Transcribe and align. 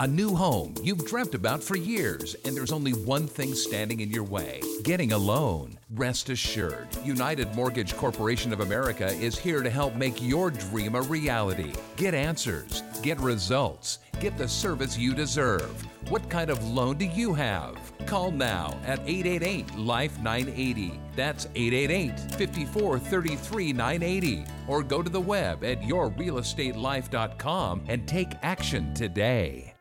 A 0.00 0.06
new 0.06 0.34
home 0.34 0.74
you've 0.82 1.06
dreamt 1.06 1.34
about 1.34 1.62
for 1.62 1.76
years, 1.76 2.34
and 2.44 2.56
there's 2.56 2.72
only 2.72 2.92
one 2.92 3.26
thing 3.26 3.54
standing 3.54 4.00
in 4.00 4.10
your 4.10 4.24
way 4.24 4.60
getting 4.82 5.12
a 5.12 5.18
loan. 5.18 5.77
Rest 5.94 6.28
assured, 6.28 6.86
United 7.02 7.54
Mortgage 7.54 7.96
Corporation 7.96 8.52
of 8.52 8.60
America 8.60 9.06
is 9.06 9.38
here 9.38 9.62
to 9.62 9.70
help 9.70 9.94
make 9.94 10.20
your 10.20 10.50
dream 10.50 10.94
a 10.94 11.00
reality. 11.00 11.72
Get 11.96 12.12
answers, 12.12 12.82
get 13.02 13.18
results, 13.20 14.00
get 14.20 14.36
the 14.36 14.46
service 14.46 14.98
you 14.98 15.14
deserve. 15.14 15.82
What 16.10 16.28
kind 16.28 16.50
of 16.50 16.62
loan 16.68 16.98
do 16.98 17.06
you 17.06 17.32
have? 17.32 17.78
Call 18.04 18.30
now 18.30 18.78
at 18.84 19.00
888 19.06 19.76
Life 19.76 20.18
980. 20.18 21.00
That's 21.16 21.46
888 21.54 22.34
54 22.34 22.98
33 22.98 23.72
980. 23.72 24.44
Or 24.66 24.82
go 24.82 25.02
to 25.02 25.08
the 25.08 25.18
web 25.18 25.64
at 25.64 25.80
yourrealestatelife.com 25.80 27.84
and 27.88 28.06
take 28.06 28.32
action 28.42 28.92
today. 28.92 29.74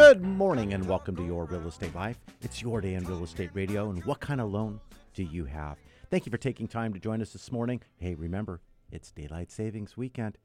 Good 0.00 0.22
morning 0.22 0.72
and 0.72 0.88
welcome 0.88 1.14
to 1.16 1.26
Your 1.26 1.44
Real 1.44 1.68
Estate 1.68 1.94
Life. 1.94 2.18
It's 2.40 2.62
your 2.62 2.80
day 2.80 2.94
in 2.94 3.04
real 3.04 3.22
estate 3.22 3.50
radio. 3.52 3.90
And 3.90 4.02
what 4.06 4.18
kind 4.18 4.40
of 4.40 4.50
loan 4.50 4.80
do 5.12 5.22
you 5.22 5.44
have? 5.44 5.76
Thank 6.10 6.24
you 6.24 6.30
for 6.30 6.38
taking 6.38 6.66
time 6.66 6.94
to 6.94 6.98
join 6.98 7.20
us 7.20 7.34
this 7.34 7.52
morning. 7.52 7.82
Hey, 7.98 8.14
remember, 8.14 8.62
it's 8.90 9.12
daylight 9.12 9.52
savings 9.52 9.98
weekend. 9.98 10.38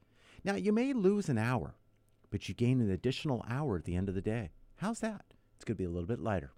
Now, 0.44 0.56
you 0.56 0.74
may 0.74 0.92
lose 0.92 1.30
an 1.30 1.38
hour, 1.38 1.74
but 2.30 2.50
you 2.50 2.54
gain 2.54 2.82
an 2.82 2.90
additional 2.90 3.46
hour 3.48 3.78
at 3.78 3.86
the 3.86 3.96
end 3.96 4.10
of 4.10 4.14
the 4.14 4.20
day. 4.20 4.50
How's 4.76 5.00
that? 5.00 5.24
It's 5.56 5.64
going 5.64 5.76
to 5.76 5.82
be 5.82 5.86
a 5.86 5.90
little 5.90 6.06
bit 6.06 6.20
lighter. 6.20 6.52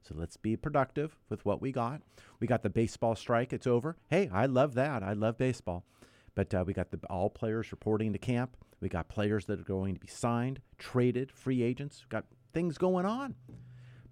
So 0.00 0.14
let's 0.16 0.38
be 0.38 0.56
productive 0.56 1.18
with 1.28 1.44
what 1.44 1.60
we 1.60 1.70
got. 1.70 2.00
We 2.40 2.46
got 2.46 2.62
the 2.62 2.70
baseball 2.70 3.14
strike. 3.14 3.52
It's 3.52 3.66
over. 3.66 3.98
Hey, 4.08 4.30
I 4.32 4.46
love 4.46 4.72
that. 4.72 5.02
I 5.02 5.12
love 5.12 5.36
baseball. 5.36 5.84
But 6.34 6.54
uh, 6.54 6.64
we 6.66 6.72
got 6.72 6.92
the 6.92 7.00
all 7.10 7.28
players 7.28 7.72
reporting 7.72 8.14
to 8.14 8.18
camp. 8.18 8.56
We 8.80 8.88
got 8.88 9.08
players 9.08 9.44
that 9.46 9.60
are 9.60 9.64
going 9.64 9.94
to 9.94 10.00
be 10.00 10.08
signed, 10.08 10.60
traded, 10.78 11.30
free 11.30 11.62
agents. 11.62 12.00
We've 12.00 12.08
got 12.08 12.24
things 12.52 12.78
going 12.78 13.06
on. 13.06 13.34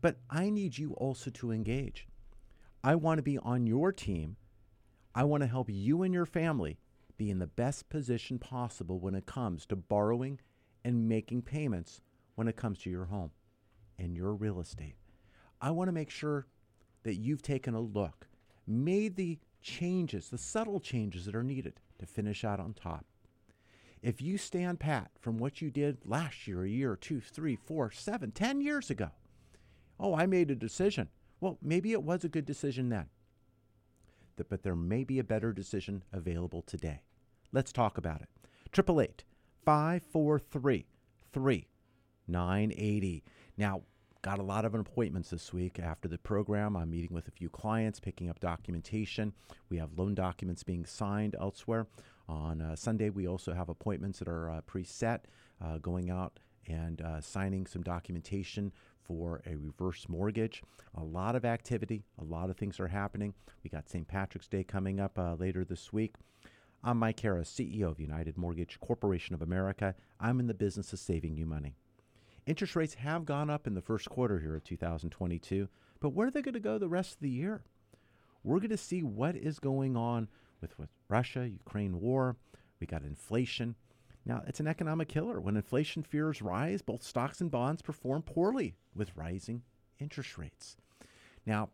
But 0.00 0.16
I 0.30 0.50
need 0.50 0.78
you 0.78 0.92
also 0.94 1.30
to 1.30 1.52
engage. 1.52 2.06
I 2.84 2.94
want 2.94 3.18
to 3.18 3.22
be 3.22 3.38
on 3.38 3.66
your 3.66 3.92
team. 3.92 4.36
I 5.14 5.24
want 5.24 5.42
to 5.42 5.48
help 5.48 5.68
you 5.70 6.02
and 6.02 6.12
your 6.12 6.26
family 6.26 6.78
be 7.16 7.30
in 7.30 7.38
the 7.38 7.46
best 7.46 7.88
position 7.88 8.38
possible 8.38 9.00
when 9.00 9.14
it 9.14 9.26
comes 9.26 9.66
to 9.66 9.76
borrowing 9.76 10.38
and 10.84 11.08
making 11.08 11.42
payments 11.42 12.00
when 12.34 12.46
it 12.46 12.56
comes 12.56 12.78
to 12.80 12.90
your 12.90 13.06
home 13.06 13.30
and 13.98 14.14
your 14.14 14.34
real 14.34 14.60
estate. 14.60 14.96
I 15.60 15.70
want 15.70 15.88
to 15.88 15.92
make 15.92 16.10
sure 16.10 16.46
that 17.02 17.14
you've 17.14 17.42
taken 17.42 17.74
a 17.74 17.80
look, 17.80 18.28
made 18.66 19.16
the 19.16 19.38
changes, 19.62 20.28
the 20.28 20.38
subtle 20.38 20.80
changes 20.80 21.24
that 21.24 21.34
are 21.34 21.42
needed 21.42 21.80
to 21.98 22.06
finish 22.06 22.44
out 22.44 22.60
on 22.60 22.74
top. 22.74 23.06
If 24.06 24.22
you 24.22 24.38
stand 24.38 24.78
pat 24.78 25.10
from 25.20 25.36
what 25.36 25.60
you 25.60 25.68
did 25.68 25.98
last 26.04 26.46
year, 26.46 26.62
a 26.62 26.68
year, 26.68 26.94
two, 26.94 27.20
three, 27.20 27.56
four, 27.56 27.90
seven, 27.90 28.30
ten 28.30 28.60
years 28.60 28.88
ago, 28.88 29.10
oh, 29.98 30.14
I 30.14 30.26
made 30.26 30.48
a 30.48 30.54
decision. 30.54 31.08
Well, 31.40 31.58
maybe 31.60 31.90
it 31.90 32.04
was 32.04 32.22
a 32.22 32.28
good 32.28 32.46
decision 32.46 32.88
then, 32.88 33.06
but 34.48 34.62
there 34.62 34.76
may 34.76 35.02
be 35.02 35.18
a 35.18 35.24
better 35.24 35.52
decision 35.52 36.04
available 36.12 36.62
today. 36.62 37.02
Let's 37.50 37.72
talk 37.72 37.98
about 37.98 38.22
it. 38.22 38.28
888 38.72 39.24
543 39.64 40.86
3980. 41.32 43.24
Now, 43.58 43.82
got 44.22 44.38
a 44.38 44.44
lot 44.44 44.64
of 44.64 44.76
appointments 44.76 45.30
this 45.30 45.52
week 45.52 45.80
after 45.80 46.06
the 46.06 46.18
program. 46.18 46.76
I'm 46.76 46.90
meeting 46.90 47.12
with 47.12 47.26
a 47.26 47.32
few 47.32 47.48
clients, 47.48 47.98
picking 47.98 48.30
up 48.30 48.38
documentation. 48.38 49.32
We 49.68 49.78
have 49.78 49.98
loan 49.98 50.14
documents 50.14 50.62
being 50.62 50.86
signed 50.86 51.34
elsewhere. 51.40 51.88
On 52.28 52.60
uh, 52.60 52.74
Sunday, 52.76 53.10
we 53.10 53.28
also 53.28 53.54
have 53.54 53.68
appointments 53.68 54.18
that 54.18 54.28
are 54.28 54.50
uh, 54.50 54.60
preset, 54.62 55.20
uh, 55.64 55.78
going 55.78 56.10
out 56.10 56.38
and 56.68 57.00
signing 57.20 57.64
some 57.64 57.82
documentation 57.82 58.72
for 59.04 59.40
a 59.46 59.54
reverse 59.54 60.08
mortgage. 60.08 60.64
A 60.96 61.04
lot 61.04 61.36
of 61.36 61.44
activity, 61.44 62.02
a 62.18 62.24
lot 62.24 62.50
of 62.50 62.56
things 62.56 62.80
are 62.80 62.88
happening. 62.88 63.34
We 63.62 63.70
got 63.70 63.88
St. 63.88 64.08
Patrick's 64.08 64.48
Day 64.48 64.64
coming 64.64 64.98
up 64.98 65.16
later 65.38 65.64
this 65.64 65.92
week. 65.92 66.16
I'm 66.82 66.98
Mike 66.98 67.20
Harris, 67.20 67.52
CEO 67.52 67.90
of 67.90 68.00
United 68.00 68.36
Mortgage 68.36 68.80
Corporation 68.80 69.34
of 69.34 69.42
America. 69.42 69.94
I'm 70.20 70.40
in 70.40 70.48
the 70.48 70.54
business 70.54 70.92
of 70.92 70.98
saving 70.98 71.36
you 71.36 71.46
money. 71.46 71.76
Interest 72.46 72.76
rates 72.76 72.94
have 72.94 73.24
gone 73.24 73.50
up 73.50 73.66
in 73.66 73.74
the 73.74 73.82
first 73.82 74.08
quarter 74.08 74.38
here 74.38 74.54
of 74.54 74.62
2022, 74.62 75.68
but 75.98 76.10
where 76.10 76.28
are 76.28 76.30
they 76.30 76.42
going 76.42 76.54
to 76.54 76.60
go 76.60 76.78
the 76.78 76.88
rest 76.88 77.14
of 77.14 77.20
the 77.20 77.28
year? 77.28 77.62
We're 78.44 78.58
going 78.58 78.70
to 78.70 78.76
see 78.76 79.02
what 79.02 79.34
is 79.34 79.58
going 79.58 79.96
on 79.96 80.28
with, 80.60 80.78
with 80.78 80.90
Russia, 81.08 81.48
Ukraine 81.48 82.00
war. 82.00 82.36
We 82.80 82.86
got 82.86 83.02
inflation. 83.02 83.74
Now, 84.24 84.42
it's 84.46 84.60
an 84.60 84.66
economic 84.66 85.08
killer. 85.08 85.40
When 85.40 85.56
inflation 85.56 86.02
fears 86.02 86.42
rise, 86.42 86.82
both 86.82 87.02
stocks 87.02 87.40
and 87.40 87.50
bonds 87.50 87.82
perform 87.82 88.22
poorly 88.22 88.74
with 88.94 89.16
rising 89.16 89.62
interest 89.98 90.36
rates. 90.36 90.76
Now, 91.46 91.70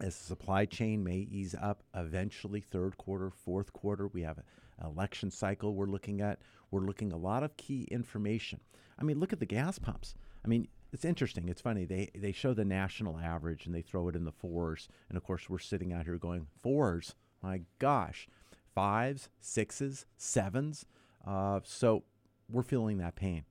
as 0.00 0.16
the 0.16 0.24
supply 0.24 0.64
chain 0.66 1.04
may 1.04 1.16
ease 1.16 1.54
up 1.60 1.82
eventually, 1.94 2.60
third 2.60 2.96
quarter, 2.96 3.30
fourth 3.30 3.72
quarter, 3.72 4.08
we 4.08 4.22
have 4.22 4.38
an 4.38 4.44
election 4.84 5.30
cycle 5.30 5.74
we're 5.74 5.86
looking 5.86 6.20
at. 6.20 6.40
We're 6.70 6.80
looking 6.80 7.12
a 7.12 7.16
lot 7.16 7.42
of 7.42 7.56
key 7.56 7.86
information. 7.90 8.60
I 8.98 9.04
mean, 9.04 9.18
look 9.18 9.32
at 9.32 9.40
the 9.40 9.46
gas 9.46 9.78
pumps. 9.78 10.14
I 10.44 10.48
mean, 10.48 10.68
it's 10.92 11.04
interesting. 11.04 11.48
It's 11.48 11.60
funny. 11.60 11.84
They 11.84 12.10
they 12.14 12.32
show 12.32 12.54
the 12.54 12.64
national 12.64 13.18
average 13.18 13.66
and 13.66 13.74
they 13.74 13.82
throw 13.82 14.08
it 14.08 14.16
in 14.16 14.24
the 14.24 14.32
fours, 14.32 14.88
and 15.08 15.16
of 15.16 15.24
course 15.24 15.50
we're 15.50 15.58
sitting 15.58 15.92
out 15.92 16.04
here 16.04 16.18
going 16.18 16.46
fours. 16.62 17.14
My 17.44 17.60
gosh, 17.78 18.26
fives, 18.74 19.28
sixes, 19.38 20.06
sevens. 20.16 20.86
Uh, 21.26 21.60
so 21.62 22.04
we're 22.50 22.62
feeling 22.62 22.98
that 22.98 23.14
pain 23.14 23.44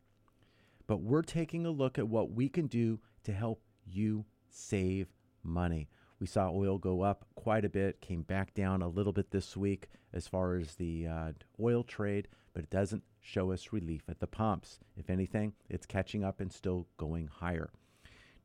but 0.87 1.01
we're 1.01 1.21
taking 1.21 1.65
a 1.65 1.71
look 1.71 1.97
at 1.97 2.07
what 2.07 2.31
we 2.31 2.49
can 2.49 2.67
do 2.67 2.99
to 3.23 3.33
help 3.33 3.61
you 3.85 4.25
save 4.49 5.07
money. 5.43 5.89
We 6.19 6.27
saw 6.27 6.51
oil 6.51 6.77
go 6.77 7.01
up 7.01 7.25
quite 7.35 7.65
a 7.65 7.69
bit, 7.69 8.01
came 8.01 8.21
back 8.21 8.53
down 8.53 8.81
a 8.81 8.87
little 8.87 9.13
bit 9.13 9.31
this 9.31 9.57
week 9.57 9.89
as 10.13 10.27
far 10.27 10.55
as 10.55 10.75
the 10.75 11.07
uh, 11.07 11.31
oil 11.59 11.83
trade, 11.83 12.27
but 12.53 12.63
it 12.63 12.69
doesn't 12.69 13.03
show 13.21 13.51
us 13.51 13.73
relief 13.73 14.03
at 14.07 14.19
the 14.19 14.27
pumps. 14.27 14.79
If 14.95 15.09
anything, 15.09 15.53
it's 15.69 15.85
catching 15.85 16.23
up 16.23 16.39
and 16.39 16.51
still 16.51 16.87
going 16.97 17.27
higher. 17.27 17.69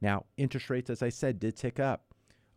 Now, 0.01 0.25
interest 0.37 0.71
rates, 0.71 0.91
as 0.91 1.03
I 1.03 1.09
said, 1.09 1.41
did 1.41 1.57
tick 1.57 1.79
up 1.79 2.08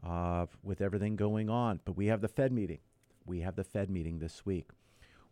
uh, 0.05 0.47
with 0.63 0.81
everything 0.81 1.15
going 1.15 1.49
on, 1.49 1.79
but 1.85 1.95
we 1.97 2.07
have 2.07 2.21
the 2.21 2.27
Fed 2.27 2.51
meeting. 2.51 2.79
We 3.25 3.41
have 3.41 3.55
the 3.55 3.63
Fed 3.63 3.89
meeting 3.89 4.19
this 4.19 4.45
week. 4.45 4.69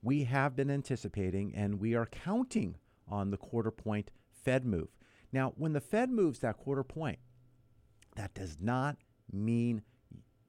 We 0.02 0.26
have 0.26 0.56
been 0.56 0.70
anticipating 0.70 1.54
and 1.56 1.80
we 1.80 1.96
are 1.96 2.06
counting 2.06 2.76
on 3.08 3.32
the 3.32 3.38
quarter 3.38 3.72
point 3.72 4.12
Fed 4.32 4.66
move. 4.66 4.90
Now, 5.32 5.54
when 5.58 5.74
the 5.74 5.82
Fed 5.82 6.10
moves 6.10 6.40
that 6.40 6.58
quarter 6.58 6.84
point, 6.84 7.20
that 8.16 8.34
does 8.34 8.58
not 8.60 8.98
mean 9.32 9.82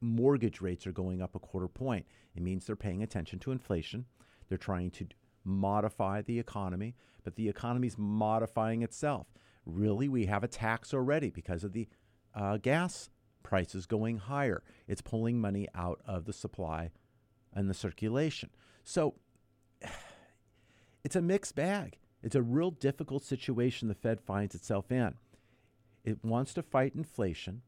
mortgage 0.00 0.60
rates 0.60 0.86
are 0.86 0.92
going 0.92 1.20
up 1.20 1.34
a 1.34 1.38
quarter 1.38 1.68
point. 1.68 2.06
It 2.34 2.42
means 2.42 2.66
they're 2.66 2.76
paying 2.76 3.02
attention 3.02 3.38
to 3.40 3.52
inflation. 3.52 4.06
They're 4.48 4.58
trying 4.58 4.90
to 4.92 5.06
modify 5.44 6.22
the 6.22 6.38
economy, 6.38 6.94
but 7.24 7.36
the 7.36 7.48
economy's 7.48 7.96
modifying 7.98 8.82
itself. 8.82 9.26
Really, 9.66 10.08
we 10.08 10.26
have 10.26 10.44
a 10.44 10.48
tax 10.48 10.94
already 10.94 11.30
because 11.30 11.64
of 11.64 11.72
the 11.72 11.88
uh, 12.34 12.56
gas 12.58 13.10
prices 13.42 13.86
going 13.86 14.18
higher. 14.18 14.62
It's 14.86 15.02
pulling 15.02 15.40
money 15.40 15.68
out 15.74 16.00
of 16.06 16.24
the 16.24 16.32
supply 16.32 16.90
and 17.52 17.68
the 17.68 17.74
circulation. 17.74 18.50
So 18.84 19.14
it's 21.04 21.16
a 21.16 21.22
mixed 21.22 21.54
bag. 21.54 21.98
It's 22.22 22.34
a 22.34 22.42
real 22.42 22.70
difficult 22.70 23.22
situation 23.22 23.88
the 23.88 23.94
Fed 23.94 24.20
finds 24.20 24.54
itself 24.54 24.92
in. 24.92 25.14
It 26.04 26.24
wants 26.24 26.54
to 26.54 26.62
fight 26.62 26.94
inflation, 26.94 27.62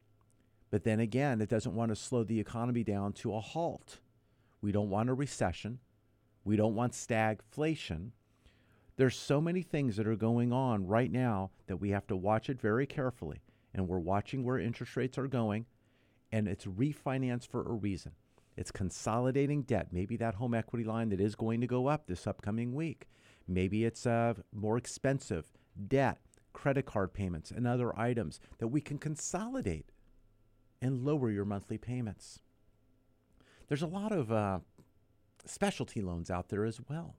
but 0.69 0.83
then 0.83 0.99
again, 0.99 1.41
it 1.41 1.49
doesn't 1.49 1.75
want 1.75 1.89
to 1.89 1.95
slow 1.95 2.23
the 2.23 2.39
economy 2.39 2.83
down 2.83 3.13
to 3.13 3.33
a 3.35 3.39
halt. 3.39 3.99
We 4.61 4.71
don't 4.71 4.89
want 4.89 5.09
a 5.09 5.13
recession. 5.13 5.79
We 6.43 6.55
don't 6.55 6.75
want 6.75 6.93
stagflation. 6.93 8.11
There's 8.95 9.15
so 9.15 9.39
many 9.39 9.61
things 9.61 9.97
that 9.97 10.07
are 10.07 10.15
going 10.15 10.51
on 10.51 10.87
right 10.87 11.11
now 11.11 11.51
that 11.67 11.77
we 11.77 11.89
have 11.89 12.07
to 12.07 12.15
watch 12.15 12.49
it 12.49 12.59
very 12.59 12.85
carefully. 12.85 13.41
And 13.73 13.87
we're 13.87 13.99
watching 13.99 14.43
where 14.43 14.59
interest 14.59 14.95
rates 14.95 15.17
are 15.17 15.27
going, 15.27 15.65
and 16.31 16.47
it's 16.47 16.65
refinanced 16.65 17.47
for 17.47 17.61
a 17.61 17.73
reason. 17.73 18.13
It's 18.55 18.71
consolidating 18.71 19.63
debt. 19.63 19.87
Maybe 19.91 20.15
that 20.17 20.35
home 20.35 20.53
equity 20.53 20.83
line 20.83 21.09
that 21.09 21.19
is 21.19 21.35
going 21.35 21.61
to 21.61 21.67
go 21.67 21.87
up 21.87 22.05
this 22.05 22.27
upcoming 22.27 22.75
week. 22.75 23.07
Maybe 23.47 23.83
it's 23.83 24.05
uh, 24.05 24.35
more 24.53 24.77
expensive 24.77 25.51
debt, 25.87 26.19
credit 26.53 26.85
card 26.85 27.13
payments, 27.13 27.51
and 27.51 27.65
other 27.65 27.97
items 27.97 28.39
that 28.59 28.67
we 28.67 28.79
can 28.79 28.99
consolidate 28.99 29.91
and 30.81 31.03
lower 31.03 31.31
your 31.31 31.45
monthly 31.45 31.77
payments. 31.77 32.39
There's 33.67 33.81
a 33.81 33.87
lot 33.87 34.11
of 34.11 34.31
uh, 34.31 34.59
specialty 35.45 36.01
loans 36.01 36.29
out 36.29 36.49
there 36.49 36.65
as 36.65 36.79
well. 36.87 37.15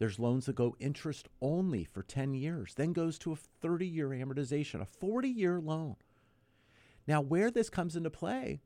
There's 0.00 0.18
loans 0.18 0.46
that 0.46 0.56
go 0.56 0.74
interest 0.80 1.28
only 1.42 1.84
for 1.84 2.02
10 2.02 2.32
years, 2.32 2.72
then 2.74 2.94
goes 2.94 3.18
to 3.18 3.32
a 3.32 3.36
30 3.36 3.86
year 3.86 4.08
amortization, 4.08 4.80
a 4.80 4.86
40 4.86 5.28
year 5.28 5.60
loan. 5.60 5.96
Now, 7.06 7.20
where 7.20 7.50
this 7.50 7.68
comes 7.68 7.96
into 7.96 8.08
play 8.08 8.62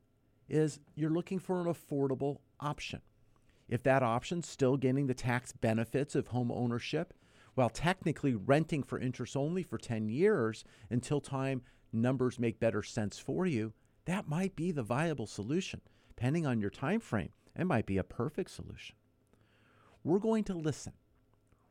is 0.47 0.79
you're 0.95 1.09
looking 1.09 1.39
for 1.39 1.59
an 1.59 1.67
affordable 1.67 2.37
option. 2.61 3.01
If 3.67 3.83
that 3.83 4.01
option's 4.01 4.47
still 4.47 4.77
getting 4.77 5.07
the 5.07 5.13
tax 5.13 5.51
benefits 5.51 6.15
of 6.15 6.27
home 6.27 6.53
ownership, 6.53 7.13
while 7.55 7.69
technically 7.69 8.33
renting 8.33 8.81
for 8.81 8.97
interest 8.97 9.35
only 9.35 9.61
for 9.61 9.77
10 9.77 10.07
years 10.07 10.63
until 10.89 11.19
time 11.19 11.63
numbers 11.91 12.39
make 12.39 12.61
better 12.61 12.81
sense 12.81 13.19
for 13.19 13.45
you, 13.45 13.73
that 14.05 14.29
might 14.29 14.55
be 14.55 14.71
the 14.71 14.83
viable 14.83 15.27
solution. 15.27 15.81
Depending 16.07 16.45
on 16.45 16.61
your 16.61 16.69
time 16.69 17.01
frame, 17.01 17.33
it 17.59 17.65
might 17.65 17.85
be 17.85 17.97
a 17.97 18.05
perfect 18.05 18.51
solution. 18.51 18.95
We're 20.01 20.19
going 20.19 20.45
to 20.45 20.53
listen. 20.53 20.93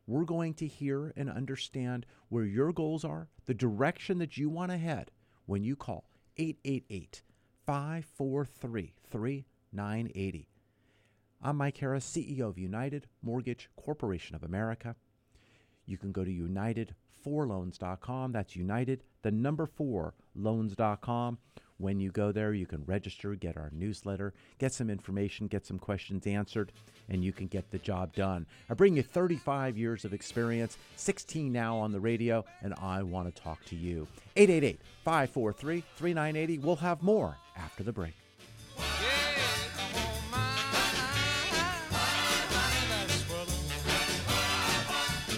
We're 0.07 0.25
going 0.25 0.53
to 0.55 0.67
hear 0.67 1.13
and 1.15 1.29
understand 1.29 2.05
where 2.29 2.45
your 2.45 2.71
goals 2.71 3.03
are, 3.03 3.27
the 3.45 3.53
direction 3.53 4.19
that 4.19 4.37
you 4.37 4.49
want 4.49 4.71
to 4.71 4.77
head 4.77 5.11
when 5.45 5.63
you 5.63 5.75
call 5.75 6.05
888 6.37 7.21
543 7.65 8.93
3980. 9.09 10.47
I'm 11.41 11.57
Mike 11.57 11.77
Harris, 11.77 12.09
CEO 12.09 12.49
of 12.49 12.57
United 12.57 13.07
Mortgage 13.21 13.69
Corporation 13.75 14.35
of 14.35 14.43
America. 14.43 14.95
You 15.85 15.97
can 15.97 16.11
go 16.11 16.23
to 16.23 16.31
united4loans.com. 16.31 18.31
That's 18.31 18.55
United, 18.55 19.03
the 19.21 19.31
number 19.31 19.65
four, 19.65 20.13
loans.com. 20.35 21.37
When 21.77 21.99
you 21.99 22.09
go 22.11 22.31
there, 22.31 22.53
you 22.53 22.65
can 22.65 22.83
register, 22.85 23.35
get 23.35 23.57
our 23.57 23.69
newsletter, 23.73 24.33
get 24.59 24.71
some 24.71 24.89
information, 24.89 25.47
get 25.47 25.65
some 25.65 25.77
questions 25.77 26.25
answered, 26.25 26.71
and 27.09 27.23
you 27.23 27.33
can 27.33 27.47
get 27.47 27.69
the 27.69 27.79
job 27.79 28.13
done. 28.13 28.45
I 28.69 28.73
bring 28.75 28.95
you 28.95 29.03
35 29.03 29.77
years 29.77 30.05
of 30.05 30.13
experience, 30.13 30.77
16 30.95 31.51
now 31.51 31.77
on 31.77 31.91
the 31.91 31.99
radio, 31.99 32.45
and 32.61 32.73
I 32.81 33.03
want 33.03 33.33
to 33.33 33.41
talk 33.41 33.63
to 33.65 33.75
you. 33.75 34.07
888 34.37 34.79
543 35.03 35.83
3980. 35.97 36.57
We'll 36.59 36.77
have 36.77 37.03
more 37.03 37.37
after 37.57 37.83
the 37.83 37.91
break. 37.91 38.13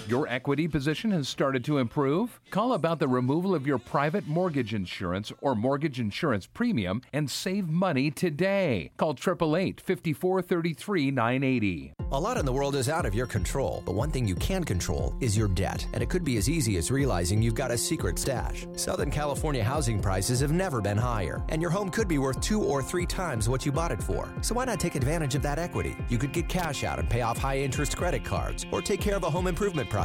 Your 0.08 0.26
equity 0.30 0.70
position 0.70 1.12
has 1.12 1.28
started 1.28 1.66
to 1.66 1.80
improve? 1.80 2.40
Call 2.50 2.72
about 2.72 2.98
the 2.98 3.10
removal 3.10 3.54
of 3.54 3.68
your 3.68 3.78
private 3.78 4.26
mortgage 4.26 4.74
insurance 4.74 5.34
or 5.42 5.54
mortgage 5.54 6.00
insurance 6.00 6.48
premium 6.48 7.02
and 7.12 7.30
save 7.30 7.68
money 7.68 8.10
today. 8.10 8.92
Call 8.96 9.10
888 9.12 9.82
5433 9.82 11.12
980. 11.12 11.94
A 12.14 12.18
lot 12.18 12.38
in 12.38 12.46
the 12.46 12.54
world 12.54 12.78
is 12.78 12.88
out 12.88 13.06
of 13.06 13.14
your 13.14 13.28
control, 13.28 13.84
but 13.86 13.96
one 13.96 14.10
thing 14.10 14.26
you 14.26 14.36
can 14.36 14.64
control 14.64 15.14
is 15.20 15.36
your 15.36 15.50
debt. 15.50 15.86
And 15.92 16.02
it 16.02 16.10
could 16.10 16.24
be 16.24 16.38
as 16.38 16.50
easy 16.50 16.78
as 16.78 16.90
realizing 16.90 17.42
you've 17.42 17.54
got 17.54 17.72
a 17.72 17.78
secret 17.78 18.18
stash. 18.18 18.66
Southern 18.78 19.12
California 19.12 19.62
housing 19.62 20.02
prices 20.02 20.40
have 20.40 20.54
never 20.54 20.80
been 20.80 20.98
higher, 20.98 21.44
and 21.50 21.62
your 21.62 21.72
home 21.72 21.90
could 21.90 22.08
be 22.08 22.18
worth 22.18 22.40
two 22.40 22.64
or 22.64 22.82
three 22.82 23.06
times 23.06 23.50
what 23.50 23.66
you 23.66 23.74
bought 23.74 23.92
it 23.92 24.02
for. 24.02 24.30
So 24.40 24.56
why 24.56 24.64
not 24.64 24.80
take 24.80 24.96
advantage 24.96 25.36
of 25.36 25.42
that 25.42 25.60
equity? 25.60 25.98
You 26.08 26.18
could 26.18 26.32
get 26.32 26.48
cash 26.48 26.86
out 26.86 26.98
and 26.98 27.10
pay 27.10 27.24
off 27.24 27.38
high 27.38 27.58
interest 27.58 27.98
credit 27.98 28.24
cards, 28.24 28.66
or 28.72 28.82
take 28.82 29.02
care 29.02 29.18
of 29.18 29.24
a 29.24 29.30
home 29.30 29.48
improvement 29.48 29.90
project. 29.90 29.97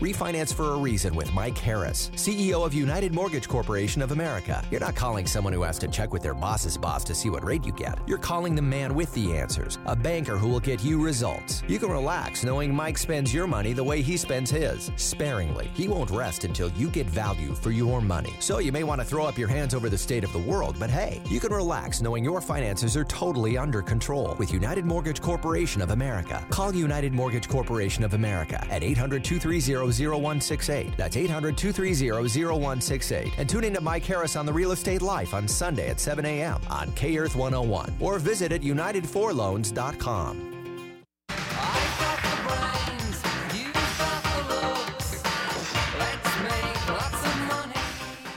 Refinance 0.00 0.52
for 0.52 0.74
a 0.74 0.76
reason 0.76 1.14
with 1.14 1.32
Mike 1.32 1.56
Harris, 1.56 2.10
CEO 2.14 2.66
of 2.66 2.74
United 2.74 3.14
Mortgage 3.14 3.48
Corporation 3.48 4.02
of 4.02 4.12
America. 4.12 4.62
You're 4.70 4.78
not 4.78 4.94
calling 4.94 5.26
someone 5.26 5.54
who 5.54 5.62
has 5.62 5.78
to 5.78 5.88
check 5.88 6.12
with 6.12 6.22
their 6.22 6.34
boss's 6.34 6.76
boss 6.76 7.02
to 7.04 7.14
see 7.14 7.30
what 7.30 7.42
rate 7.42 7.64
you 7.64 7.72
get. 7.72 7.98
You're 8.06 8.18
calling 8.18 8.54
the 8.54 8.62
man 8.62 8.94
with 8.94 9.10
the 9.14 9.34
answers, 9.34 9.78
a 9.86 9.96
banker 9.96 10.36
who 10.36 10.48
will 10.48 10.60
get 10.60 10.84
you 10.84 11.02
results. 11.02 11.62
You 11.66 11.78
can 11.78 11.90
relax 11.90 12.44
knowing 12.44 12.74
Mike 12.74 12.98
spends 12.98 13.32
your 13.32 13.46
money 13.46 13.72
the 13.72 13.82
way 13.82 14.02
he 14.02 14.18
spends 14.18 14.50
his, 14.50 14.90
sparingly. 14.96 15.70
He 15.72 15.88
won't 15.88 16.10
rest 16.10 16.44
until 16.44 16.70
you 16.72 16.90
get 16.90 17.06
value 17.06 17.54
for 17.54 17.70
your 17.70 18.02
money. 18.02 18.34
So 18.40 18.58
you 18.58 18.70
may 18.70 18.84
want 18.84 19.00
to 19.00 19.06
throw 19.06 19.24
up 19.24 19.38
your 19.38 19.48
hands 19.48 19.72
over 19.72 19.88
the 19.88 19.96
state 19.96 20.24
of 20.24 20.32
the 20.34 20.38
world, 20.38 20.76
but 20.78 20.90
hey, 20.90 21.22
you 21.30 21.40
can 21.40 21.52
relax 21.52 22.02
knowing 22.02 22.22
your 22.22 22.42
finances 22.42 22.96
are 22.96 23.04
totally 23.04 23.56
under 23.56 23.80
control 23.80 24.36
with 24.38 24.52
United 24.52 24.84
Mortgage 24.84 25.22
Corporation 25.22 25.80
of 25.80 25.90
America. 25.90 26.44
Call 26.50 26.74
United 26.74 27.14
Mortgage 27.14 27.48
Corporation 27.48 28.04
of 28.04 28.12
America 28.12 28.62
at 28.70 28.82
800 28.82 29.24
230 29.24 29.37
0168. 29.44 30.96
That's 30.96 31.16
800 31.16 31.56
230 31.56 32.44
0168. 32.44 33.32
And 33.38 33.48
tune 33.48 33.64
in 33.64 33.74
to 33.74 33.80
Mike 33.80 34.04
Harris 34.04 34.36
on 34.36 34.46
the 34.46 34.52
Real 34.52 34.72
Estate 34.72 35.02
Life 35.02 35.34
on 35.34 35.46
Sunday 35.46 35.88
at 35.88 36.00
7 36.00 36.24
a.m. 36.24 36.60
on 36.70 36.92
K 36.92 37.16
Earth 37.16 37.36
101 37.36 37.96
or 38.00 38.18
visit 38.18 38.52
at 38.52 38.62
UnitedForLoans.com. 38.62 40.58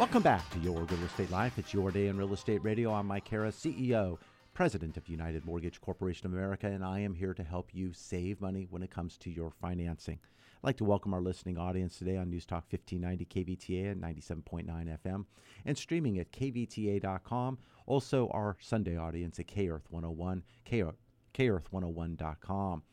Welcome 0.01 0.23
back 0.23 0.49
to 0.49 0.59
Your 0.59 0.81
Real 0.81 1.03
Estate 1.05 1.29
Life. 1.29 1.59
It's 1.59 1.75
your 1.75 1.91
day 1.91 2.07
in 2.07 2.17
real 2.17 2.33
estate 2.33 2.63
radio. 2.63 2.91
I'm 2.91 3.05
Mike 3.05 3.27
Harris, 3.27 3.55
CEO, 3.55 4.17
President 4.51 4.97
of 4.97 5.07
United 5.07 5.45
Mortgage 5.45 5.79
Corporation 5.79 6.25
of 6.25 6.33
America, 6.33 6.65
and 6.65 6.83
I 6.83 6.99
am 7.01 7.13
here 7.13 7.35
to 7.35 7.43
help 7.43 7.69
you 7.71 7.93
save 7.93 8.41
money 8.41 8.67
when 8.69 8.81
it 8.81 8.89
comes 8.89 9.15
to 9.19 9.29
your 9.29 9.51
financing. 9.51 10.17
I'd 10.63 10.67
like 10.67 10.77
to 10.77 10.83
welcome 10.83 11.11
our 11.15 11.21
listening 11.21 11.57
audience 11.57 11.97
today 11.97 12.17
on 12.17 12.29
News 12.29 12.45
Talk 12.45 12.65
1590 12.69 13.25
KVTA 13.25 13.93
and 13.93 13.99
97.9 13.99 14.95
FM 15.03 15.25
and 15.65 15.75
streaming 15.75 16.19
at 16.19 16.31
kvta.com. 16.31 17.57
Also, 17.87 18.27
our 18.27 18.57
Sunday 18.59 18.95
audience 18.95 19.39
at 19.39 19.47
KEarth 19.47 19.89
101, 19.89 20.43
KEarth101.com. 21.33 22.83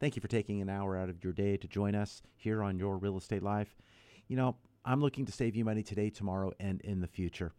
Thank 0.00 0.16
you 0.16 0.20
for 0.20 0.26
taking 0.26 0.62
an 0.62 0.68
hour 0.68 0.96
out 0.96 1.08
of 1.08 1.22
your 1.22 1.32
day 1.32 1.56
to 1.58 1.68
join 1.68 1.94
us 1.94 2.22
here 2.34 2.60
on 2.60 2.76
Your 2.76 2.98
Real 2.98 3.16
Estate 3.16 3.44
Life. 3.44 3.76
You 4.26 4.34
know, 4.34 4.56
I'm 4.84 5.00
looking 5.00 5.24
to 5.26 5.32
save 5.32 5.54
you 5.54 5.64
money 5.64 5.84
today, 5.84 6.10
tomorrow, 6.10 6.50
and 6.58 6.80
in 6.80 7.00
the 7.00 7.06
future. 7.06 7.52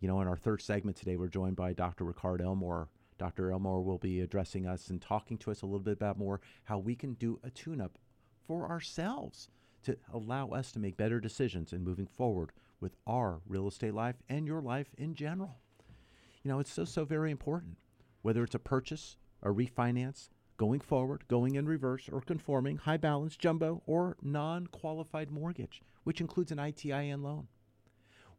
You 0.00 0.08
know, 0.08 0.20
in 0.22 0.26
our 0.26 0.36
third 0.36 0.60
segment 0.60 0.96
today, 0.96 1.16
we're 1.16 1.28
joined 1.28 1.54
by 1.54 1.72
Dr. 1.72 2.04
Ricard 2.04 2.42
Elmore. 2.42 2.88
Dr. 3.18 3.52
Elmore 3.52 3.80
will 3.80 3.98
be 3.98 4.22
addressing 4.22 4.66
us 4.66 4.88
and 4.88 5.00
talking 5.00 5.38
to 5.38 5.52
us 5.52 5.62
a 5.62 5.66
little 5.66 5.78
bit 5.78 5.92
about 5.92 6.18
more 6.18 6.40
how 6.64 6.78
we 6.78 6.96
can 6.96 7.14
do 7.14 7.38
a 7.44 7.50
tune 7.50 7.80
up 7.80 7.96
for 8.46 8.68
ourselves 8.68 9.48
to 9.84 9.96
allow 10.12 10.48
us 10.48 10.72
to 10.72 10.78
make 10.78 10.96
better 10.96 11.20
decisions 11.20 11.72
in 11.72 11.84
moving 11.84 12.06
forward 12.06 12.52
with 12.80 12.96
our 13.06 13.40
real 13.46 13.68
estate 13.68 13.94
life 13.94 14.16
and 14.28 14.46
your 14.46 14.60
life 14.60 14.88
in 14.98 15.14
general. 15.14 15.58
You 16.42 16.50
know, 16.50 16.58
it's 16.58 16.72
so, 16.72 16.84
so 16.84 17.04
very 17.04 17.30
important. 17.30 17.76
Whether 18.22 18.42
it's 18.42 18.54
a 18.54 18.58
purchase, 18.58 19.16
a 19.42 19.48
refinance, 19.48 20.28
going 20.56 20.80
forward, 20.80 21.24
going 21.28 21.54
in 21.54 21.66
reverse, 21.66 22.08
or 22.10 22.20
conforming, 22.20 22.76
high 22.76 22.96
balance, 22.96 23.36
jumbo, 23.36 23.82
or 23.86 24.16
non 24.22 24.66
qualified 24.68 25.30
mortgage, 25.30 25.82
which 26.04 26.20
includes 26.20 26.52
an 26.52 26.58
ITIN 26.58 27.22
loan. 27.22 27.48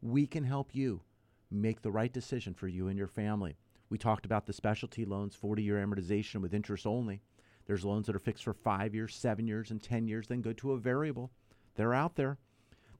We 0.00 0.26
can 0.26 0.44
help 0.44 0.74
you 0.74 1.02
make 1.50 1.82
the 1.82 1.90
right 1.90 2.12
decision 2.12 2.54
for 2.54 2.68
you 2.68 2.88
and 2.88 2.98
your 2.98 3.06
family. 3.08 3.56
We 3.88 3.98
talked 3.98 4.26
about 4.26 4.46
the 4.46 4.52
specialty 4.52 5.04
loans, 5.04 5.34
40 5.34 5.62
year 5.62 5.84
amortization 5.84 6.40
with 6.40 6.54
interest 6.54 6.86
only. 6.86 7.20
There's 7.66 7.84
loans 7.84 8.06
that 8.06 8.16
are 8.16 8.20
fixed 8.20 8.44
for 8.44 8.52
five 8.54 8.94
years, 8.94 9.14
seven 9.14 9.46
years, 9.46 9.70
and 9.70 9.82
10 9.82 10.06
years, 10.06 10.28
then 10.28 10.40
go 10.40 10.52
to 10.54 10.72
a 10.72 10.78
variable. 10.78 11.30
They're 11.74 11.94
out 11.94 12.14
there. 12.16 12.38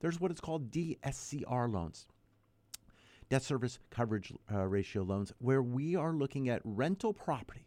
There's 0.00 0.20
what 0.20 0.30
is 0.30 0.40
called 0.40 0.70
DSCR 0.70 1.73
loans, 1.73 2.06
debt 3.30 3.42
service 3.42 3.78
coverage 3.90 4.32
uh, 4.52 4.66
ratio 4.66 5.02
loans, 5.02 5.32
where 5.38 5.62
we 5.62 5.96
are 5.96 6.12
looking 6.12 6.49
at 6.49 6.61
rental 6.64 7.14
property 7.14 7.66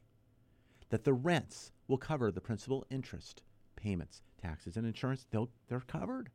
that 0.90 1.04
the 1.04 1.14
rents 1.14 1.72
will 1.88 1.98
cover 1.98 2.32
the 2.32 2.42
principal 2.42 2.86
interest 2.90 3.44
payments, 3.76 4.22
taxes, 4.42 4.76
and 4.76 4.86
insurance. 4.86 5.26
They'll, 5.32 5.50
they're 5.68 5.80
covered. 5.80 6.30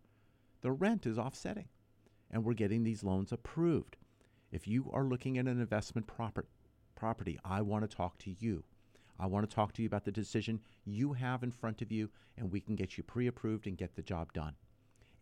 The 0.63 0.73
rent 0.73 1.05
is 1.07 1.19
offsetting. 1.19 1.69
And 2.31 2.43
we're 2.43 2.55
getting 2.55 2.83
these 2.83 3.05
loans 3.05 3.33
approved. 3.33 3.97
If 4.51 4.67
you 4.67 4.91
are 4.93 5.05
looking 5.05 5.37
at 5.37 5.47
an 5.47 5.61
investment 5.61 6.07
proper, 6.07 6.47
property, 6.95 7.39
I 7.45 7.61
want 7.61 7.89
to 7.89 7.97
talk 7.97 8.19
to 8.19 8.35
you. 8.39 8.65
I 9.19 9.27
want 9.27 9.49
to 9.49 9.55
talk 9.55 9.73
to 9.75 9.83
you 9.83 9.87
about 9.87 10.05
the 10.05 10.13
decision 10.13 10.61
you 10.85 11.13
have 11.13 11.43
in 11.43 11.53
front 11.53 11.83
of 11.83 11.93
you, 11.93 12.11
and 12.37 12.51
we 12.51 12.61
can 12.61 12.75
get 12.75 12.97
you 12.97 13.05
pre 13.05 13.27
approved 13.27 13.67
and 13.67 13.77
get 13.77 13.95
the 13.95 14.03
job 14.03 14.33
done. 14.33 14.55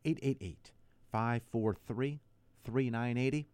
888 0.04 0.70
543 1.11 2.20
3980. 2.64 3.49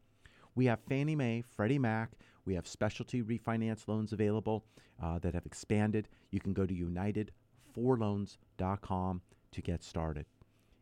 We 0.54 0.66
have 0.66 0.80
Fannie 0.88 1.16
Mae, 1.16 1.42
Freddie 1.42 1.78
Mac. 1.78 2.12
We 2.44 2.54
have 2.54 2.66
specialty 2.66 3.22
refinance 3.22 3.88
loans 3.88 4.12
available 4.12 4.64
uh, 5.02 5.18
that 5.20 5.32
have 5.34 5.46
expanded. 5.46 6.08
You 6.30 6.40
can 6.40 6.52
go 6.52 6.66
to 6.66 6.74
unitedforloans.com 6.74 9.22
to 9.52 9.62
get 9.62 9.82
started. 9.82 10.26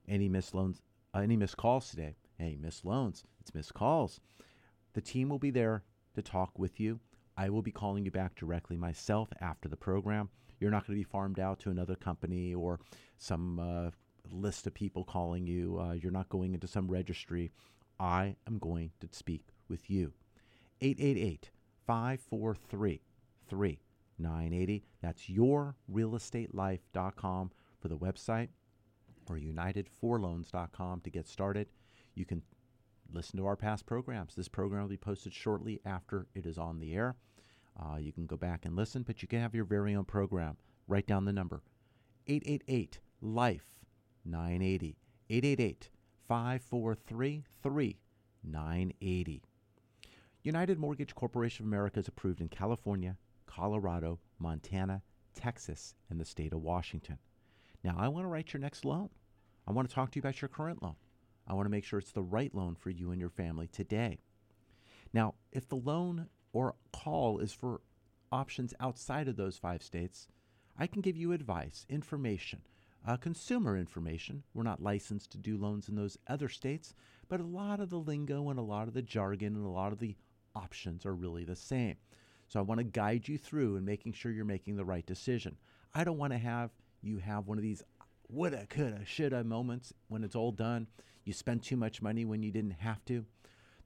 Any 0.08 0.28
missed 0.28 0.54
loans, 0.54 0.80
uh, 1.14 1.18
any 1.18 1.36
missed 1.36 1.56
calls 1.56 1.90
today? 1.90 2.16
Hey, 2.38 2.56
missed 2.60 2.84
loans. 2.84 3.24
It's 3.40 3.54
missed 3.54 3.74
calls. 3.74 4.20
The 4.92 5.00
team 5.00 5.28
will 5.28 5.38
be 5.38 5.50
there 5.50 5.84
to 6.14 6.22
talk 6.22 6.58
with 6.58 6.80
you. 6.80 7.00
I 7.36 7.50
will 7.50 7.62
be 7.62 7.70
calling 7.70 8.04
you 8.04 8.10
back 8.10 8.34
directly 8.34 8.76
myself 8.76 9.28
after 9.40 9.68
the 9.68 9.76
program. 9.76 10.30
You're 10.58 10.70
not 10.70 10.86
going 10.86 10.98
to 10.98 11.04
be 11.04 11.10
farmed 11.10 11.38
out 11.38 11.60
to 11.60 11.70
another 11.70 11.94
company 11.94 12.54
or 12.54 12.80
some 13.18 13.58
uh, 13.58 13.90
list 14.30 14.66
of 14.66 14.72
people 14.74 15.04
calling 15.04 15.46
you. 15.46 15.78
Uh, 15.78 15.92
you're 15.92 16.10
not 16.10 16.30
going 16.30 16.54
into 16.54 16.66
some 16.66 16.88
registry. 16.88 17.52
I 18.00 18.36
am 18.46 18.58
going 18.58 18.92
to 19.00 19.08
speak 19.10 19.48
with 19.68 19.90
you. 19.90 20.14
888 20.80 21.50
543 21.86 23.02
3980. 23.48 24.84
That's 25.02 25.28
yourrealestatelife.com 25.28 27.50
for 27.80 27.88
the 27.88 27.98
website 27.98 28.48
or 29.28 29.36
unitedforloans.com 29.36 31.00
to 31.00 31.10
get 31.10 31.28
started. 31.28 31.68
You 32.14 32.24
can 32.24 32.42
listen 33.12 33.38
to 33.38 33.46
our 33.46 33.56
past 33.56 33.86
programs. 33.86 34.34
This 34.34 34.48
program 34.48 34.82
will 34.82 34.88
be 34.88 34.96
posted 34.96 35.32
shortly 35.32 35.80
after 35.84 36.26
it 36.34 36.46
is 36.46 36.58
on 36.58 36.78
the 36.78 36.94
air. 36.94 37.16
Uh, 37.78 37.96
you 37.96 38.12
can 38.12 38.26
go 38.26 38.36
back 38.36 38.64
and 38.64 38.74
listen, 38.74 39.02
but 39.02 39.22
you 39.22 39.28
can 39.28 39.40
have 39.40 39.54
your 39.54 39.64
very 39.64 39.94
own 39.94 40.04
program. 40.04 40.56
Write 40.88 41.06
down 41.06 41.24
the 41.24 41.32
number 41.32 41.62
888 42.26 43.00
Life 43.20 43.80
980. 44.24 44.96
888 45.28 45.90
543 46.28 47.44
3980. 47.62 49.42
United 50.42 50.78
Mortgage 50.78 51.14
Corporation 51.14 51.64
of 51.64 51.68
America 51.68 51.98
is 51.98 52.06
approved 52.06 52.40
in 52.40 52.48
California, 52.48 53.16
Colorado, 53.46 54.20
Montana, 54.38 55.02
Texas, 55.34 55.94
and 56.08 56.20
the 56.20 56.24
state 56.24 56.52
of 56.52 56.62
Washington. 56.62 57.18
Now, 57.82 57.96
I 57.98 58.08
want 58.08 58.24
to 58.24 58.28
write 58.28 58.52
your 58.52 58.60
next 58.60 58.84
loan. 58.84 59.10
I 59.66 59.72
want 59.72 59.88
to 59.88 59.94
talk 59.94 60.12
to 60.12 60.16
you 60.16 60.20
about 60.20 60.40
your 60.40 60.48
current 60.48 60.82
loan. 60.82 60.94
I 61.46 61.54
want 61.54 61.66
to 61.66 61.70
make 61.70 61.84
sure 61.84 61.98
it's 61.98 62.12
the 62.12 62.22
right 62.22 62.54
loan 62.54 62.74
for 62.74 62.90
you 62.90 63.10
and 63.10 63.20
your 63.20 63.30
family 63.30 63.68
today. 63.68 64.18
Now, 65.12 65.34
if 65.52 65.68
the 65.68 65.76
loan 65.76 66.28
or 66.52 66.74
call 66.92 67.38
is 67.38 67.52
for 67.52 67.80
options 68.32 68.74
outside 68.80 69.28
of 69.28 69.36
those 69.36 69.56
five 69.56 69.82
states, 69.82 70.28
I 70.78 70.86
can 70.86 71.00
give 71.00 71.16
you 71.16 71.32
advice, 71.32 71.86
information, 71.88 72.62
uh, 73.06 73.16
consumer 73.16 73.76
information. 73.76 74.42
We're 74.52 74.64
not 74.64 74.82
licensed 74.82 75.30
to 75.32 75.38
do 75.38 75.56
loans 75.56 75.88
in 75.88 75.94
those 75.94 76.18
other 76.26 76.48
states, 76.48 76.94
but 77.28 77.40
a 77.40 77.44
lot 77.44 77.80
of 77.80 77.90
the 77.90 77.98
lingo 77.98 78.50
and 78.50 78.58
a 78.58 78.62
lot 78.62 78.88
of 78.88 78.94
the 78.94 79.02
jargon 79.02 79.54
and 79.54 79.64
a 79.64 79.70
lot 79.70 79.92
of 79.92 79.98
the 79.98 80.16
options 80.54 81.06
are 81.06 81.14
really 81.14 81.44
the 81.44 81.56
same. 81.56 81.96
So 82.48 82.58
I 82.58 82.62
want 82.62 82.78
to 82.78 82.84
guide 82.84 83.28
you 83.28 83.38
through 83.38 83.76
and 83.76 83.86
making 83.86 84.12
sure 84.12 84.32
you're 84.32 84.44
making 84.44 84.76
the 84.76 84.84
right 84.84 85.06
decision. 85.06 85.56
I 85.94 86.04
don't 86.04 86.18
want 86.18 86.32
to 86.32 86.38
have 86.38 86.70
you 87.02 87.18
have 87.18 87.46
one 87.46 87.58
of 87.58 87.62
these 87.62 87.82
woulda, 88.28 88.66
coulda, 88.68 89.04
shoulda 89.04 89.44
moments 89.44 89.92
when 90.08 90.24
it's 90.24 90.36
all 90.36 90.52
done. 90.52 90.88
You 91.26 91.32
spend 91.32 91.64
too 91.64 91.76
much 91.76 92.00
money 92.00 92.24
when 92.24 92.44
you 92.44 92.52
didn't 92.52 92.76
have 92.78 93.04
to. 93.06 93.26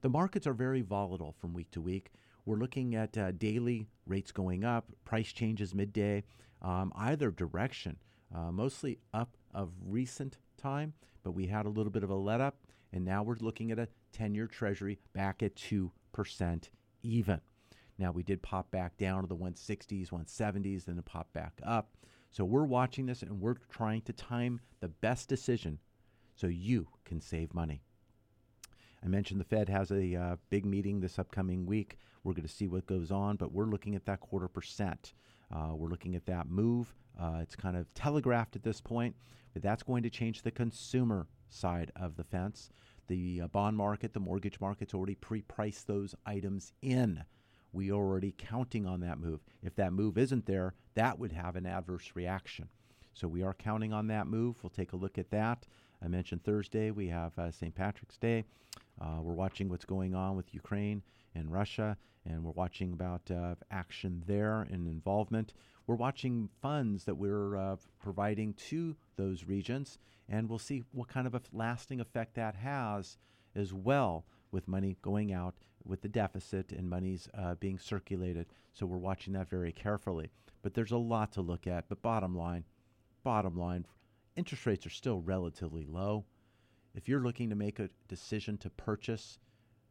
The 0.01 0.09
markets 0.09 0.45
are 0.45 0.53
very 0.53 0.81
volatile 0.81 1.35
from 1.39 1.53
week 1.53 1.71
to 1.71 1.81
week. 1.81 2.11
We're 2.45 2.57
looking 2.57 2.93
at 2.93 3.17
uh, 3.17 3.31
daily 3.31 3.87
rates 4.05 4.31
going 4.31 4.63
up, 4.63 4.91
price 5.05 5.33
changes 5.33 5.73
midday, 5.73 6.23
um, 6.61 6.93
either 6.95 7.31
direction, 7.31 7.97
uh, 8.33 8.51
mostly 8.51 8.99
up 9.11 9.37
of 9.55 9.71
recent 9.83 10.37
time, 10.55 10.93
but 11.23 11.31
we 11.31 11.47
had 11.47 11.65
a 11.65 11.69
little 11.69 11.91
bit 11.91 12.03
of 12.03 12.11
a 12.11 12.15
let 12.15 12.41
up, 12.41 12.59
and 12.93 13.03
now 13.03 13.23
we're 13.23 13.37
looking 13.39 13.71
at 13.71 13.79
a 13.79 13.87
10 14.13 14.35
year 14.35 14.45
treasury 14.45 14.99
back 15.13 15.41
at 15.41 15.55
2% 15.55 15.89
even. 17.01 17.41
Now, 17.97 18.11
we 18.11 18.21
did 18.21 18.43
pop 18.43 18.69
back 18.69 18.97
down 18.97 19.23
to 19.23 19.27
the 19.27 19.35
160s, 19.35 20.09
170s, 20.09 20.85
then 20.85 20.99
it 20.99 21.05
popped 21.05 21.33
back 21.33 21.59
up. 21.63 21.89
So 22.29 22.45
we're 22.45 22.65
watching 22.65 23.07
this 23.07 23.23
and 23.23 23.41
we're 23.41 23.57
trying 23.71 24.01
to 24.01 24.13
time 24.13 24.61
the 24.79 24.87
best 24.87 25.27
decision 25.27 25.79
so 26.41 26.47
you 26.47 26.87
can 27.05 27.21
save 27.21 27.53
money. 27.53 27.83
I 29.03 29.07
mentioned 29.07 29.39
the 29.39 29.45
Fed 29.45 29.69
has 29.69 29.91
a 29.91 30.15
uh, 30.15 30.35
big 30.49 30.65
meeting 30.65 30.99
this 30.99 31.19
upcoming 31.19 31.67
week. 31.67 31.99
We're 32.23 32.33
going 32.33 32.47
to 32.47 32.53
see 32.53 32.67
what 32.67 32.87
goes 32.87 33.11
on, 33.11 33.35
but 33.35 33.51
we're 33.51 33.65
looking 33.65 33.95
at 33.95 34.05
that 34.05 34.21
quarter 34.21 34.47
percent. 34.47 35.13
Uh, 35.53 35.75
we're 35.75 35.89
looking 35.89 36.15
at 36.15 36.25
that 36.25 36.49
move. 36.49 36.95
Uh, 37.19 37.39
it's 37.41 37.55
kind 37.55 37.77
of 37.77 37.93
telegraphed 37.93 38.55
at 38.55 38.63
this 38.63 38.81
point, 38.81 39.15
but 39.53 39.61
that's 39.61 39.83
going 39.83 40.01
to 40.01 40.09
change 40.09 40.41
the 40.41 40.49
consumer 40.49 41.27
side 41.49 41.91
of 41.95 42.15
the 42.15 42.23
fence. 42.23 42.71
The 43.07 43.41
uh, 43.43 43.47
bond 43.47 43.77
market, 43.77 44.13
the 44.13 44.19
mortgage 44.19 44.59
market's 44.59 44.95
already 44.95 45.15
pre 45.15 45.41
priced 45.41 45.85
those 45.85 46.15
items 46.25 46.73
in. 46.81 47.23
We 47.71 47.91
are 47.91 47.95
already 47.95 48.33
counting 48.35 48.87
on 48.87 49.01
that 49.01 49.19
move. 49.19 49.41
If 49.61 49.75
that 49.75 49.93
move 49.93 50.17
isn't 50.17 50.47
there, 50.47 50.73
that 50.95 51.19
would 51.19 51.33
have 51.33 51.55
an 51.55 51.67
adverse 51.67 52.11
reaction. 52.15 52.67
So 53.13 53.27
we 53.27 53.43
are 53.43 53.53
counting 53.53 53.93
on 53.93 54.07
that 54.07 54.27
move. 54.27 54.55
We'll 54.63 54.71
take 54.71 54.93
a 54.93 54.97
look 54.97 55.17
at 55.17 55.29
that. 55.31 55.67
I 56.03 56.07
mentioned 56.07 56.43
Thursday 56.43 56.89
we 56.91 57.07
have 57.09 57.37
uh, 57.37 57.51
St. 57.51 57.75
Patrick's 57.75 58.17
Day. 58.17 58.43
Uh, 58.99 59.19
we're 59.21 59.33
watching 59.33 59.69
what's 59.69 59.85
going 59.85 60.15
on 60.15 60.35
with 60.35 60.53
Ukraine 60.53 61.03
and 61.35 61.51
Russia, 61.51 61.97
and 62.25 62.43
we're 62.43 62.51
watching 62.51 62.93
about 62.93 63.29
uh, 63.29 63.55
action 63.69 64.23
there 64.25 64.61
and 64.71 64.87
involvement. 64.87 65.53
We're 65.85 65.95
watching 65.95 66.49
funds 66.61 67.05
that 67.05 67.15
we're 67.15 67.55
uh, 67.55 67.75
providing 67.99 68.53
to 68.69 68.95
those 69.15 69.45
regions, 69.45 69.99
and 70.27 70.49
we'll 70.49 70.59
see 70.59 70.83
what 70.91 71.07
kind 71.07 71.27
of 71.27 71.35
a 71.35 71.41
lasting 71.53 71.99
effect 71.99 72.35
that 72.35 72.55
has 72.55 73.17
as 73.55 73.73
well 73.73 74.25
with 74.51 74.67
money 74.67 74.97
going 75.01 75.31
out 75.31 75.55
with 75.85 76.01
the 76.01 76.07
deficit 76.07 76.71
and 76.71 76.89
monies 76.89 77.27
uh, 77.37 77.55
being 77.55 77.77
circulated. 77.77 78.47
So 78.73 78.85
we're 78.85 78.97
watching 78.97 79.33
that 79.33 79.49
very 79.49 79.71
carefully. 79.71 80.29
But 80.61 80.73
there's 80.73 80.91
a 80.91 80.97
lot 80.97 81.31
to 81.33 81.41
look 81.41 81.67
at. 81.67 81.89
But 81.89 82.01
bottom 82.01 82.35
line, 82.35 82.65
bottom 83.23 83.57
line, 83.57 83.85
interest 84.35 84.65
rates 84.65 84.85
are 84.85 84.91
still 84.91 85.21
relatively 85.21 85.85
low. 85.85 86.25
If 86.93 87.07
you're 87.07 87.21
looking 87.21 87.49
to 87.49 87.55
make 87.55 87.79
a 87.79 87.89
decision 88.07 88.57
to 88.59 88.69
purchase, 88.69 89.39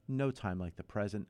no 0.09 0.31
time 0.31 0.59
like 0.59 0.77
the 0.77 0.83
present. 0.83 1.27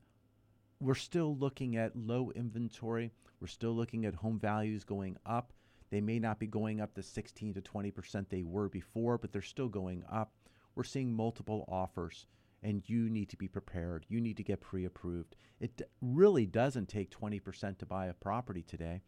We're 0.79 0.95
still 0.95 1.35
looking 1.35 1.77
at 1.77 1.95
low 1.95 2.31
inventory. 2.35 3.11
We're 3.39 3.47
still 3.47 3.75
looking 3.75 4.05
at 4.05 4.15
home 4.15 4.39
values 4.39 4.83
going 4.83 5.17
up. 5.25 5.53
They 5.89 6.01
may 6.01 6.19
not 6.19 6.39
be 6.39 6.47
going 6.47 6.81
up 6.81 6.93
the 6.93 7.03
16 7.03 7.53
to 7.53 7.61
20% 7.61 8.29
they 8.29 8.43
were 8.43 8.69
before, 8.69 9.17
but 9.17 9.31
they're 9.31 9.41
still 9.41 9.67
going 9.67 10.03
up. 10.11 10.31
We're 10.75 10.83
seeing 10.83 11.13
multiple 11.13 11.65
offers, 11.67 12.27
and 12.63 12.81
you 12.87 13.09
need 13.09 13.29
to 13.29 13.37
be 13.37 13.47
prepared. 13.47 14.05
You 14.07 14.21
need 14.21 14.37
to 14.37 14.43
get 14.43 14.61
pre 14.61 14.85
approved. 14.85 15.35
It 15.59 15.81
really 16.01 16.45
doesn't 16.45 16.87
take 16.87 17.11
20% 17.11 17.77
to 17.77 17.85
buy 17.85 18.07
a 18.07 18.13
property 18.13 18.63
today. 18.63 19.01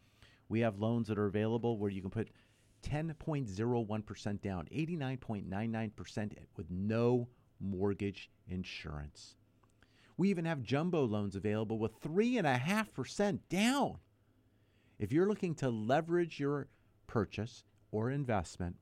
We 0.48 0.60
have 0.60 0.78
loans 0.78 1.08
that 1.08 1.18
are 1.18 1.26
available 1.26 1.78
where 1.78 1.90
you 1.90 2.02
can 2.02 2.10
put 2.10 2.28
10.01% 2.84 4.40
down, 4.40 4.68
89.99% 4.72 6.32
with 6.56 6.70
no 6.70 7.28
mortgage 7.60 8.30
insurance. 8.46 9.36
We 10.16 10.30
even 10.30 10.44
have 10.44 10.62
jumbo 10.62 11.04
loans 11.04 11.34
available 11.34 11.78
with 11.78 12.00
3.5% 12.00 13.38
down. 13.48 13.98
If 14.98 15.12
you're 15.12 15.28
looking 15.28 15.54
to 15.56 15.70
leverage 15.70 16.38
your 16.38 16.68
purchase 17.06 17.64
or 17.90 18.10
investment, 18.10 18.76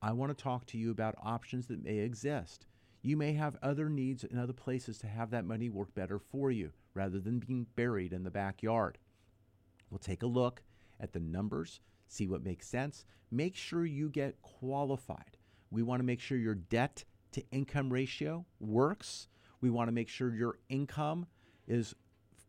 I 0.00 0.12
want 0.12 0.36
to 0.36 0.42
talk 0.42 0.66
to 0.66 0.78
you 0.78 0.90
about 0.90 1.16
options 1.22 1.66
that 1.66 1.84
may 1.84 1.98
exist. 1.98 2.66
You 3.02 3.16
may 3.16 3.34
have 3.34 3.56
other 3.62 3.88
needs 3.88 4.24
in 4.24 4.38
other 4.38 4.52
places 4.52 4.98
to 4.98 5.06
have 5.06 5.30
that 5.30 5.44
money 5.44 5.68
work 5.68 5.94
better 5.94 6.18
for 6.18 6.50
you 6.50 6.72
rather 6.94 7.20
than 7.20 7.38
being 7.38 7.66
buried 7.76 8.12
in 8.12 8.22
the 8.24 8.30
backyard. 8.30 8.98
We'll 9.90 9.98
take 9.98 10.22
a 10.22 10.26
look 10.26 10.62
at 10.98 11.12
the 11.12 11.20
numbers, 11.20 11.80
see 12.06 12.26
what 12.26 12.44
makes 12.44 12.68
sense. 12.68 13.04
Make 13.30 13.56
sure 13.56 13.84
you 13.84 14.08
get 14.08 14.40
qualified. 14.42 15.36
We 15.70 15.82
want 15.82 16.00
to 16.00 16.04
make 16.04 16.20
sure 16.20 16.38
your 16.38 16.54
debt 16.54 17.04
to 17.32 17.42
income 17.50 17.92
ratio 17.92 18.46
works. 18.60 19.28
We 19.60 19.70
want 19.70 19.88
to 19.88 19.92
make 19.92 20.08
sure 20.08 20.34
your 20.34 20.58
income 20.68 21.26
is 21.66 21.94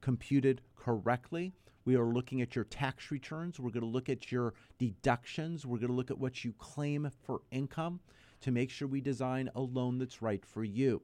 computed 0.02 0.62
correctly. 0.76 1.54
We 1.86 1.96
are 1.96 2.06
looking 2.06 2.42
at 2.42 2.56
your 2.56 2.66
tax 2.66 3.12
returns. 3.12 3.60
We're 3.60 3.72
going 3.72 3.82
to 3.82 3.90
look 3.90 4.10
at 4.10 4.32
your 4.32 4.54
deductions. 4.78 5.66
We're 5.66 5.78
going 5.78 5.88
to 5.88 5.96
look 5.96 6.12
at 6.12 6.20
what 6.20 6.44
you 6.44 6.54
claim 6.58 7.10
for 7.24 7.42
income 7.50 8.02
to 8.42 8.52
make 8.52 8.70
sure 8.70 8.88
we 8.88 9.02
design 9.02 9.50
a 9.56 9.62
loan 9.62 9.98
that's 9.98 10.22
right 10.22 10.46
for 10.46 10.64
you. 10.64 11.02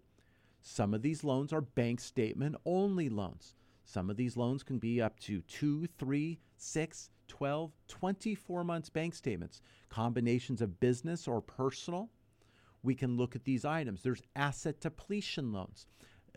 Some 0.62 0.94
of 0.94 1.02
these 1.02 1.24
loans 1.24 1.52
are 1.52 1.62
bank 1.62 2.00
statement 2.00 2.56
only 2.66 3.10
loans. 3.10 3.56
Some 3.86 4.10
of 4.10 4.18
these 4.18 4.38
loans 4.38 4.64
can 4.64 4.78
be 4.78 5.02
up 5.02 5.20
to 5.22 5.42
two, 5.42 5.88
three, 5.98 6.40
six, 6.58 7.10
12, 7.34 7.72
24 7.88 8.64
months 8.64 8.90
bank 8.90 9.16
statements, 9.16 9.64
combinations 9.90 10.62
of 10.62 10.80
business 10.80 11.28
or 11.28 11.42
personal. 11.42 12.12
We 12.84 12.94
can 12.94 13.18
look 13.18 13.36
at 13.36 13.44
these 13.44 13.66
items. 13.66 14.04
There's 14.04 14.22
asset 14.36 14.80
depletion 14.80 15.52
loans, 15.52 15.88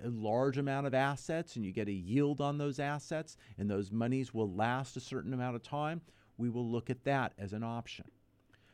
a 0.03 0.09
large 0.09 0.57
amount 0.57 0.87
of 0.87 0.95
assets, 0.95 1.55
and 1.55 1.67
you 1.67 1.71
get 1.71 1.89
a 1.89 1.93
yield 1.93 2.41
on 2.41 2.57
those 2.57 2.81
assets, 2.81 3.37
and 3.59 3.71
those 3.71 3.93
monies 3.93 4.33
will 4.33 4.51
last 4.51 4.97
a 4.97 5.01
certain 5.01 5.35
amount 5.35 5.55
of 5.55 5.63
time. 5.63 6.01
We 6.39 6.49
will 6.49 6.67
look 6.67 6.89
at 6.89 7.05
that 7.05 7.35
as 7.39 7.53
an 7.53 7.63
option. 7.63 8.07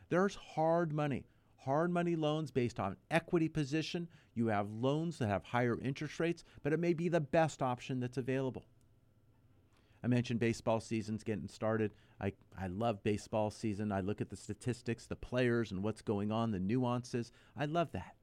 There's 0.07 0.35
hard 0.35 0.93
money. 0.93 1.25
Hard 1.57 1.91
money 1.91 2.15
loans 2.15 2.51
based 2.51 2.79
on 2.79 2.95
equity 3.11 3.49
position. 3.49 4.07
You 4.33 4.47
have 4.47 4.71
loans 4.71 5.17
that 5.17 5.27
have 5.27 5.43
higher 5.43 5.77
interest 5.81 6.21
rates, 6.21 6.45
but 6.63 6.71
it 6.71 6.79
may 6.79 6.93
be 6.93 7.09
the 7.09 7.19
best 7.19 7.61
option 7.61 7.99
that's 7.99 8.17
available. 8.17 8.63
I 10.03 10.07
mentioned 10.07 10.39
baseball 10.39 10.81
season's 10.81 11.23
getting 11.23 11.47
started. 11.47 11.93
I, 12.19 12.33
I 12.59 12.67
love 12.67 13.03
baseball 13.03 13.49
season. 13.49 13.91
I 13.91 14.01
look 14.01 14.19
at 14.19 14.29
the 14.29 14.35
statistics, 14.35 15.05
the 15.05 15.15
players, 15.15 15.71
and 15.71 15.81
what's 15.81 16.01
going 16.01 16.31
on, 16.31 16.51
the 16.51 16.59
nuances. 16.59 17.31
I 17.57 17.65
love 17.65 17.91
that. 17.93 18.15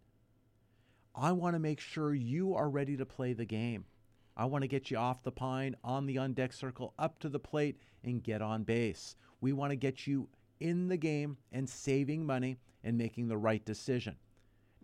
I 1.14 1.32
want 1.32 1.54
to 1.54 1.60
make 1.60 1.80
sure 1.80 2.14
you 2.14 2.54
are 2.54 2.68
ready 2.68 2.96
to 2.96 3.06
play 3.06 3.32
the 3.32 3.46
game. 3.46 3.86
I 4.36 4.44
want 4.44 4.62
to 4.62 4.68
get 4.68 4.90
you 4.90 4.96
off 4.96 5.22
the 5.22 5.32
pine, 5.32 5.74
on 5.82 6.06
the 6.06 6.18
on 6.18 6.34
deck 6.34 6.52
circle, 6.52 6.94
up 6.98 7.18
to 7.20 7.28
the 7.28 7.38
plate, 7.38 7.78
and 8.04 8.22
get 8.22 8.42
on 8.42 8.62
base. 8.62 9.16
We 9.40 9.52
want 9.52 9.70
to 9.70 9.76
get 9.76 10.06
you 10.06 10.28
in 10.60 10.88
the 10.88 10.96
game 10.96 11.38
and 11.50 11.68
saving 11.68 12.26
money 12.26 12.58
and 12.84 12.96
making 12.96 13.28
the 13.28 13.38
right 13.38 13.64
decision. 13.64 14.16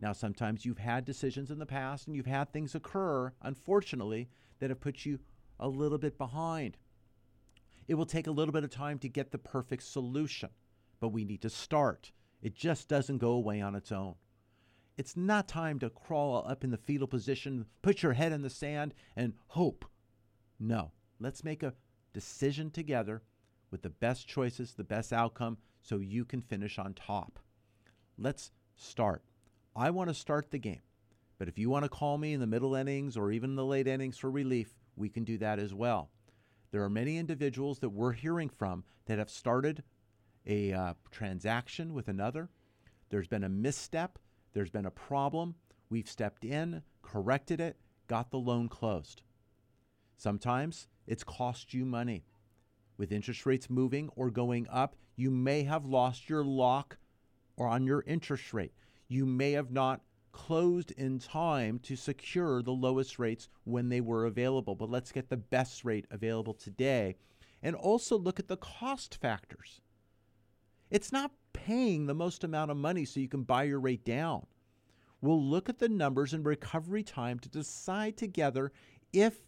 Now, 0.00 0.12
sometimes 0.12 0.64
you've 0.64 0.78
had 0.78 1.04
decisions 1.04 1.50
in 1.50 1.58
the 1.58 1.66
past 1.66 2.06
and 2.06 2.16
you've 2.16 2.26
had 2.26 2.52
things 2.52 2.74
occur, 2.74 3.32
unfortunately, 3.42 4.28
that 4.58 4.70
have 4.70 4.80
put 4.80 5.06
you 5.06 5.18
a 5.58 5.68
little 5.68 5.98
bit 5.98 6.18
behind. 6.18 6.76
It 7.88 7.94
will 7.94 8.06
take 8.06 8.26
a 8.26 8.32
little 8.32 8.52
bit 8.52 8.64
of 8.64 8.70
time 8.70 8.98
to 9.00 9.08
get 9.08 9.30
the 9.30 9.38
perfect 9.38 9.84
solution, 9.84 10.50
but 11.00 11.08
we 11.08 11.24
need 11.24 11.42
to 11.42 11.50
start. 11.50 12.12
It 12.42 12.54
just 12.54 12.88
doesn't 12.88 13.18
go 13.18 13.30
away 13.30 13.60
on 13.60 13.74
its 13.74 13.92
own. 13.92 14.14
It's 14.96 15.16
not 15.16 15.46
time 15.46 15.78
to 15.80 15.90
crawl 15.90 16.44
up 16.48 16.64
in 16.64 16.70
the 16.70 16.78
fetal 16.78 17.06
position, 17.06 17.66
put 17.82 18.02
your 18.02 18.14
head 18.14 18.32
in 18.32 18.42
the 18.42 18.50
sand, 18.50 18.94
and 19.14 19.34
hope. 19.48 19.84
No, 20.58 20.92
let's 21.20 21.44
make 21.44 21.62
a 21.62 21.74
decision 22.12 22.70
together 22.70 23.22
with 23.70 23.82
the 23.82 23.90
best 23.90 24.26
choices, 24.26 24.72
the 24.72 24.84
best 24.84 25.12
outcome, 25.12 25.58
so 25.82 25.98
you 25.98 26.24
can 26.24 26.40
finish 26.40 26.78
on 26.78 26.94
top. 26.94 27.38
Let's 28.16 28.50
start. 28.74 29.22
I 29.74 29.90
want 29.90 30.08
to 30.08 30.14
start 30.14 30.50
the 30.50 30.58
game. 30.58 30.80
But 31.38 31.48
if 31.48 31.58
you 31.58 31.68
want 31.68 31.84
to 31.84 31.90
call 31.90 32.16
me 32.16 32.32
in 32.32 32.40
the 32.40 32.46
middle 32.46 32.74
innings 32.74 33.16
or 33.16 33.30
even 33.30 33.54
the 33.54 33.64
late 33.64 33.86
innings 33.86 34.16
for 34.16 34.30
relief, 34.30 34.72
we 34.96 35.10
can 35.10 35.24
do 35.24 35.36
that 35.38 35.58
as 35.58 35.74
well. 35.74 36.10
There 36.70 36.82
are 36.82 36.90
many 36.90 37.18
individuals 37.18 37.78
that 37.80 37.90
we're 37.90 38.12
hearing 38.12 38.48
from 38.48 38.84
that 39.06 39.18
have 39.18 39.30
started 39.30 39.82
a 40.46 40.72
uh, 40.72 40.94
transaction 41.10 41.94
with 41.94 42.08
another. 42.08 42.48
There's 43.08 43.28
been 43.28 43.44
a 43.44 43.48
misstep, 43.48 44.18
there's 44.52 44.70
been 44.70 44.86
a 44.86 44.90
problem. 44.90 45.54
We've 45.90 46.08
stepped 46.08 46.44
in, 46.44 46.82
corrected 47.02 47.60
it, 47.60 47.76
got 48.08 48.30
the 48.30 48.38
loan 48.38 48.68
closed. 48.68 49.22
Sometimes 50.16 50.88
it's 51.06 51.22
cost 51.22 51.74
you 51.74 51.84
money. 51.84 52.24
With 52.96 53.12
interest 53.12 53.46
rates 53.46 53.68
moving 53.68 54.08
or 54.16 54.30
going 54.30 54.66
up, 54.70 54.96
you 55.14 55.30
may 55.30 55.62
have 55.64 55.84
lost 55.84 56.28
your 56.28 56.44
lock 56.44 56.98
or 57.56 57.68
on 57.68 57.84
your 57.84 58.02
interest 58.06 58.52
rate. 58.54 58.72
You 59.08 59.26
may 59.26 59.52
have 59.52 59.70
not 59.70 60.00
closed 60.36 60.90
in 60.98 61.18
time 61.18 61.78
to 61.78 61.96
secure 61.96 62.62
the 62.62 62.70
lowest 62.70 63.18
rates 63.18 63.48
when 63.64 63.88
they 63.88 64.02
were 64.02 64.26
available. 64.26 64.74
But 64.74 64.90
let's 64.90 65.10
get 65.10 65.30
the 65.30 65.36
best 65.38 65.82
rate 65.82 66.04
available 66.10 66.52
today 66.52 67.16
and 67.62 67.74
also 67.74 68.18
look 68.18 68.38
at 68.38 68.46
the 68.46 68.58
cost 68.58 69.16
factors. 69.16 69.80
It's 70.90 71.10
not 71.10 71.32
paying 71.54 72.04
the 72.04 72.14
most 72.14 72.44
amount 72.44 72.70
of 72.70 72.76
money 72.76 73.06
so 73.06 73.18
you 73.18 73.28
can 73.28 73.44
buy 73.44 73.62
your 73.62 73.80
rate 73.80 74.04
down. 74.04 74.46
We'll 75.22 75.42
look 75.42 75.70
at 75.70 75.78
the 75.78 75.88
numbers 75.88 76.34
and 76.34 76.44
recovery 76.44 77.02
time 77.02 77.38
to 77.38 77.48
decide 77.48 78.18
together 78.18 78.72
if 79.14 79.40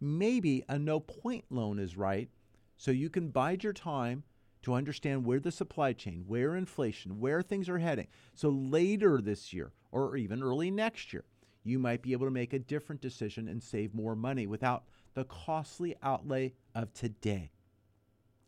maybe 0.00 0.64
a 0.70 0.78
no 0.78 1.00
point 1.00 1.44
loan 1.50 1.78
is 1.78 1.98
right 1.98 2.30
so 2.78 2.90
you 2.90 3.10
can 3.10 3.28
bide 3.28 3.62
your 3.62 3.74
time 3.74 4.24
to 4.62 4.74
understand 4.74 5.24
where 5.24 5.40
the 5.40 5.50
supply 5.50 5.92
chain, 5.92 6.24
where 6.26 6.54
inflation, 6.54 7.18
where 7.18 7.42
things 7.42 7.68
are 7.68 7.78
heading. 7.78 8.08
So 8.34 8.50
later 8.50 9.20
this 9.20 9.52
year 9.52 9.72
or 9.90 10.16
even 10.16 10.42
early 10.42 10.70
next 10.70 11.12
year, 11.12 11.24
you 11.62 11.78
might 11.78 12.02
be 12.02 12.12
able 12.12 12.26
to 12.26 12.32
make 12.32 12.52
a 12.52 12.58
different 12.58 13.00
decision 13.00 13.48
and 13.48 13.62
save 13.62 13.94
more 13.94 14.16
money 14.16 14.46
without 14.46 14.84
the 15.14 15.24
costly 15.24 15.96
outlay 16.02 16.52
of 16.74 16.92
today. 16.92 17.50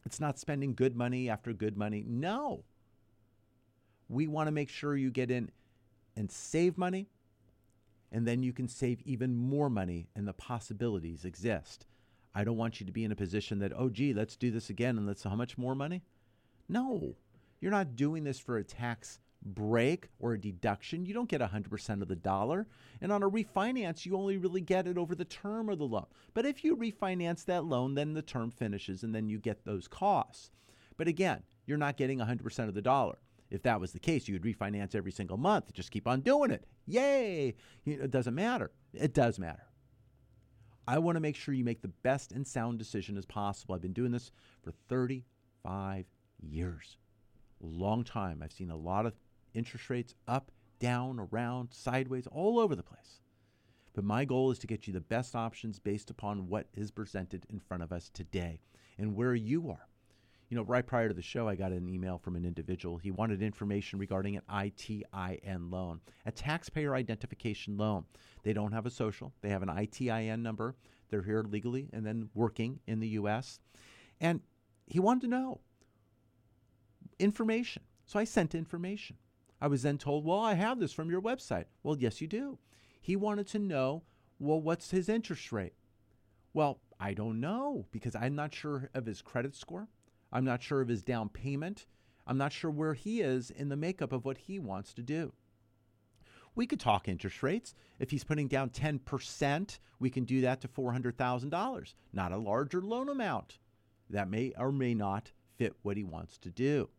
It's 0.04 0.21
not 0.21 0.38
spending 0.38 0.75
good 0.75 0.97
money 0.97 1.28
after 1.28 1.52
good 1.52 1.76
money. 1.76 2.04
No. 2.07 2.64
We 4.09 4.26
want 4.26 4.49
to 4.49 4.52
make 4.52 4.69
sure 4.69 4.97
you 4.97 5.11
get 5.11 5.31
in 5.31 5.50
and 6.16 6.31
save 6.31 6.76
money, 6.76 7.09
and 8.11 8.26
then 8.26 8.42
you 8.42 8.52
can 8.52 8.69
save 8.69 9.00
even 9.02 9.35
more 9.35 9.71
money, 9.71 10.09
and 10.14 10.28
the 10.28 10.35
possibilities 10.35 11.25
exist. 11.25 11.87
I 12.35 12.45
don't 12.45 12.57
want 12.57 12.81
you 12.81 12.87
to 12.87 12.93
be 12.93 13.05
in 13.05 13.12
a 13.12 13.17
position 13.17 13.59
that, 13.59 13.73
oh, 13.77 13.91
gee, 13.91 14.15
let's 14.15 14.37
do 14.37 14.51
this 14.51 14.71
again 14.71 14.97
and 14.97 15.07
let's 15.07 15.23
how 15.23 15.35
much 15.35 15.59
more 15.59 15.75
money? 15.75 16.03
No, 16.69 17.16
you're 17.61 17.71
not 17.71 17.97
doing 17.97 18.25
this 18.25 18.38
for 18.38 18.57
a 18.57 18.64
tax 18.64 19.18
break 19.45 20.09
or 20.18 20.33
a 20.33 20.40
deduction. 20.40 21.05
You 21.05 21.14
don't 21.14 21.29
get 21.29 21.40
100% 21.40 22.03
of 22.03 22.09
the 22.09 22.16
dollar. 22.16 22.66
And 23.01 23.12
on 23.12 23.23
a 23.23 23.31
refinance, 23.31 24.07
you 24.07 24.16
only 24.16 24.38
really 24.38 24.61
get 24.61 24.87
it 24.87 24.97
over 24.97 25.14
the 25.14 25.25
term 25.25 25.68
of 25.68 25.79
the 25.79 25.85
loan. 25.85 26.07
But 26.35 26.47
if 26.47 26.64
you 26.64 26.77
refinance 26.77 27.45
that 27.45 27.64
loan, 27.64 27.95
then 27.95 28.14
the 28.14 28.23
term 28.23 28.51
finishes 28.51 29.03
and 29.03 29.14
then 29.14 29.29
you 29.29 29.38
get 29.38 29.64
those 29.64 29.88
costs. 29.88 30.51
But 30.97 31.09
again, 31.09 31.42
you're 31.66 31.79
not 31.79 31.97
getting 31.97 32.18
100% 32.18 32.68
of 32.68 32.75
the 32.75 32.83
dollar. 32.83 33.18
If 33.51 33.62
that 33.64 33.81
was 33.81 33.92
the 33.92 33.99
case, 33.99 34.29
you 34.29 34.35
would 34.35 34.42
refinance 34.42 34.95
every 34.95 35.12
single 35.12 35.37
month. 35.37 35.73
Just 35.75 35.90
keep 35.90 36.09
on 36.09 36.21
doing 36.21 36.51
it. 36.51 36.64
Yay! 36.87 37.55
It 37.85 38.11
doesn't 38.11 38.35
matter. 38.35 38.71
It 38.95 39.12
does 39.12 39.38
matter. 39.38 39.66
I 40.87 40.99
want 40.99 41.16
to 41.16 41.21
make 41.21 41.37
sure 41.37 41.55
you 41.55 41.64
make 41.64 41.83
the 41.83 41.88
best 41.88 42.33
and 42.33 42.47
sound 42.47 42.79
decision 42.79 43.16
as 43.16 43.25
possible. 43.25 43.75
I've 43.75 43.83
been 43.83 43.92
doing 43.92 44.11
this 44.11 44.33
for 44.62 44.73
35 44.88 46.07
years. 46.40 46.97
Long 47.61 48.03
time. 48.03 48.42
I've 48.42 48.53
seen 48.53 48.71
a 48.71 48.77
lot 48.77 49.07
of 49.07 49.14
interest 49.55 49.88
rates 49.90 50.14
up, 50.27 50.51
down, 50.81 51.21
around, 51.21 51.68
sideways, 51.73 52.27
all 52.27 52.59
over 52.59 52.75
the 52.75 52.83
place. 52.83 53.21
But 53.95 54.05
my 54.05 54.25
goal 54.25 54.51
is 54.51 54.59
to 54.61 54.66
get 54.66 54.87
you 54.87 54.92
the 54.92 55.01
best 55.01 55.37
options 55.37 55.79
based 55.79 56.11
upon 56.11 56.49
what 56.49 56.66
is 56.75 56.90
presented 56.90 57.47
in 57.49 57.61
front 57.61 57.83
of 57.83 57.92
us 57.92 58.11
today 58.12 58.61
and 58.99 59.14
where 59.14 59.35
you 59.35 59.71
are. 59.71 59.88
You 60.53 60.59
know, 60.59 60.65
right 60.65 60.87
prior 60.87 61.09
to 61.09 61.15
the 61.15 61.23
show, 61.23 61.49
I 61.49 61.55
got 61.55 61.73
an 61.73 61.88
email 61.88 62.19
from 62.19 62.37
an 62.37 62.45
individual. 62.45 62.99
He 62.99 63.11
wanted 63.11 63.41
information 63.41 63.99
regarding 63.99 64.37
an 64.37 64.43
ITIN 64.51 65.71
loan, 65.71 66.03
a 66.27 66.31
taxpayer 66.31 66.95
identification 66.95 67.79
loan. 67.79 68.05
They 68.43 68.53
don't 68.53 68.73
have 68.73 68.85
a 68.85 68.91
social, 68.91 69.33
they 69.41 69.49
have 69.49 69.62
an 69.62 69.71
ITIN 69.71 70.41
number. 70.41 70.77
They're 71.09 71.23
here 71.23 71.43
legally 71.43 71.88
and 71.95 72.05
then 72.05 72.29
working 72.35 72.81
in 72.87 73.01
the 73.01 73.09
U.S. 73.09 73.61
And 74.21 74.43
he 74.85 75.01
wanted 75.01 75.23
to 75.23 75.29
know 75.29 75.61
information. 77.19 77.85
So 78.05 78.19
I 78.19 78.25
sent 78.25 78.55
information. 78.55 79.17
I 79.59 79.69
was 79.69 79.81
then 79.81 79.97
told, 79.97 80.27
well, 80.27 80.41
I 80.41 80.53
have 80.53 80.79
this 80.79 80.93
from 80.93 81.09
your 81.09 81.23
website. 81.23 81.65
Well, 81.83 81.97
yes, 81.97 82.21
you 82.21 82.27
do. 82.27 82.59
He 83.01 83.17
wanted 83.17 83.47
to 83.47 83.59
know, 83.59 84.03
well, 84.38 84.61
what's 84.61 84.91
his 84.91 85.09
interest 85.09 85.51
rate? 85.51 85.73
Well, 86.53 86.79
I 87.01 87.15
don't 87.15 87.41
know 87.41 87.87
because 87.91 88.15
I'm 88.15 88.35
not 88.35 88.53
sure 88.53 88.91
of 88.93 89.07
his 89.07 89.23
credit 89.23 89.57
score. 89.57 89.88
I'm 90.33 90.45
not 90.45 90.62
sure 90.62 90.81
of 90.81 90.88
his 90.88 91.03
down 91.03 91.29
payment. 91.29 91.87
I'm 92.27 92.38
not 92.38 92.53
sure 92.53 92.71
where 92.71 92.95
he 92.95 93.21
is 93.21 93.51
in 93.51 93.68
the 93.68 93.77
makeup 93.77 94.12
of 94.12 94.25
what 94.25 94.38
he 94.38 94.59
wants 94.59 94.95
to 94.95 95.03
do. 95.03 95.33
We 96.55 96.66
could 96.66 96.81
talk 96.81 97.09
interest 97.09 97.42
rates. 97.42 97.75
If 97.99 98.11
he's 98.11 98.25
putting 98.25 98.49
down 98.49 98.71
10%, 98.71 99.79
we 99.99 100.11
can 100.11 100.25
do 100.25 100.42
that 100.42 100.61
to 100.61 100.68
$400,000, 100.68 101.95
not 102.12 102.33
a 102.33 102.37
larger 102.37 102.81
loan 102.83 103.09
amount. 103.09 103.59
That 104.11 104.29
may 104.29 104.53
or 104.59 104.71
may 104.71 104.95
not 104.95 105.33
fit 105.57 105.75
what 105.83 105.97
he 105.97 106.05
wants 106.05 106.38
to 106.38 106.51
do. 106.51 106.90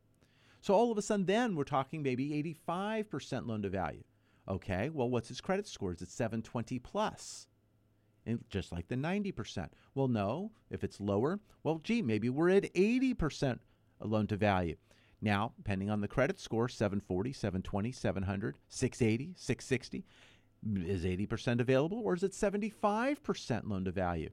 So 0.61 0.73
all 0.73 0.91
of 0.91 0.97
a 0.97 1.01
sudden, 1.01 1.25
then 1.25 1.55
we're 1.55 1.65
talking 1.65 2.01
maybe 2.01 2.57
85% 2.65 3.47
loan 3.47 3.61
to 3.63 3.69
value. 3.69 4.03
Okay, 4.47 4.89
well, 4.89 5.09
what's 5.09 5.27
his 5.27 5.41
credit 5.41 5.67
score? 5.67 5.91
Is 5.91 6.01
it 6.01 6.09
720 6.09 6.79
plus? 6.79 7.47
Just 8.49 8.71
like 8.71 8.87
the 8.87 8.95
90%. 8.95 9.69
Well, 9.95 10.07
no, 10.07 10.51
if 10.69 10.83
it's 10.83 10.99
lower, 10.99 11.39
well, 11.63 11.79
gee, 11.83 12.01
maybe 12.01 12.29
we're 12.29 12.49
at 12.49 12.73
80% 12.73 13.59
loan 13.99 14.27
to 14.27 14.37
value. 14.37 14.75
Now, 15.21 15.53
depending 15.55 15.89
on 15.89 16.01
the 16.01 16.07
credit 16.07 16.39
score, 16.39 16.67
740, 16.67 17.31
720, 17.31 17.91
700, 17.91 18.57
680, 18.67 19.33
660, 19.37 20.05
is 20.85 21.03
80% 21.05 21.59
available 21.59 22.01
or 22.03 22.13
is 22.13 22.23
it 22.23 22.31
75% 22.31 23.69
loan 23.69 23.85
to 23.85 23.91
value? 23.91 24.29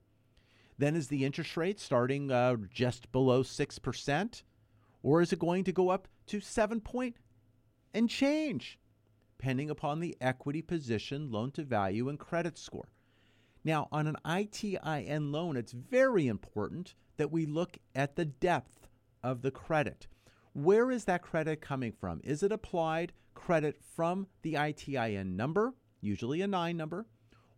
Then 0.79 0.97
is 0.97 1.09
the 1.09 1.25
interest 1.25 1.57
rate 1.57 1.79
starting 1.79 2.31
uh, 2.31 2.57
just 2.73 3.13
below 3.13 3.43
6% 3.43 4.43
or 5.03 5.23
is 5.23 5.33
it 5.33 5.39
going 5.39 5.65
to 5.65 5.73
go 5.73 5.91
up 5.91 6.09
to 6.27 6.41
7 6.41 6.81
point 6.81 7.17
and 7.95 8.09
change? 8.09 8.79
Depending 9.39 9.71
upon 9.71 10.01
the 10.01 10.17
equity 10.21 10.61
position, 10.61 11.31
loan 11.31 11.51
to 11.53 11.63
value, 11.63 12.09
and 12.09 12.19
credit 12.19 12.59
score. 12.59 12.89
Now, 13.65 13.89
on 13.93 14.07
an 14.07 14.17
ITIN 14.25 15.33
loan, 15.33 15.57
it's 15.57 15.73
very 15.73 16.27
important 16.27 16.95
that 17.17 17.31
we 17.31 17.45
look 17.45 17.77
at 17.95 18.17
the 18.17 18.25
depth 18.25 18.89
of 19.23 19.43
the 19.43 19.51
credit. 19.51 20.07
Where 20.53 20.91
is 20.91 21.05
that 21.05 21.23
credit 21.23 21.61
coming 21.61 21.93
from? 21.93 22.21
Is 22.25 22.43
it 22.43 22.53
applied 22.53 23.13
credit 23.35 23.77
from 23.95 24.27
the 24.43 24.55
ITIN 24.55 25.37
number, 25.37 25.75
usually 26.01 26.41
a 26.41 26.47
nine 26.47 26.77
number, 26.77 27.07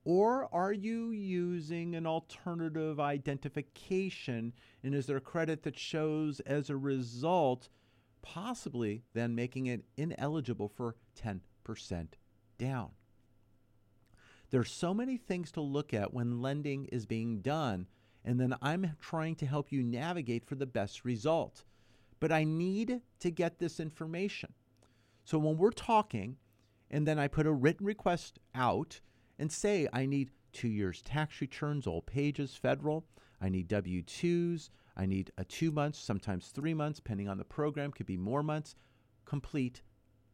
or 0.04 0.52
are 0.52 0.72
you 0.72 1.10
using 1.12 1.94
an 1.94 2.06
alternative 2.06 2.98
identification? 2.98 4.52
And 4.82 4.94
is 4.94 5.06
there 5.06 5.20
credit 5.20 5.62
that 5.62 5.78
shows 5.78 6.40
as 6.40 6.68
a 6.68 6.76
result, 6.76 7.68
possibly 8.20 9.04
then 9.14 9.34
making 9.36 9.66
it 9.66 9.84
ineligible 9.96 10.68
for 10.68 10.96
10% 11.16 12.08
down? 12.58 12.90
There's 14.52 14.70
so 14.70 14.92
many 14.92 15.16
things 15.16 15.50
to 15.52 15.62
look 15.62 15.94
at 15.94 16.12
when 16.12 16.42
lending 16.42 16.84
is 16.92 17.06
being 17.06 17.40
done, 17.40 17.86
and 18.22 18.38
then 18.38 18.54
I'm 18.60 18.96
trying 19.00 19.34
to 19.36 19.46
help 19.46 19.72
you 19.72 19.82
navigate 19.82 20.44
for 20.44 20.56
the 20.56 20.66
best 20.66 21.06
result. 21.06 21.64
But 22.20 22.32
I 22.32 22.44
need 22.44 23.00
to 23.20 23.30
get 23.30 23.58
this 23.58 23.80
information. 23.80 24.52
So 25.24 25.38
when 25.38 25.56
we're 25.56 25.70
talking, 25.70 26.36
and 26.90 27.08
then 27.08 27.18
I 27.18 27.28
put 27.28 27.46
a 27.46 27.52
written 27.52 27.86
request 27.86 28.40
out 28.54 29.00
and 29.38 29.50
say 29.50 29.88
I 29.90 30.04
need 30.04 30.30
two 30.52 30.68
years 30.68 31.00
tax 31.00 31.40
returns, 31.40 31.86
all 31.86 32.02
pages, 32.02 32.54
federal. 32.54 33.06
I 33.40 33.48
need 33.48 33.68
W 33.68 34.02
2s. 34.02 34.68
I 34.98 35.06
need 35.06 35.30
a 35.38 35.44
two 35.44 35.72
months, 35.72 35.98
sometimes 35.98 36.48
three 36.48 36.74
months, 36.74 36.98
depending 36.98 37.26
on 37.26 37.38
the 37.38 37.44
program, 37.44 37.90
could 37.90 38.04
be 38.04 38.18
more 38.18 38.42
months. 38.42 38.74
Complete 39.24 39.80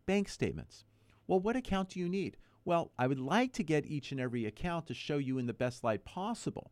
bank 0.07 0.29
statements. 0.29 0.85
Well, 1.29 1.39
what 1.39 1.55
account 1.55 1.91
do 1.91 2.01
you 2.01 2.09
need? 2.09 2.37
Well, 2.69 2.93
I 2.99 3.07
would 3.07 3.19
like 3.19 3.55
to 3.55 3.63
get 3.63 3.87
each 3.87 4.13
and 4.13 4.21
every 4.21 4.45
account 4.45 4.89
to 4.89 4.95
show 4.95 5.17
you 5.17 5.39
in 5.39 5.47
the 5.47 5.55
best 5.55 5.83
light 5.83 6.05
possible. 6.05 6.71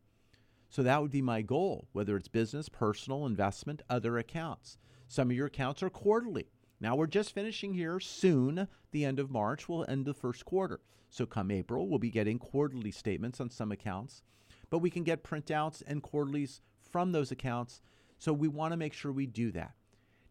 So 0.69 0.83
that 0.83 1.01
would 1.01 1.09
be 1.09 1.23
my 1.23 1.41
goal, 1.41 1.87
whether 1.91 2.15
it's 2.15 2.27
business, 2.27 2.69
personal, 2.69 3.25
investment, 3.25 3.81
other 3.89 4.19
accounts. 4.19 4.77
Some 5.07 5.31
of 5.31 5.35
your 5.35 5.47
accounts 5.47 5.81
are 5.81 5.89
quarterly. 5.89 6.51
Now 6.79 6.95
we're 6.95 7.07
just 7.07 7.33
finishing 7.33 7.73
here 7.73 7.99
soon, 7.99 8.67
the 8.91 9.05
end 9.05 9.17
of 9.17 9.31
March, 9.31 9.67
we'll 9.67 9.89
end 9.89 10.05
the 10.05 10.13
first 10.13 10.45
quarter. 10.45 10.81
So 11.09 11.25
come 11.25 11.49
April, 11.49 11.89
we'll 11.89 11.97
be 11.97 12.11
getting 12.11 12.37
quarterly 12.37 12.91
statements 12.91 13.41
on 13.41 13.49
some 13.49 13.71
accounts, 13.71 14.21
but 14.69 14.83
we 14.83 14.91
can 14.91 15.03
get 15.03 15.23
printouts 15.23 15.81
and 15.87 16.03
quarterlies 16.03 16.61
from 16.79 17.11
those 17.11 17.31
accounts. 17.31 17.81
So 18.19 18.33
we 18.33 18.49
want 18.49 18.71
to 18.71 18.77
make 18.77 18.93
sure 18.93 19.11
we 19.11 19.25
do 19.25 19.51
that. 19.53 19.73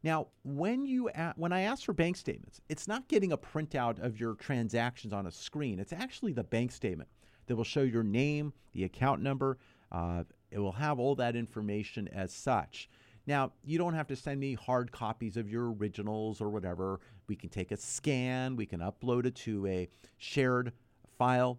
Now, 0.03 0.29
when 0.45 0.85
you 0.85 1.11
when 1.37 1.53
I 1.53 1.63
ask 1.63 1.85
for 1.85 1.93
bank 1.93 2.17
statements, 2.17 2.61
it's 2.69 2.87
not 2.87 3.09
getting 3.09 3.33
a 3.33 3.39
printout 3.39 3.99
of 4.03 4.21
your 4.21 4.35
transactions 4.35 5.13
on 5.13 5.27
a 5.27 5.33
screen. 5.33 5.79
It's 5.79 5.93
actually 5.93 6.33
the 6.33 6.45
bank 6.45 6.73
statement 6.73 7.09
that 7.47 7.57
will 7.57 7.65
show 7.65 7.83
your 7.83 8.03
name, 8.03 8.53
the 8.73 8.85
account 8.85 9.23
number. 9.23 9.59
Uh, 9.91 10.25
it 10.51 10.59
will 10.59 10.73
have 10.73 10.99
all 10.99 11.15
that 11.17 11.37
information 11.37 12.09
as 12.09 12.33
such. 12.33 12.89
Now, 13.27 13.53
you 13.65 13.79
don't 13.79 13.95
have 13.95 14.07
to 14.09 14.17
send 14.17 14.39
me 14.39 14.55
hard 14.55 14.93
copies 14.93 15.37
of 15.37 15.51
your 15.51 15.73
originals 15.73 16.41
or 16.41 16.49
whatever. 16.49 17.01
We 17.27 17.35
can 17.35 17.49
take 17.49 17.73
a 17.73 17.77
scan, 17.77 18.55
we 18.55 18.67
can 18.67 18.81
upload 18.81 19.27
it 19.27 19.35
to 19.37 19.67
a 19.67 19.89
shared 20.17 20.73
file. 21.19 21.59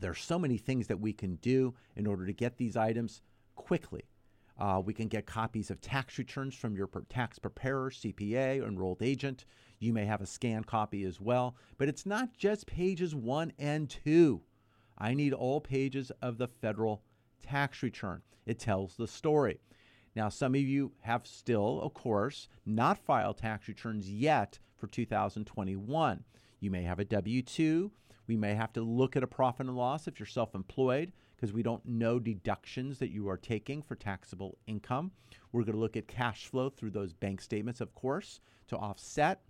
There 0.00 0.10
are 0.10 0.14
so 0.14 0.38
many 0.38 0.58
things 0.58 0.88
that 0.88 0.98
we 1.00 1.12
can 1.12 1.36
do 1.36 1.74
in 1.96 2.06
order 2.06 2.26
to 2.26 2.32
get 2.32 2.56
these 2.56 2.76
items 2.76 3.20
quickly. 3.54 4.04
Uh, 4.62 4.78
we 4.78 4.94
can 4.94 5.08
get 5.08 5.26
copies 5.26 5.72
of 5.72 5.80
tax 5.80 6.18
returns 6.18 6.54
from 6.54 6.76
your 6.76 6.88
tax 7.08 7.36
preparer, 7.36 7.90
CPA, 7.90 8.64
enrolled 8.64 9.02
agent. 9.02 9.44
You 9.80 9.92
may 9.92 10.04
have 10.04 10.20
a 10.20 10.26
scanned 10.26 10.68
copy 10.68 11.02
as 11.02 11.20
well. 11.20 11.56
But 11.78 11.88
it's 11.88 12.06
not 12.06 12.36
just 12.36 12.68
pages 12.68 13.12
one 13.12 13.52
and 13.58 13.90
two. 13.90 14.42
I 14.96 15.14
need 15.14 15.32
all 15.32 15.60
pages 15.60 16.12
of 16.22 16.38
the 16.38 16.46
federal 16.46 17.02
tax 17.42 17.82
return. 17.82 18.22
It 18.46 18.60
tells 18.60 18.94
the 18.94 19.08
story. 19.08 19.58
Now, 20.14 20.28
some 20.28 20.54
of 20.54 20.60
you 20.60 20.92
have 21.00 21.26
still, 21.26 21.80
of 21.80 21.92
course, 21.92 22.46
not 22.64 23.04
filed 23.04 23.38
tax 23.38 23.66
returns 23.66 24.08
yet 24.08 24.60
for 24.76 24.86
2021. 24.86 26.22
You 26.60 26.70
may 26.70 26.84
have 26.84 27.00
a 27.00 27.04
W 27.04 27.42
2. 27.42 27.90
We 28.28 28.36
may 28.36 28.54
have 28.54 28.72
to 28.74 28.80
look 28.80 29.16
at 29.16 29.24
a 29.24 29.26
profit 29.26 29.66
and 29.66 29.76
loss 29.76 30.06
if 30.06 30.20
you're 30.20 30.26
self 30.28 30.54
employed 30.54 31.10
because 31.42 31.52
we 31.52 31.64
don't 31.64 31.84
know 31.84 32.20
deductions 32.20 33.00
that 33.00 33.10
you 33.10 33.28
are 33.28 33.36
taking 33.36 33.82
for 33.82 33.96
taxable 33.96 34.58
income. 34.68 35.10
We're 35.50 35.64
going 35.64 35.74
to 35.74 35.80
look 35.80 35.96
at 35.96 36.06
cash 36.06 36.46
flow 36.46 36.70
through 36.70 36.92
those 36.92 37.12
bank 37.12 37.40
statements, 37.40 37.80
of 37.80 37.92
course, 37.96 38.38
to 38.68 38.76
offset. 38.76 39.42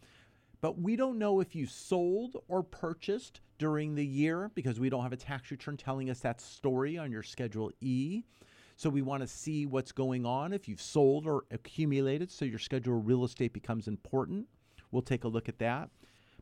But 0.62 0.80
we 0.80 0.96
don't 0.96 1.18
know 1.18 1.40
if 1.40 1.54
you 1.54 1.66
sold 1.66 2.42
or 2.48 2.62
purchased 2.62 3.42
during 3.58 3.94
the 3.94 4.06
year 4.06 4.50
because 4.54 4.80
we 4.80 4.88
don't 4.88 5.02
have 5.02 5.12
a 5.12 5.18
tax 5.18 5.50
return 5.50 5.76
telling 5.76 6.08
us 6.08 6.20
that 6.20 6.40
story 6.40 6.96
on 6.96 7.12
your 7.12 7.22
Schedule 7.22 7.70
E. 7.82 8.22
So 8.76 8.88
we 8.88 9.02
want 9.02 9.20
to 9.20 9.28
see 9.28 9.66
what's 9.66 9.92
going 9.92 10.24
on 10.24 10.54
if 10.54 10.68
you've 10.68 10.80
sold 10.80 11.26
or 11.26 11.44
accumulated 11.50 12.30
so 12.30 12.46
your 12.46 12.58
schedule 12.58 13.02
real 13.02 13.22
estate 13.22 13.52
becomes 13.52 13.86
important. 13.86 14.46
We'll 14.92 15.02
take 15.02 15.24
a 15.24 15.28
look 15.28 15.50
at 15.50 15.58
that. 15.58 15.90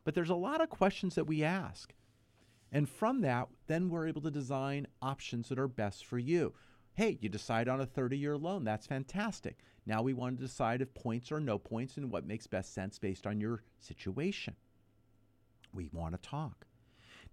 But 0.05 0.15
there's 0.15 0.29
a 0.29 0.35
lot 0.35 0.61
of 0.61 0.69
questions 0.69 1.15
that 1.15 1.27
we 1.27 1.43
ask. 1.43 1.93
And 2.71 2.87
from 2.89 3.21
that, 3.21 3.49
then 3.67 3.89
we're 3.89 4.07
able 4.07 4.21
to 4.21 4.31
design 4.31 4.87
options 5.01 5.49
that 5.49 5.59
are 5.59 5.67
best 5.67 6.05
for 6.05 6.17
you. 6.17 6.53
Hey, 6.93 7.17
you 7.21 7.29
decide 7.29 7.67
on 7.67 7.81
a 7.81 7.85
30 7.85 8.17
year 8.17 8.37
loan. 8.37 8.63
That's 8.63 8.87
fantastic. 8.87 9.57
Now 9.85 10.01
we 10.01 10.13
want 10.13 10.37
to 10.37 10.45
decide 10.45 10.81
if 10.81 10.93
points 10.93 11.31
or 11.31 11.39
no 11.39 11.57
points 11.57 11.97
and 11.97 12.11
what 12.11 12.27
makes 12.27 12.47
best 12.47 12.73
sense 12.73 12.99
based 12.99 13.25
on 13.25 13.41
your 13.41 13.63
situation. 13.79 14.55
We 15.73 15.89
want 15.91 16.13
to 16.21 16.29
talk. 16.29 16.65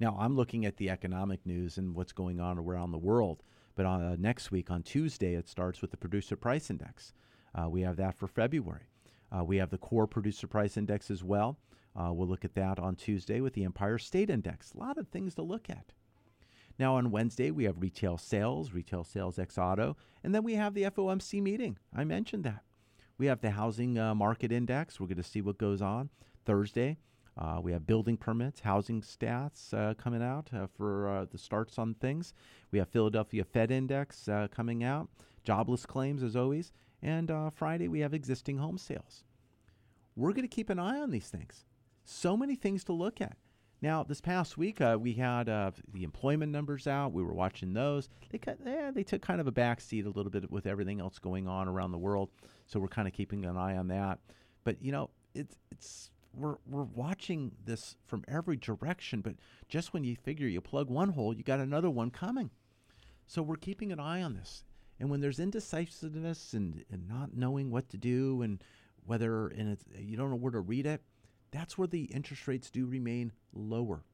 Now, 0.01 0.17
I'm 0.19 0.37
looking 0.37 0.65
at 0.65 0.77
the 0.77 0.91
economic 0.91 1.45
news 1.45 1.77
and 1.77 1.95
what's 1.95 2.13
going 2.13 2.39
on 2.41 2.57
around 2.57 2.93
the 2.93 2.99
world. 2.99 3.43
But 3.75 3.87
on, 3.87 4.03
uh, 4.03 4.17
next 4.19 4.51
week, 4.51 4.71
on 4.71 4.83
Tuesday, 4.83 5.35
it 5.35 5.49
starts 5.49 5.83
with 5.83 5.91
the 5.91 5.97
Producer 5.97 6.37
Price 6.37 6.71
Index. 6.71 7.13
Uh, 7.55 7.69
we 7.69 7.83
have 7.83 7.97
that 7.97 8.15
for 8.15 8.29
February. 8.29 8.89
Uh, 9.37 9.45
we 9.45 9.57
have 9.57 9.71
the 9.71 9.79
Core 9.79 10.07
Producer 10.07 10.47
Price 10.47 10.77
Index 10.77 11.11
as 11.11 11.25
well. 11.25 11.59
Uh, 11.99 12.13
we'll 12.13 12.29
look 12.29 12.45
at 12.45 12.55
that 12.55 12.79
on 12.79 12.95
Tuesday 12.95 13.41
with 13.41 13.55
the 13.55 13.65
Empire 13.65 13.99
State 13.99 14.31
Index. 14.31 14.73
A 14.73 14.79
lot 14.79 14.99
of 14.99 15.09
things 15.09 15.35
to 15.35 15.43
look 15.43 15.69
at. 15.69 15.93
Now, 16.79 16.95
on 16.95 17.11
Wednesday, 17.11 17.51
we 17.51 17.65
have 17.65 17.83
retail 17.83 18.19
sales, 18.19 18.73
retail 18.73 19.03
sales 19.03 19.39
ex 19.39 19.59
auto, 19.59 19.97
and 20.23 20.33
then 20.33 20.45
we 20.45 20.55
have 20.55 20.75
the 20.75 20.85
FOMC 20.85 21.43
meeting. 21.43 21.77
I 21.95 22.05
mentioned 22.05 22.45
that. 22.45 22.63
We 23.19 23.27
have 23.27 23.41
the 23.41 23.51
housing 23.51 23.99
uh, 23.99 24.15
market 24.15 24.53
index. 24.53 25.01
We're 25.01 25.09
going 25.09 25.17
to 25.17 25.25
see 25.25 25.41
what 25.41 25.59
goes 25.59 25.83
on. 25.83 26.11
Thursday, 26.45 26.99
uh, 27.37 27.59
we 27.61 27.73
have 27.73 27.85
building 27.85 28.17
permits, 28.17 28.61
housing 28.61 29.01
stats 29.01 29.75
uh, 29.75 29.95
coming 29.95 30.23
out 30.23 30.51
uh, 30.55 30.69
for 30.77 31.09
uh, 31.09 31.27
the 31.31 31.39
starts 31.39 31.79
on 31.79 31.95
things. 31.95 32.33
We 32.71 32.79
have 32.79 32.89
Philadelphia 32.89 33.43
Fed 33.43 33.73
Index 33.73 34.29
uh, 34.29 34.47
coming 34.55 34.85
out, 34.85 35.09
jobless 35.43 35.85
claims 35.85 36.23
as 36.23 36.37
always. 36.37 36.73
And 37.03 37.31
Friday, 37.55 37.87
we 37.87 38.01
have 38.01 38.13
existing 38.13 38.59
home 38.59 38.77
sales. 38.77 39.25
We're 40.17 40.33
going 40.33 40.43
to 40.43 40.49
keep 40.49 40.69
an 40.69 40.81
eye 40.81 40.99
on 40.99 41.13
these 41.13 41.29
things. 41.29 41.65
So 42.11 42.39
many 42.39 42.57
things 42.57 42.85
to 42.85 42.95
look 42.95 43.21
at. 43.21 43.37
Now, 43.83 44.03
this 44.03 44.23
past 44.23 44.57
week, 44.57 44.81
uh, 44.81 44.97
we 44.99 45.13
had 45.13 45.47
uh, 45.51 45.73
the 45.93 46.05
employment 46.05 46.51
numbers 46.51 46.87
out. 46.87 47.13
We 47.13 47.23
were 47.23 47.35
watching 47.35 47.75
those. 47.75 48.09
They 48.31 48.39
cut, 48.39 48.57
yeah, 48.65 48.91
they 48.91 49.05
took 49.05 49.21
kind 49.21 49.43
of 49.43 49.47
a 49.47 49.53
backseat 49.53 50.07
a 50.07 50.09
little 50.09 50.31
bit 50.31 50.51
with 50.51 50.67
everything 50.67 51.01
else 51.01 51.19
going 51.19 51.47
on 51.47 51.69
around 51.69 51.93
the 51.93 51.99
world. 51.99 52.31
So 52.67 52.81
we're 52.81 52.89
kind 52.89 53.07
of 53.07 53.13
keeping 53.13 53.45
an 53.45 53.59
eye 53.59 53.77
on 53.77 53.89
that. 53.89 54.21
But 54.65 54.83
you 54.83 54.91
know, 54.91 55.11
it's 55.35 55.55
it's 55.71 56.11
we're 56.35 56.57
we're 56.67 56.85
watching 56.85 57.53
this 57.67 57.95
from 58.07 58.25
every 58.27 58.57
direction. 58.57 59.21
But 59.21 59.35
just 59.69 59.93
when 59.93 60.03
you 60.03 60.17
figure 60.17 60.49
you 60.49 60.63
plug 60.63 60.89
one 60.89 61.11
hole, 61.11 61.35
you 61.35 61.45
got 61.45 61.61
another 61.61 61.91
one 61.91 62.11
coming. 62.11 62.51
So 63.27 63.43
we're 63.43 63.57
keeping 63.57 63.93
an 63.93 64.01
eye 64.01 64.23
on 64.23 64.33
this. 64.33 64.65
And 64.99 65.11
when 65.11 65.21
there's 65.21 65.39
indecisiveness 65.39 66.55
and, 66.55 66.85
and 66.91 67.07
not 67.07 67.37
knowing 67.37 67.71
what 67.71 67.91
to 67.91 67.99
do 67.99 68.41
and 68.41 68.65
whether 69.05 69.49
and 69.49 69.73
it's, 69.73 69.85
you 69.97 70.17
don't 70.17 70.31
know 70.31 70.37
where 70.37 70.53
to 70.53 70.61
read 70.61 70.87
it, 70.87 71.03
that's 71.51 71.79
where 71.79 71.89
the 71.89 72.05
interest 72.05 72.47
rates 72.47 72.71
do 72.71 72.87
remain 72.87 73.33
lower. 73.53 74.05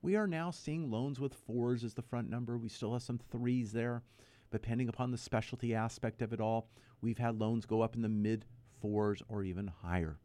We 0.00 0.16
are 0.16 0.26
now 0.26 0.50
seeing 0.50 0.90
loans 0.90 1.20
with 1.20 1.34
fours 1.34 1.84
as 1.84 1.94
the 1.94 2.02
front 2.02 2.28
number. 2.28 2.58
We 2.58 2.68
still 2.68 2.92
have 2.92 3.02
some 3.02 3.20
threes 3.30 3.72
there. 3.72 4.02
Depending 4.50 4.88
upon 4.88 5.12
the 5.12 5.18
specialty 5.18 5.74
aspect 5.74 6.20
of 6.22 6.32
it 6.32 6.40
all, 6.40 6.68
we've 7.00 7.18
had 7.18 7.38
loans 7.38 7.66
go 7.66 7.80
up 7.82 7.94
in 7.94 8.02
the 8.02 8.08
mid 8.08 8.44
fours 8.80 9.22
or 9.28 9.44
even 9.44 9.68
higher. 9.82 10.18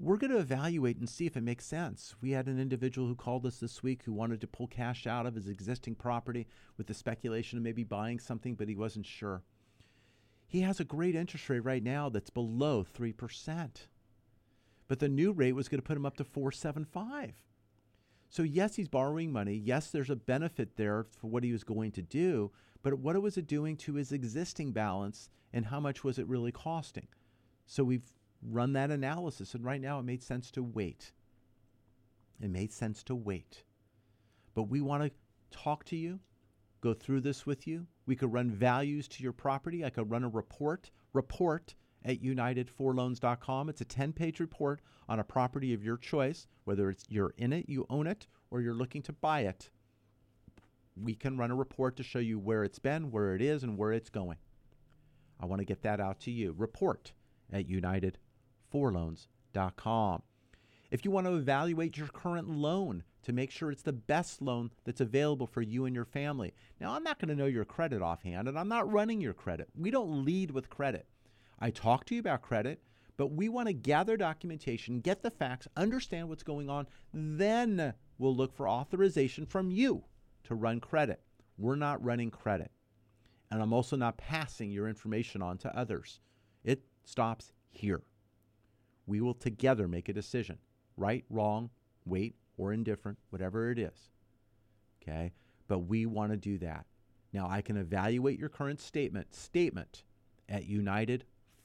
We're 0.00 0.16
going 0.16 0.30
to 0.30 0.38
evaluate 0.38 0.96
and 0.98 1.08
see 1.08 1.26
if 1.26 1.36
it 1.36 1.42
makes 1.42 1.66
sense. 1.66 2.14
We 2.20 2.30
had 2.30 2.46
an 2.46 2.60
individual 2.60 3.08
who 3.08 3.16
called 3.16 3.44
us 3.44 3.58
this 3.58 3.82
week 3.82 4.04
who 4.04 4.12
wanted 4.12 4.40
to 4.40 4.46
pull 4.46 4.68
cash 4.68 5.06
out 5.06 5.26
of 5.26 5.34
his 5.34 5.48
existing 5.48 5.96
property 5.96 6.46
with 6.76 6.86
the 6.86 6.94
speculation 6.94 7.58
of 7.58 7.64
maybe 7.64 7.82
buying 7.82 8.20
something, 8.20 8.54
but 8.54 8.68
he 8.68 8.76
wasn't 8.76 9.06
sure. 9.06 9.42
He 10.46 10.60
has 10.60 10.80
a 10.80 10.84
great 10.84 11.14
interest 11.14 11.50
rate 11.50 11.64
right 11.64 11.82
now 11.82 12.08
that's 12.08 12.30
below 12.30 12.84
3%. 12.84 13.70
But 14.88 14.98
the 14.98 15.08
new 15.08 15.32
rate 15.32 15.52
was 15.52 15.68
going 15.68 15.80
to 15.80 15.86
put 15.86 15.96
him 15.96 16.06
up 16.06 16.16
to 16.16 16.24
475. 16.24 17.34
So 18.30 18.42
yes, 18.42 18.76
he's 18.76 18.88
borrowing 18.88 19.32
money. 19.32 19.54
Yes, 19.54 19.90
there's 19.90 20.10
a 20.10 20.16
benefit 20.16 20.76
there 20.76 21.06
for 21.18 21.28
what 21.28 21.44
he 21.44 21.52
was 21.52 21.64
going 21.64 21.92
to 21.92 22.02
do, 22.02 22.50
but 22.82 22.98
what 22.98 23.20
was 23.22 23.38
it 23.38 23.46
doing 23.46 23.76
to 23.78 23.94
his 23.94 24.12
existing 24.12 24.72
balance 24.72 25.30
and 25.52 25.66
how 25.66 25.80
much 25.80 26.04
was 26.04 26.18
it 26.18 26.26
really 26.26 26.52
costing? 26.52 27.08
So 27.66 27.84
we've 27.84 28.12
run 28.42 28.72
that 28.74 28.90
analysis 28.90 29.54
and 29.54 29.64
right 29.64 29.80
now 29.80 29.98
it 29.98 30.04
made 30.04 30.22
sense 30.22 30.50
to 30.52 30.62
wait. 30.62 31.12
It 32.40 32.50
made 32.50 32.72
sense 32.72 33.02
to 33.04 33.14
wait. 33.14 33.64
But 34.54 34.64
we 34.64 34.80
want 34.80 35.02
to 35.04 35.10
talk 35.50 35.84
to 35.86 35.96
you, 35.96 36.20
go 36.80 36.94
through 36.94 37.22
this 37.22 37.46
with 37.46 37.66
you. 37.66 37.86
We 38.06 38.16
could 38.16 38.32
run 38.32 38.50
values 38.50 39.08
to 39.08 39.22
your 39.22 39.32
property. 39.32 39.84
I 39.84 39.90
could 39.90 40.10
run 40.10 40.24
a 40.24 40.28
report, 40.28 40.90
report 41.12 41.74
at 42.04 42.22
unitedforloans.com. 42.22 43.68
It's 43.68 43.80
a 43.80 43.84
10 43.84 44.12
page 44.12 44.38
report 44.40 44.80
on 45.08 45.20
a 45.20 45.24
property 45.24 45.74
of 45.74 45.82
your 45.82 45.96
choice, 45.96 46.46
whether 46.64 46.90
it's 46.90 47.04
you're 47.08 47.34
in 47.36 47.52
it, 47.52 47.68
you 47.68 47.86
own 47.90 48.06
it, 48.06 48.28
or 48.50 48.60
you're 48.60 48.74
looking 48.74 49.02
to 49.02 49.12
buy 49.12 49.40
it. 49.40 49.70
We 50.96 51.14
can 51.14 51.36
run 51.38 51.50
a 51.50 51.56
report 51.56 51.96
to 51.96 52.02
show 52.02 52.18
you 52.18 52.38
where 52.38 52.64
it's 52.64 52.78
been, 52.78 53.10
where 53.10 53.34
it 53.34 53.42
is, 53.42 53.62
and 53.62 53.78
where 53.78 53.92
it's 53.92 54.10
going. 54.10 54.38
I 55.40 55.46
want 55.46 55.60
to 55.60 55.66
get 55.66 55.82
that 55.82 56.00
out 56.00 56.20
to 56.20 56.30
you. 56.30 56.54
Report 56.56 57.12
at 57.52 57.68
unitedforloans.com. 57.68 60.22
If 60.90 61.04
you 61.04 61.10
want 61.10 61.26
to 61.26 61.36
evaluate 61.36 61.98
your 61.98 62.08
current 62.08 62.48
loan 62.48 63.04
to 63.22 63.32
make 63.32 63.50
sure 63.50 63.70
it's 63.70 63.82
the 63.82 63.92
best 63.92 64.40
loan 64.40 64.70
that's 64.84 65.02
available 65.02 65.46
for 65.46 65.60
you 65.60 65.84
and 65.84 65.94
your 65.94 66.06
family. 66.06 66.54
Now, 66.80 66.94
I'm 66.94 67.02
not 67.02 67.18
going 67.18 67.28
to 67.28 67.34
know 67.34 67.46
your 67.46 67.66
credit 67.66 68.00
offhand, 68.00 68.48
and 68.48 68.58
I'm 68.58 68.68
not 68.68 68.90
running 68.90 69.20
your 69.20 69.34
credit. 69.34 69.68
We 69.76 69.90
don't 69.90 70.24
lead 70.24 70.50
with 70.50 70.70
credit. 70.70 71.06
I 71.60 71.70
talk 71.70 72.04
to 72.06 72.14
you 72.14 72.20
about 72.20 72.42
credit, 72.42 72.80
but 73.16 73.32
we 73.32 73.48
want 73.48 73.66
to 73.66 73.72
gather 73.72 74.16
documentation, 74.16 75.00
get 75.00 75.22
the 75.22 75.30
facts, 75.30 75.66
understand 75.76 76.28
what's 76.28 76.42
going 76.42 76.70
on, 76.70 76.86
then 77.12 77.94
we'll 78.18 78.36
look 78.36 78.54
for 78.54 78.68
authorization 78.68 79.44
from 79.44 79.70
you 79.70 80.04
to 80.44 80.54
run 80.54 80.80
credit. 80.80 81.20
We're 81.58 81.76
not 81.76 82.02
running 82.04 82.30
credit. 82.30 82.70
And 83.50 83.60
I'm 83.60 83.72
also 83.72 83.96
not 83.96 84.18
passing 84.18 84.70
your 84.70 84.88
information 84.88 85.42
on 85.42 85.58
to 85.58 85.76
others. 85.76 86.20
It 86.64 86.82
stops 87.04 87.52
here. 87.70 88.02
We 89.06 89.20
will 89.20 89.34
together 89.34 89.88
make 89.88 90.08
a 90.08 90.12
decision 90.12 90.58
right, 90.96 91.24
wrong, 91.30 91.70
wait, 92.04 92.36
or 92.56 92.72
indifferent, 92.72 93.18
whatever 93.30 93.70
it 93.70 93.78
is. 93.78 94.10
Okay? 95.02 95.32
But 95.66 95.80
we 95.80 96.06
want 96.06 96.32
to 96.32 96.36
do 96.36 96.58
that. 96.58 96.86
Now, 97.32 97.48
I 97.48 97.62
can 97.62 97.76
evaluate 97.76 98.38
your 98.38 98.48
current 98.48 98.80
statement 98.80 99.34
statement 99.34 100.04
at 100.48 100.64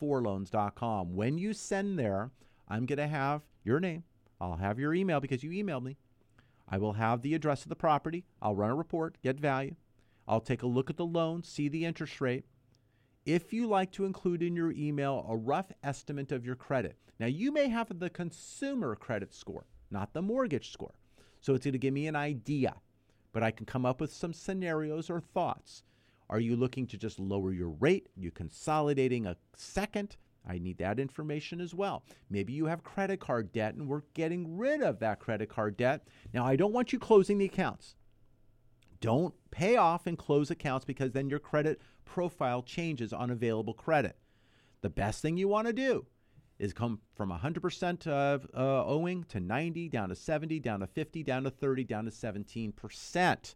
unitedforloans.com. 0.01 1.15
When 1.15 1.37
you 1.37 1.53
send 1.53 1.97
there, 1.99 2.31
I'm 2.67 2.85
going 2.85 2.97
to 2.97 3.07
have 3.07 3.41
your 3.63 3.79
name. 3.79 4.03
I'll 4.39 4.57
have 4.57 4.79
your 4.79 4.93
email 4.93 5.19
because 5.19 5.43
you 5.43 5.51
emailed 5.51 5.83
me. 5.83 5.97
I 6.67 6.77
will 6.77 6.93
have 6.93 7.21
the 7.21 7.33
address 7.33 7.63
of 7.63 7.69
the 7.69 7.75
property. 7.75 8.25
I'll 8.41 8.55
run 8.55 8.71
a 8.71 8.75
report, 8.75 9.17
get 9.21 9.39
value. 9.39 9.75
I'll 10.27 10.41
take 10.41 10.63
a 10.63 10.67
look 10.67 10.89
at 10.89 10.97
the 10.97 11.05
loan, 11.05 11.43
see 11.43 11.67
the 11.67 11.85
interest 11.85 12.21
rate. 12.21 12.45
If 13.25 13.53
you 13.53 13.67
like 13.67 13.91
to 13.93 14.05
include 14.05 14.41
in 14.41 14.55
your 14.55 14.71
email 14.71 15.25
a 15.29 15.35
rough 15.35 15.71
estimate 15.83 16.31
of 16.31 16.45
your 16.45 16.55
credit. 16.55 16.97
Now, 17.19 17.27
you 17.27 17.51
may 17.51 17.69
have 17.69 17.99
the 17.99 18.09
consumer 18.09 18.95
credit 18.95 19.33
score, 19.33 19.65
not 19.91 20.13
the 20.13 20.21
mortgage 20.21 20.71
score. 20.71 20.95
So 21.39 21.53
it's 21.53 21.65
going 21.65 21.73
to 21.73 21.77
give 21.77 21.93
me 21.93 22.07
an 22.07 22.15
idea, 22.15 22.75
but 23.31 23.43
I 23.43 23.51
can 23.51 23.65
come 23.65 23.85
up 23.85 24.01
with 24.01 24.11
some 24.11 24.33
scenarios 24.33 25.09
or 25.09 25.19
thoughts. 25.19 25.83
Are 26.33 26.39
you 26.39 26.55
looking 26.55 26.87
to 26.87 26.97
just 26.97 27.19
lower 27.19 27.53
your 27.53 27.69
rate? 27.69 28.09
Are 28.17 28.19
you 28.19 28.31
consolidating 28.31 29.27
a 29.27 29.37
second? 29.55 30.17
I 30.43 30.57
need 30.57 30.79
that 30.79 30.99
information 30.99 31.61
as 31.61 31.75
well. 31.75 32.05
Maybe 32.27 32.53
you 32.53 32.65
have 32.65 32.83
credit 32.83 33.19
card 33.19 33.51
debt 33.51 33.75
and 33.75 33.87
we're 33.87 34.01
getting 34.15 34.57
rid 34.57 34.81
of 34.81 34.97
that 34.97 35.19
credit 35.19 35.47
card 35.47 35.77
debt. 35.77 36.07
Now, 36.33 36.43
I 36.43 36.55
don't 36.55 36.73
want 36.73 36.91
you 36.91 36.97
closing 36.97 37.37
the 37.37 37.45
accounts. 37.45 37.93
Don't 38.99 39.35
pay 39.51 39.75
off 39.75 40.07
and 40.07 40.17
close 40.17 40.49
accounts 40.49 40.85
because 40.85 41.11
then 41.11 41.29
your 41.29 41.37
credit 41.37 41.79
profile 42.03 42.63
changes 42.63 43.13
on 43.13 43.29
available 43.29 43.75
credit. 43.75 44.17
The 44.81 44.89
best 44.89 45.21
thing 45.21 45.37
you 45.37 45.47
want 45.47 45.67
to 45.67 45.73
do 45.73 46.07
is 46.57 46.73
come 46.73 46.99
from 47.13 47.29
100% 47.29 48.07
of 48.07 48.47
uh, 48.57 48.83
owing 48.87 49.23
to 49.25 49.39
90, 49.39 49.87
down 49.87 50.09
to 50.09 50.15
70, 50.15 50.59
down 50.61 50.79
to 50.79 50.87
50, 50.87 51.21
down 51.21 51.43
to 51.43 51.51
30, 51.51 51.83
down 51.83 52.05
to 52.05 52.11
17% 52.11 53.55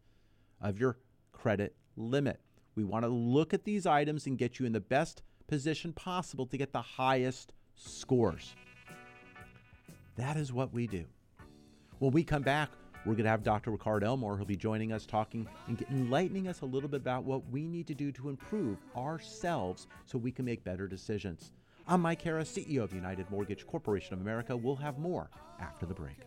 of 0.61 0.79
your 0.79 0.99
credit 1.31 1.75
limit. 1.95 2.39
We 2.77 2.83
want 2.83 3.05
to 3.05 3.09
look 3.09 3.55
at 3.55 3.63
these 3.63 3.87
items 3.87 4.27
and 4.27 4.37
get 4.37 4.59
you 4.59 4.67
in 4.67 4.71
the 4.71 4.79
best 4.79 5.23
position 5.47 5.91
possible 5.93 6.45
to 6.45 6.57
get 6.57 6.71
the 6.71 6.81
highest 6.81 7.53
scores. 7.75 8.53
That 10.15 10.37
is 10.37 10.53
what 10.53 10.71
we 10.71 10.85
do. 10.85 11.05
When 11.97 12.11
we 12.11 12.23
come 12.23 12.43
back, 12.43 12.69
we're 13.03 13.15
going 13.15 13.23
to 13.23 13.31
have 13.31 13.41
Dr. 13.41 13.71
Ricard 13.71 14.03
Elmore 14.03 14.37
who'll 14.37 14.45
be 14.45 14.55
joining 14.55 14.91
us 14.91 15.07
talking 15.07 15.47
and 15.65 15.83
enlightening 15.89 16.47
us 16.47 16.61
a 16.61 16.65
little 16.65 16.87
bit 16.87 17.01
about 17.01 17.23
what 17.23 17.49
we 17.49 17.67
need 17.67 17.87
to 17.87 17.95
do 17.95 18.11
to 18.11 18.29
improve 18.29 18.77
ourselves 18.95 19.87
so 20.05 20.19
we 20.19 20.31
can 20.31 20.45
make 20.45 20.63
better 20.63 20.87
decisions. 20.87 21.53
I'm 21.87 22.01
Mike 22.01 22.21
Harris, 22.21 22.55
CEO 22.55 22.83
of 22.83 22.93
United 22.93 23.27
Mortgage 23.31 23.65
Corporation 23.65 24.13
of 24.13 24.21
America. 24.21 24.55
We'll 24.55 24.75
have 24.75 24.99
more 24.99 25.31
after 25.59 25.87
the 25.87 25.95
break. 25.95 26.19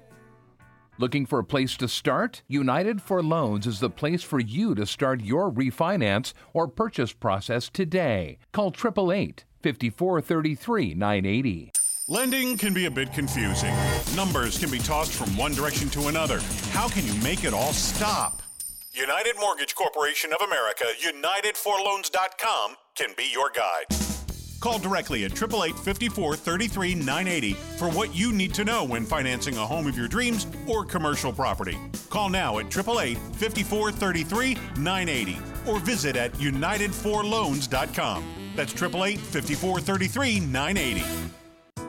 Looking 1.01 1.25
for 1.25 1.39
a 1.39 1.45
place 1.45 1.79
to 1.79 1.89
start? 1.89 2.43
United 2.47 3.01
for 3.01 3.23
Loans 3.23 3.67
is 3.67 3.81
the 3.81 3.89
place 3.89 4.23
for 4.23 4.39
you 4.39 4.75
to 4.75 4.85
start 4.85 5.23
your 5.23 5.51
refinance 5.51 6.35
or 6.53 6.69
purchase 6.69 7.15
process 7.15 7.71
today. 7.71 8.37
Call 8.53 8.67
888 8.67 9.47
5433 9.63 10.93
980. 10.93 11.73
Lending 12.07 12.59
can 12.59 12.75
be 12.75 12.85
a 12.85 12.91
bit 12.91 13.15
confusing. 13.15 13.75
Numbers 14.15 14.59
can 14.59 14.71
be 14.71 14.79
tossed 14.79 15.15
from 15.15 15.35
one 15.39 15.55
direction 15.55 15.89
to 15.89 16.09
another. 16.09 16.39
How 16.73 16.87
can 16.87 17.07
you 17.07 17.15
make 17.23 17.45
it 17.45 17.55
all 17.55 17.73
stop? 17.73 18.43
United 18.93 19.37
Mortgage 19.41 19.75
Corporation 19.75 20.35
of 20.35 20.47
America, 20.47 20.85
UnitedForLoans.com 21.01 22.75
can 22.95 23.15
be 23.17 23.25
your 23.33 23.49
guide. 23.49 24.10
Call 24.61 24.79
directly 24.79 25.25
at 25.25 25.33
888 25.33 25.79
54 25.79 26.37
33 26.37 26.95
980 26.95 27.53
for 27.79 27.89
what 27.91 28.15
you 28.15 28.33
need 28.33 28.55
to 28.55 28.65
know 28.65 28.85
when 28.85 29.05
financing 29.07 29.57
a 29.57 29.67
home 29.67 29.87
of 29.87 29.97
your 29.97 30.09
dreams 30.09 30.47
or 30.67 30.85
commercial 30.85 31.33
property. 31.33 31.79
Call 32.11 32.29
now 32.29 32.59
at 32.59 32.67
888 32.67 33.19
54 33.37 33.93
33 33.93 34.55
980 34.77 35.39
or 35.67 35.79
visit 35.81 36.17
at 36.17 36.33
UnitedForLoans.com. 36.35 38.25
That's 38.55 38.73
888 38.73 39.19
54 39.19 39.81
33 39.81 40.41
980. 40.41 41.40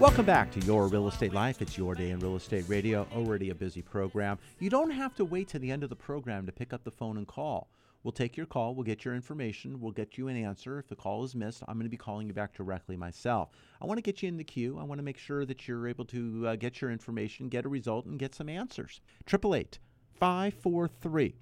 Welcome 0.00 0.24
back 0.24 0.50
to 0.52 0.60
Your 0.60 0.88
Real 0.88 1.08
Estate 1.08 1.34
Life. 1.34 1.60
It's 1.60 1.76
your 1.76 1.94
day 1.94 2.08
in 2.08 2.20
real 2.20 2.36
estate 2.36 2.64
radio, 2.68 3.06
already 3.14 3.50
a 3.50 3.54
busy 3.54 3.82
program. 3.82 4.38
You 4.58 4.70
don't 4.70 4.92
have 4.92 5.14
to 5.16 5.26
wait 5.26 5.48
to 5.48 5.58
the 5.58 5.70
end 5.70 5.82
of 5.82 5.90
the 5.90 5.94
program 5.94 6.46
to 6.46 6.52
pick 6.52 6.72
up 6.72 6.84
the 6.84 6.90
phone 6.90 7.18
and 7.18 7.26
call. 7.26 7.68
We'll 8.02 8.12
take 8.12 8.34
your 8.34 8.46
call, 8.46 8.74
we'll 8.74 8.84
get 8.84 9.04
your 9.04 9.14
information, 9.14 9.78
we'll 9.78 9.92
get 9.92 10.16
you 10.16 10.28
an 10.28 10.42
answer. 10.42 10.78
If 10.78 10.88
the 10.88 10.96
call 10.96 11.22
is 11.22 11.34
missed, 11.34 11.62
I'm 11.68 11.74
going 11.74 11.84
to 11.84 11.90
be 11.90 11.98
calling 11.98 12.28
you 12.28 12.32
back 12.32 12.54
directly 12.54 12.96
myself. 12.96 13.50
I 13.78 13.84
want 13.84 13.98
to 13.98 14.02
get 14.02 14.22
you 14.22 14.30
in 14.30 14.38
the 14.38 14.42
queue. 14.42 14.78
I 14.80 14.84
want 14.84 15.00
to 15.00 15.04
make 15.04 15.18
sure 15.18 15.44
that 15.44 15.68
you're 15.68 15.86
able 15.86 16.06
to 16.06 16.46
uh, 16.46 16.56
get 16.56 16.80
your 16.80 16.90
information, 16.90 17.50
get 17.50 17.66
a 17.66 17.68
result, 17.68 18.06
and 18.06 18.18
get 18.18 18.34
some 18.34 18.48
answers. 18.48 19.02
888 19.28 19.80
543 20.18 21.34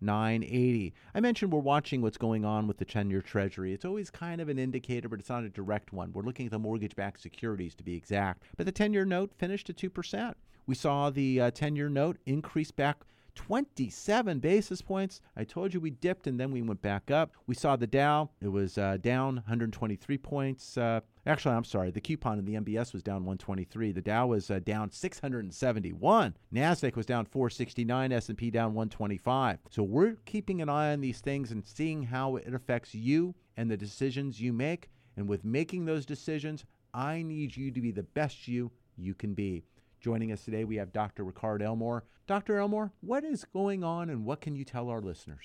3980. 0.00 0.94
I 1.14 1.20
mentioned 1.20 1.52
we're 1.52 1.60
watching 1.60 2.02
what's 2.02 2.18
going 2.18 2.44
on 2.44 2.66
with 2.66 2.78
the 2.78 2.84
10 2.84 3.10
year 3.10 3.22
Treasury. 3.22 3.72
It's 3.72 3.84
always 3.84 4.10
kind 4.10 4.40
of 4.40 4.48
an 4.48 4.58
indicator, 4.58 5.08
but 5.08 5.18
it's 5.18 5.28
not 5.28 5.44
a 5.44 5.48
direct 5.48 5.92
one. 5.92 6.12
We're 6.12 6.22
looking 6.22 6.46
at 6.46 6.52
the 6.52 6.58
mortgage 6.58 6.96
backed 6.96 7.20
securities 7.20 7.74
to 7.76 7.82
be 7.82 7.96
exact. 7.96 8.42
But 8.56 8.66
the 8.66 8.72
10 8.72 8.92
year 8.92 9.04
note 9.04 9.32
finished 9.36 9.70
at 9.70 9.76
2%. 9.76 10.34
We 10.66 10.74
saw 10.74 11.10
the 11.10 11.40
uh, 11.40 11.50
10 11.50 11.76
year 11.76 11.88
note 11.88 12.18
increase 12.26 12.70
back 12.70 12.98
27 13.38 14.40
basis 14.40 14.82
points. 14.82 15.20
I 15.36 15.44
told 15.44 15.72
you 15.72 15.78
we 15.78 15.90
dipped 15.90 16.26
and 16.26 16.40
then 16.40 16.50
we 16.50 16.60
went 16.60 16.82
back 16.82 17.08
up. 17.08 17.30
We 17.46 17.54
saw 17.54 17.76
the 17.76 17.86
Dow, 17.86 18.30
it 18.40 18.48
was 18.48 18.76
uh, 18.76 18.96
down 19.00 19.36
123 19.36 20.18
points. 20.18 20.76
Uh, 20.76 21.00
actually, 21.24 21.54
I'm 21.54 21.62
sorry, 21.62 21.92
the 21.92 22.00
coupon 22.00 22.40
in 22.40 22.44
the 22.44 22.54
MBS 22.54 22.92
was 22.92 23.04
down 23.04 23.24
123. 23.24 23.92
The 23.92 24.00
Dow 24.00 24.26
was 24.26 24.50
uh, 24.50 24.58
down 24.58 24.90
671. 24.90 26.36
Nasdaq 26.52 26.96
was 26.96 27.06
down 27.06 27.26
469, 27.26 28.10
S&P 28.10 28.50
down 28.50 28.74
125. 28.74 29.60
So 29.70 29.84
we're 29.84 30.16
keeping 30.26 30.60
an 30.60 30.68
eye 30.68 30.92
on 30.92 31.00
these 31.00 31.20
things 31.20 31.52
and 31.52 31.64
seeing 31.64 32.02
how 32.02 32.36
it 32.36 32.52
affects 32.52 32.92
you 32.92 33.36
and 33.56 33.70
the 33.70 33.76
decisions 33.76 34.40
you 34.40 34.52
make. 34.52 34.90
And 35.16 35.28
with 35.28 35.44
making 35.44 35.84
those 35.84 36.04
decisions, 36.04 36.64
I 36.92 37.22
need 37.22 37.56
you 37.56 37.70
to 37.70 37.80
be 37.80 37.92
the 37.92 38.02
best 38.02 38.48
you 38.48 38.72
you 38.96 39.14
can 39.14 39.34
be. 39.34 39.62
Joining 40.00 40.30
us 40.30 40.44
today, 40.44 40.62
we 40.62 40.76
have 40.76 40.92
Dr. 40.92 41.24
Ricard 41.24 41.60
Elmore. 41.60 42.04
Dr. 42.28 42.58
Elmore, 42.58 42.92
what 43.00 43.24
is 43.24 43.44
going 43.52 43.82
on 43.82 44.10
and 44.10 44.24
what 44.24 44.40
can 44.40 44.54
you 44.54 44.64
tell 44.64 44.88
our 44.90 45.00
listeners? 45.00 45.44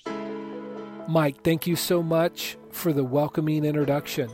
Mike, 1.08 1.42
thank 1.42 1.66
you 1.66 1.74
so 1.74 2.02
much 2.02 2.56
for 2.70 2.92
the 2.92 3.02
welcoming 3.02 3.64
introduction. 3.64 4.30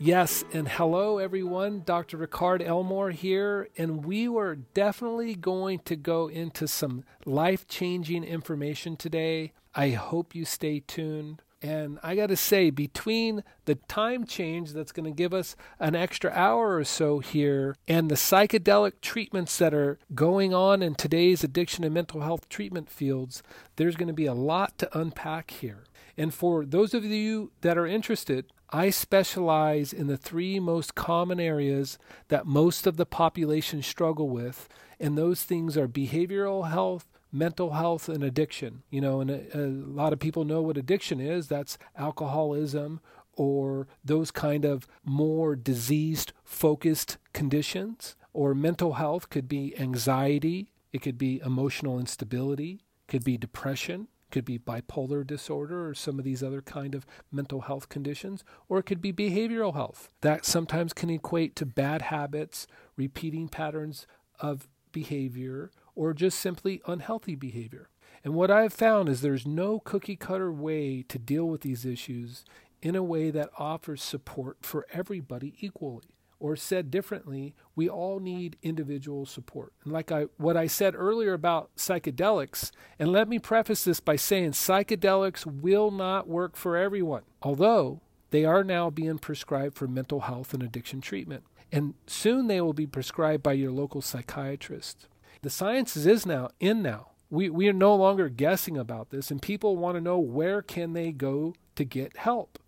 Yes, 0.00 0.44
and 0.52 0.66
hello 0.66 1.18
everyone. 1.18 1.82
Dr. 1.84 2.18
Ricard 2.18 2.66
Elmore 2.66 3.10
here, 3.10 3.68
and 3.76 4.04
we 4.04 4.28
were 4.28 4.56
definitely 4.56 5.34
going 5.36 5.80
to 5.80 5.94
go 5.94 6.28
into 6.28 6.66
some 6.66 7.04
life 7.24 7.66
changing 7.68 8.24
information 8.24 8.96
today. 8.96 9.52
I 9.74 9.90
hope 9.90 10.34
you 10.34 10.44
stay 10.44 10.80
tuned. 10.80 11.42
And 11.60 11.98
I 12.04 12.14
got 12.14 12.28
to 12.28 12.36
say, 12.36 12.70
between 12.70 13.42
the 13.64 13.74
time 13.74 14.26
change 14.26 14.72
that's 14.72 14.92
going 14.92 15.10
to 15.10 15.16
give 15.16 15.34
us 15.34 15.56
an 15.80 15.96
extra 15.96 16.30
hour 16.30 16.76
or 16.76 16.84
so 16.84 17.18
here 17.18 17.74
and 17.88 18.08
the 18.08 18.14
psychedelic 18.14 19.00
treatments 19.02 19.58
that 19.58 19.74
are 19.74 19.98
going 20.14 20.54
on 20.54 20.82
in 20.82 20.94
today's 20.94 21.42
addiction 21.42 21.82
and 21.82 21.92
mental 21.92 22.20
health 22.20 22.48
treatment 22.48 22.88
fields, 22.88 23.42
there's 23.74 23.96
going 23.96 24.08
to 24.08 24.14
be 24.14 24.26
a 24.26 24.34
lot 24.34 24.78
to 24.78 24.98
unpack 24.98 25.50
here. 25.50 25.84
And 26.16 26.32
for 26.32 26.64
those 26.64 26.94
of 26.94 27.04
you 27.04 27.50
that 27.62 27.76
are 27.76 27.86
interested, 27.86 28.46
I 28.70 28.90
specialize 28.90 29.92
in 29.92 30.06
the 30.06 30.16
three 30.16 30.60
most 30.60 30.94
common 30.94 31.40
areas 31.40 31.98
that 32.28 32.46
most 32.46 32.86
of 32.86 32.96
the 32.96 33.06
population 33.06 33.82
struggle 33.82 34.28
with, 34.28 34.68
and 35.00 35.16
those 35.16 35.42
things 35.42 35.76
are 35.76 35.88
behavioral 35.88 36.68
health, 36.68 37.17
mental 37.32 37.72
health 37.72 38.08
and 38.08 38.22
addiction. 38.22 38.82
You 38.90 39.00
know, 39.00 39.20
and 39.20 39.30
a, 39.30 39.58
a, 39.58 39.66
lot 39.68 40.12
of 40.12 40.18
people 40.18 40.44
know 40.44 40.62
what 40.62 40.76
addiction 40.76 41.20
is 41.20 41.48
that's 41.48 41.78
alcoholism 41.96 43.00
or 43.34 43.86
those 44.04 44.30
kind 44.30 44.64
of 44.64 44.86
more 45.04 45.54
diseased 45.54 46.32
focused 46.44 47.18
conditions. 47.32 48.16
Or 48.32 48.54
mental 48.54 48.94
health 48.94 49.30
could 49.30 49.48
be 49.48 49.78
anxiety, 49.78 50.72
it 50.92 51.02
could 51.02 51.18
be 51.18 51.40
emotional 51.44 51.98
instability, 51.98 52.84
could 53.08 53.24
be 53.24 53.36
depression, 53.36 54.08
could 54.30 54.44
be 54.44 54.58
bipolar 54.58 55.26
disorder 55.26 55.88
or 55.88 55.94
some 55.94 56.18
of 56.18 56.24
these 56.24 56.42
other 56.42 56.60
kind 56.60 56.94
of 56.94 57.06
mental 57.32 57.62
health 57.62 57.88
conditions 57.88 58.44
or 58.68 58.78
it 58.78 58.84
could 58.84 59.00
be 59.00 59.12
behavioral 59.12 59.74
health 59.74 60.10
that 60.20 60.44
sometimes 60.44 60.92
can 60.92 61.10
equate 61.10 61.56
to 61.56 61.64
bad 61.64 62.02
habits 62.02 62.66
repeating 62.96 63.48
patterns 63.48 64.06
of 64.40 64.68
behavior 64.92 65.70
or 65.98 66.14
just 66.14 66.38
simply 66.38 66.80
unhealthy 66.86 67.34
behavior 67.34 67.88
and 68.24 68.34
what 68.34 68.50
i've 68.50 68.72
found 68.72 69.08
is 69.08 69.20
there's 69.20 69.46
no 69.46 69.80
cookie 69.80 70.16
cutter 70.16 70.52
way 70.52 71.02
to 71.02 71.18
deal 71.18 71.46
with 71.46 71.62
these 71.62 71.84
issues 71.84 72.44
in 72.80 72.94
a 72.94 73.02
way 73.02 73.30
that 73.30 73.50
offers 73.58 74.02
support 74.02 74.58
for 74.62 74.86
everybody 74.92 75.54
equally 75.60 76.14
or 76.40 76.54
said 76.54 76.90
differently, 76.90 77.54
we 77.74 77.88
all 77.88 78.20
need 78.20 78.56
individual 78.62 79.26
support. 79.26 79.72
And 79.82 79.92
like 79.92 80.12
I 80.12 80.26
what 80.36 80.56
I 80.56 80.66
said 80.66 80.94
earlier 80.96 81.32
about 81.32 81.74
psychedelics, 81.76 82.70
and 82.98 83.10
let 83.10 83.28
me 83.28 83.38
preface 83.38 83.84
this 83.84 84.00
by 84.00 84.16
saying 84.16 84.52
psychedelics 84.52 85.44
will 85.44 85.90
not 85.90 86.28
work 86.28 86.56
for 86.56 86.76
everyone. 86.76 87.22
Although 87.42 88.00
they 88.30 88.44
are 88.44 88.62
now 88.62 88.90
being 88.90 89.18
prescribed 89.18 89.76
for 89.76 89.88
mental 89.88 90.20
health 90.20 90.54
and 90.54 90.62
addiction 90.62 91.00
treatment. 91.00 91.44
And 91.72 91.94
soon 92.06 92.46
they 92.46 92.60
will 92.60 92.72
be 92.72 92.86
prescribed 92.86 93.42
by 93.42 93.54
your 93.54 93.72
local 93.72 94.00
psychiatrist. 94.00 95.08
The 95.42 95.50
science 95.50 95.96
is 95.96 96.26
now 96.26 96.50
in 96.60 96.82
now. 96.82 97.08
We, 97.30 97.50
we 97.50 97.68
are 97.68 97.74
no 97.74 97.94
longer 97.94 98.28
guessing 98.28 98.78
about 98.78 99.10
this, 99.10 99.30
and 99.30 99.42
people 99.42 99.76
want 99.76 99.96
to 99.96 100.00
know 100.00 100.18
where 100.18 100.62
can 100.62 100.94
they 100.94 101.12
go 101.12 101.54
to 101.76 101.84
get 101.84 102.16
help. 102.16 102.58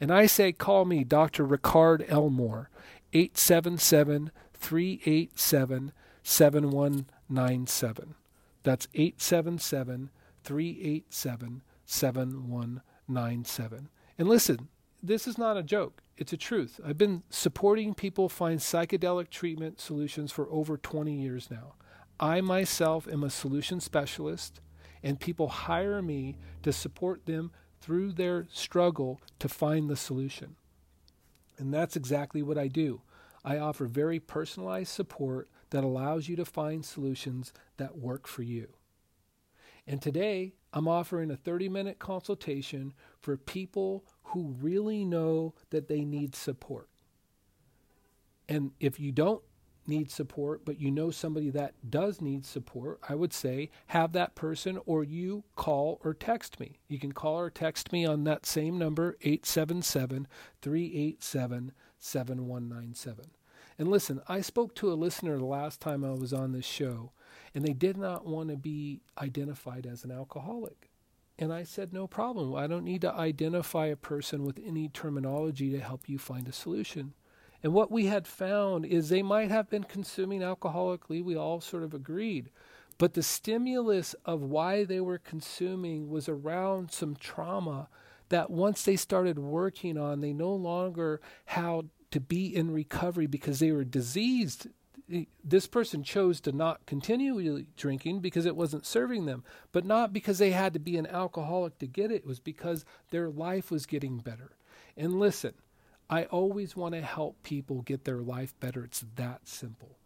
And 0.00 0.12
I 0.12 0.26
say, 0.26 0.52
call 0.52 0.84
me, 0.84 1.04
Dr. 1.04 1.46
Ricard 1.46 2.04
Elmore, 2.08 2.70
877 3.12 4.30
387 4.54 5.92
7197. 6.22 8.14
That's 8.62 8.88
877 8.94 10.10
387 10.44 11.62
7197. 11.84 13.88
And 14.18 14.28
listen, 14.28 14.68
this 15.02 15.26
is 15.26 15.38
not 15.38 15.56
a 15.56 15.62
joke. 15.62 16.02
It's 16.16 16.32
a 16.32 16.36
truth. 16.36 16.80
I've 16.84 16.98
been 16.98 17.22
supporting 17.30 17.94
people 17.94 18.28
find 18.28 18.60
psychedelic 18.60 19.30
treatment 19.30 19.80
solutions 19.80 20.30
for 20.30 20.48
over 20.50 20.76
20 20.76 21.12
years 21.12 21.50
now. 21.50 21.74
I 22.20 22.42
myself 22.42 23.08
am 23.08 23.24
a 23.24 23.30
solution 23.30 23.80
specialist, 23.80 24.60
and 25.02 25.18
people 25.18 25.48
hire 25.48 26.02
me 26.02 26.36
to 26.62 26.70
support 26.70 27.24
them 27.24 27.50
through 27.80 28.12
their 28.12 28.46
struggle 28.52 29.22
to 29.38 29.48
find 29.48 29.88
the 29.88 29.96
solution. 29.96 30.56
And 31.56 31.72
that's 31.72 31.96
exactly 31.96 32.42
what 32.42 32.58
I 32.58 32.68
do. 32.68 33.00
I 33.42 33.56
offer 33.56 33.86
very 33.86 34.20
personalized 34.20 34.92
support 34.92 35.48
that 35.70 35.82
allows 35.82 36.28
you 36.28 36.36
to 36.36 36.44
find 36.44 36.84
solutions 36.84 37.54
that 37.78 37.96
work 37.96 38.26
for 38.26 38.42
you. 38.42 38.74
And 39.86 40.02
today, 40.02 40.52
I'm 40.74 40.86
offering 40.86 41.30
a 41.30 41.36
30 41.36 41.70
minute 41.70 41.98
consultation 41.98 42.92
for 43.18 43.38
people 43.38 44.04
who 44.24 44.54
really 44.60 45.06
know 45.06 45.54
that 45.70 45.88
they 45.88 46.04
need 46.04 46.36
support. 46.36 46.88
And 48.46 48.72
if 48.78 49.00
you 49.00 49.10
don't 49.10 49.42
need 49.86 50.10
support, 50.10 50.64
but 50.64 50.80
you 50.80 50.90
know 50.90 51.10
somebody 51.10 51.50
that 51.50 51.74
does 51.88 52.20
need 52.20 52.44
support, 52.44 53.00
I 53.08 53.14
would 53.14 53.32
say 53.32 53.70
have 53.88 54.12
that 54.12 54.34
person 54.34 54.78
or 54.86 55.04
you 55.04 55.44
call 55.56 56.00
or 56.04 56.14
text 56.14 56.60
me. 56.60 56.78
You 56.88 56.98
can 56.98 57.12
call 57.12 57.38
or 57.38 57.50
text 57.50 57.92
me 57.92 58.04
on 58.04 58.24
that 58.24 58.46
same 58.46 58.78
number, 58.78 59.16
877 59.22 60.28
387 60.62 61.72
7197. 61.98 63.30
And 63.78 63.88
listen, 63.88 64.20
I 64.28 64.42
spoke 64.42 64.74
to 64.76 64.92
a 64.92 64.94
listener 64.94 65.38
the 65.38 65.44
last 65.44 65.80
time 65.80 66.04
I 66.04 66.10
was 66.10 66.32
on 66.32 66.52
this 66.52 66.66
show, 66.66 67.12
and 67.54 67.64
they 67.64 67.72
did 67.72 67.96
not 67.96 68.26
want 68.26 68.50
to 68.50 68.56
be 68.56 69.00
identified 69.18 69.86
as 69.86 70.04
an 70.04 70.10
alcoholic. 70.10 70.90
And 71.38 71.50
I 71.54 71.62
said, 71.62 71.94
no 71.94 72.06
problem. 72.06 72.54
I 72.54 72.66
don't 72.66 72.84
need 72.84 73.00
to 73.00 73.12
identify 73.12 73.86
a 73.86 73.96
person 73.96 74.44
with 74.44 74.60
any 74.62 74.88
terminology 74.88 75.70
to 75.70 75.80
help 75.80 76.06
you 76.06 76.18
find 76.18 76.46
a 76.46 76.52
solution. 76.52 77.14
And 77.62 77.74
what 77.74 77.90
we 77.90 78.06
had 78.06 78.26
found 78.26 78.86
is 78.86 79.08
they 79.08 79.22
might 79.22 79.50
have 79.50 79.68
been 79.68 79.84
consuming 79.84 80.40
alcoholically. 80.40 81.22
We 81.22 81.36
all 81.36 81.60
sort 81.60 81.82
of 81.82 81.92
agreed. 81.92 82.50
But 82.96 83.14
the 83.14 83.22
stimulus 83.22 84.14
of 84.24 84.42
why 84.42 84.84
they 84.84 85.00
were 85.00 85.18
consuming 85.18 86.10
was 86.10 86.28
around 86.28 86.90
some 86.90 87.16
trauma 87.16 87.88
that 88.28 88.50
once 88.50 88.84
they 88.84 88.96
started 88.96 89.38
working 89.38 89.98
on, 89.98 90.20
they 90.20 90.32
no 90.32 90.54
longer 90.54 91.20
had 91.46 91.88
to 92.10 92.20
be 92.20 92.54
in 92.54 92.72
recovery 92.72 93.26
because 93.26 93.58
they 93.58 93.72
were 93.72 93.84
diseased. 93.84 94.68
This 95.42 95.66
person 95.66 96.04
chose 96.04 96.40
to 96.42 96.52
not 96.52 96.86
continue 96.86 97.64
drinking 97.76 98.20
because 98.20 98.46
it 98.46 98.54
wasn't 98.54 98.86
serving 98.86 99.26
them, 99.26 99.44
but 99.72 99.84
not 99.84 100.12
because 100.12 100.38
they 100.38 100.52
had 100.52 100.72
to 100.74 100.78
be 100.78 100.96
an 100.96 101.06
alcoholic 101.06 101.78
to 101.78 101.86
get 101.86 102.12
it. 102.12 102.16
It 102.16 102.26
was 102.26 102.38
because 102.38 102.84
their 103.10 103.28
life 103.28 103.70
was 103.70 103.86
getting 103.86 104.18
better. 104.18 104.52
And 104.96 105.18
listen, 105.18 105.54
I 106.12 106.24
always 106.24 106.74
want 106.74 106.94
to 106.94 107.02
help 107.02 107.40
people 107.44 107.82
get 107.82 108.04
their 108.04 108.20
life 108.20 108.52
better. 108.58 108.84
It's 108.84 109.04
that 109.14 109.46
simple. 109.46 109.96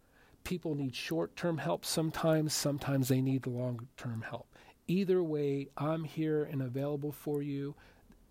People 0.43 0.75
need 0.75 0.95
short 0.95 1.35
term 1.35 1.57
help 1.57 1.83
sometimes, 1.83 2.53
sometimes 2.53 3.07
they 3.07 3.21
need 3.21 3.47
long 3.47 3.87
term 3.97 4.21
help. 4.21 4.47
Either 4.87 5.23
way, 5.23 5.69
I'm 5.75 6.03
here 6.03 6.43
and 6.43 6.61
available 6.61 7.11
for 7.11 7.41
you. 7.41 7.73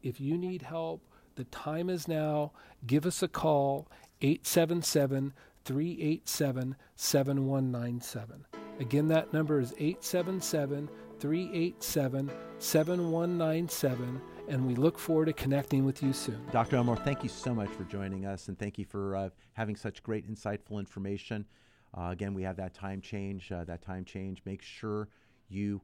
If 0.04 0.20
you 0.20 0.38
need 0.38 0.62
help, 0.62 1.02
the 1.34 1.42
time 1.44 1.90
is 1.90 2.06
now. 2.06 2.52
Give 2.86 3.06
us 3.06 3.24
a 3.24 3.28
call, 3.28 3.88
877 4.22 5.32
387 5.64 6.76
7197. 6.94 8.46
Again, 8.78 9.08
that 9.08 9.32
number 9.32 9.58
is 9.58 9.74
877 9.78 10.88
387 11.18 12.30
7197 12.60 14.20
and 14.48 14.66
we 14.66 14.74
look 14.74 14.98
forward 14.98 15.26
to 15.26 15.32
connecting 15.32 15.84
with 15.84 16.02
you 16.02 16.12
soon. 16.12 16.40
Dr. 16.52 16.76
Elmore, 16.76 16.96
thank 16.96 17.22
you 17.22 17.28
so 17.28 17.54
much 17.54 17.70
for 17.70 17.84
joining 17.84 18.26
us, 18.26 18.48
and 18.48 18.58
thank 18.58 18.78
you 18.78 18.84
for 18.84 19.16
uh, 19.16 19.28
having 19.54 19.76
such 19.76 20.02
great, 20.02 20.30
insightful 20.30 20.78
information. 20.78 21.44
Uh, 21.96 22.08
again, 22.10 22.34
we 22.34 22.42
have 22.42 22.56
that 22.56 22.74
time 22.74 23.00
change. 23.00 23.50
Uh, 23.52 23.64
that 23.64 23.82
time 23.82 24.04
change. 24.04 24.42
Make 24.44 24.62
sure 24.62 25.08
you 25.48 25.80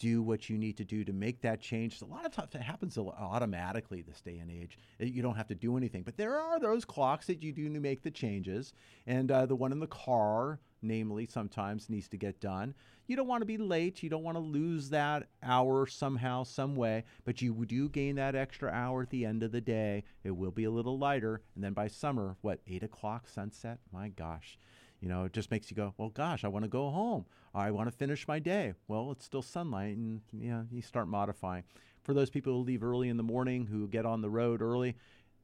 do 0.00 0.22
what 0.22 0.48
you 0.48 0.56
need 0.58 0.78
to 0.78 0.84
do 0.84 1.04
to 1.04 1.12
make 1.12 1.42
that 1.42 1.60
change. 1.60 2.00
A 2.00 2.06
lot 2.06 2.24
of 2.24 2.32
times 2.32 2.54
it 2.54 2.62
happens 2.62 2.98
automatically 2.98 4.02
this 4.02 4.20
day 4.22 4.38
and 4.38 4.50
age. 4.50 4.78
You 4.98 5.22
don't 5.22 5.36
have 5.36 5.46
to 5.48 5.54
do 5.54 5.76
anything. 5.76 6.02
But 6.02 6.16
there 6.16 6.40
are 6.40 6.58
those 6.58 6.84
clocks 6.84 7.26
that 7.26 7.42
you 7.42 7.52
do 7.52 7.72
to 7.72 7.80
make 7.80 8.02
the 8.02 8.10
changes. 8.10 8.72
And 9.06 9.30
uh, 9.30 9.46
the 9.46 9.54
one 9.54 9.72
in 9.72 9.78
the 9.78 9.86
car, 9.86 10.58
namely, 10.82 11.26
sometimes 11.26 11.90
needs 11.90 12.08
to 12.08 12.16
get 12.16 12.40
done. 12.40 12.74
You 13.06 13.16
don't 13.16 13.28
want 13.28 13.42
to 13.42 13.46
be 13.46 13.58
late. 13.58 14.02
You 14.02 14.08
don't 14.08 14.22
want 14.22 14.36
to 14.36 14.42
lose 14.42 14.88
that 14.88 15.28
hour 15.42 15.86
somehow, 15.86 16.44
some 16.44 16.76
way. 16.76 17.04
But 17.24 17.42
you 17.42 17.52
do 17.66 17.90
gain 17.90 18.16
that 18.16 18.34
extra 18.34 18.70
hour 18.70 19.02
at 19.02 19.10
the 19.10 19.26
end 19.26 19.42
of 19.42 19.52
the 19.52 19.60
day. 19.60 20.04
It 20.24 20.34
will 20.34 20.50
be 20.50 20.64
a 20.64 20.70
little 20.70 20.98
lighter. 20.98 21.42
And 21.54 21.62
then 21.62 21.74
by 21.74 21.88
summer, 21.88 22.36
what, 22.40 22.60
8 22.66 22.82
o'clock 22.84 23.28
sunset? 23.28 23.78
My 23.92 24.08
gosh. 24.08 24.58
You 25.00 25.08
know, 25.08 25.24
it 25.24 25.32
just 25.32 25.50
makes 25.50 25.70
you 25.70 25.76
go, 25.76 25.94
well, 25.96 26.10
gosh, 26.10 26.44
I 26.44 26.48
want 26.48 26.64
to 26.64 26.68
go 26.68 26.90
home. 26.90 27.24
I 27.54 27.70
want 27.70 27.90
to 27.90 27.96
finish 27.96 28.28
my 28.28 28.38
day. 28.38 28.74
Well, 28.86 29.10
it's 29.12 29.24
still 29.24 29.42
sunlight, 29.42 29.96
and 29.96 30.20
yeah, 30.32 30.62
you 30.70 30.82
start 30.82 31.08
modifying. 31.08 31.64
For 32.02 32.14
those 32.14 32.30
people 32.30 32.52
who 32.52 32.60
leave 32.60 32.82
early 32.82 33.08
in 33.08 33.16
the 33.16 33.22
morning, 33.22 33.66
who 33.66 33.88
get 33.88 34.06
on 34.06 34.20
the 34.20 34.30
road 34.30 34.60
early, 34.60 34.96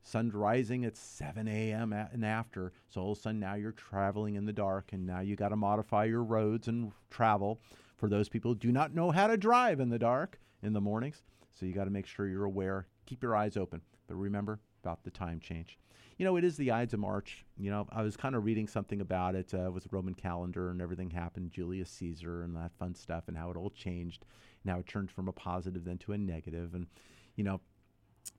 sun's 0.02 0.34
rising 0.34 0.84
at 0.84 0.96
7 0.96 1.48
a.m. 1.48 1.92
and 1.92 2.24
after. 2.24 2.72
So 2.90 3.00
all 3.00 3.12
of 3.12 3.18
a 3.18 3.20
sudden 3.20 3.40
now 3.40 3.54
you're 3.54 3.72
traveling 3.72 4.34
in 4.34 4.44
the 4.44 4.52
dark, 4.52 4.92
and 4.92 5.06
now 5.06 5.20
you 5.20 5.36
got 5.36 5.48
to 5.48 5.56
modify 5.56 6.04
your 6.04 6.22
roads 6.22 6.68
and 6.68 6.92
travel. 7.10 7.60
For 7.96 8.08
those 8.08 8.28
people 8.28 8.52
who 8.52 8.58
do 8.58 8.72
not 8.72 8.94
know 8.94 9.10
how 9.10 9.26
to 9.26 9.38
drive 9.38 9.80
in 9.80 9.88
the 9.88 9.98
dark 9.98 10.38
in 10.62 10.74
the 10.74 10.82
mornings, 10.82 11.22
so 11.54 11.64
you 11.64 11.72
got 11.72 11.84
to 11.84 11.90
make 11.90 12.06
sure 12.06 12.28
you're 12.28 12.44
aware. 12.44 12.86
Keep 13.06 13.22
your 13.22 13.34
eyes 13.34 13.56
open, 13.56 13.80
but 14.06 14.16
remember 14.16 14.60
about 14.86 15.04
the 15.04 15.10
time 15.10 15.40
change 15.40 15.78
you 16.18 16.24
know, 16.24 16.36
it 16.36 16.44
is 16.44 16.56
the 16.56 16.70
Ides 16.70 16.94
of 16.94 17.00
March. 17.00 17.44
You 17.58 17.70
know, 17.70 17.86
I 17.92 18.02
was 18.02 18.16
kind 18.16 18.34
of 18.34 18.44
reading 18.44 18.68
something 18.68 19.00
about 19.00 19.34
it 19.34 19.52
uh, 19.52 19.70
with 19.70 19.84
the 19.84 19.90
Roman 19.92 20.14
calendar 20.14 20.70
and 20.70 20.80
everything 20.80 21.10
happened, 21.10 21.50
Julius 21.50 21.90
Caesar 21.90 22.42
and 22.42 22.56
that 22.56 22.72
fun 22.78 22.94
stuff, 22.94 23.24
and 23.28 23.36
how 23.36 23.50
it 23.50 23.56
all 23.56 23.70
changed, 23.70 24.24
and 24.62 24.72
how 24.72 24.78
it 24.78 24.86
turned 24.86 25.10
from 25.10 25.28
a 25.28 25.32
positive 25.32 25.84
then 25.84 25.98
to 25.98 26.12
a 26.12 26.18
negative. 26.18 26.74
And, 26.74 26.86
you 27.34 27.44
know, 27.44 27.60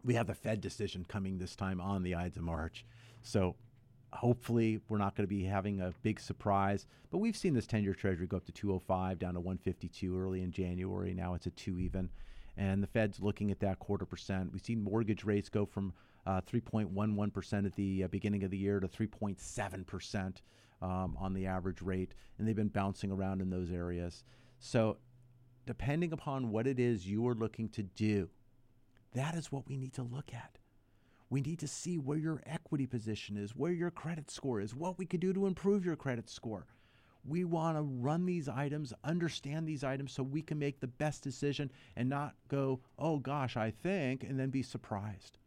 we 0.04 0.16
have 0.16 0.28
the 0.28 0.34
Fed 0.34 0.60
decision 0.60 1.06
coming 1.08 1.38
this 1.38 1.56
time 1.56 1.80
on 1.80 2.02
the 2.02 2.16
Ides 2.16 2.38
of 2.38 2.44
March. 2.44 2.84
So 3.22 3.56
hopefully 4.12 4.80
we're 4.90 4.98
not 4.98 5.16
going 5.16 5.28
to 5.28 5.36
be 5.36 5.44
having 5.44 5.80
a 5.80 5.94
big 6.02 6.20
surprise. 6.20 6.88
But 7.12 7.20
we've 7.20 7.38
seen 7.38 7.54
this 7.54 7.68
10 7.68 7.84
year 7.84 7.94
treasury 7.94 8.26
go 8.26 8.38
up 8.38 8.46
to 8.46 8.52
205 8.52 9.20
down 9.20 9.36
to 9.36 9.40
152 9.40 10.20
early 10.20 10.42
in 10.42 10.52
January. 10.52 11.14
Now 11.14 11.36
it's 11.36 11.46
at 11.46 11.56
2 11.56 11.80
even. 11.80 12.10
And 12.58 12.82
the 12.82 12.88
Fed's 12.88 13.20
looking 13.20 13.52
at 13.52 13.60
that 13.60 13.78
quarter 13.78 14.06
percent. 14.06 14.52
We've 14.52 14.66
seen 14.66 14.84
mortgage 14.84 15.24
rates 15.24 15.48
go 15.48 15.68
from 15.68 15.94
uh, 16.28 16.42
3.11% 16.42 17.66
at 17.66 17.74
the 17.76 18.04
uh, 18.04 18.08
beginning 18.10 18.44
of 18.44 18.52
the 18.52 18.58
year 18.58 18.82
to 18.82 18.88
3.7% 18.88 20.42
um, 20.82 21.18
on 21.18 21.34
the 21.34 21.46
average 21.46 21.82
rate, 21.82 22.14
and 22.38 22.46
they've 22.46 22.56
been 22.56 22.68
bouncing 22.68 23.12
around 23.12 23.42
in 23.42 23.50
those 23.50 23.72
areas. 23.72 24.26
So, 24.60 24.98
depending 25.66 26.12
upon 26.12 26.52
what 26.52 26.68
it 26.68 26.80
is 26.80 27.08
you 27.08 27.26
are 27.30 27.34
looking 27.34 27.70
to 27.70 27.84
do, 27.84 28.30
that 29.14 29.36
is 29.36 29.54
what 29.54 29.70
we 29.70 29.78
need 29.78 29.94
to 29.94 30.04
look 30.04 30.34
at. 30.34 30.58
We 31.30 31.40
need 31.40 31.60
to 31.60 31.68
see 31.68 31.98
where 31.98 32.18
your 32.18 32.42
equity 32.46 32.86
position 32.86 33.38
is, 33.38 33.56
where 33.56 33.72
your 33.72 33.92
credit 33.92 34.30
score 34.30 34.60
is, 34.60 34.76
what 34.76 34.98
we 34.98 35.06
could 35.06 35.22
do 35.22 35.34
to 35.34 35.48
improve 35.48 35.86
your 35.86 35.96
credit 35.96 36.30
score. 36.30 36.68
We 37.26 37.46
want 37.46 37.78
to 37.78 37.82
run 37.82 38.26
these 38.26 38.50
items, 38.50 38.94
understand 39.04 39.66
these 39.66 39.84
items 39.84 40.12
so 40.12 40.24
we 40.24 40.42
can 40.42 40.60
make 40.60 40.82
the 40.82 40.88
best 40.88 41.24
decision 41.24 41.72
and 41.96 42.10
not 42.10 42.36
go, 42.50 42.82
oh 43.00 43.18
gosh, 43.18 43.56
I 43.56 43.72
think, 43.72 44.24
and 44.24 44.38
then 44.38 44.50
be 44.50 44.64
surprised. 44.64 45.38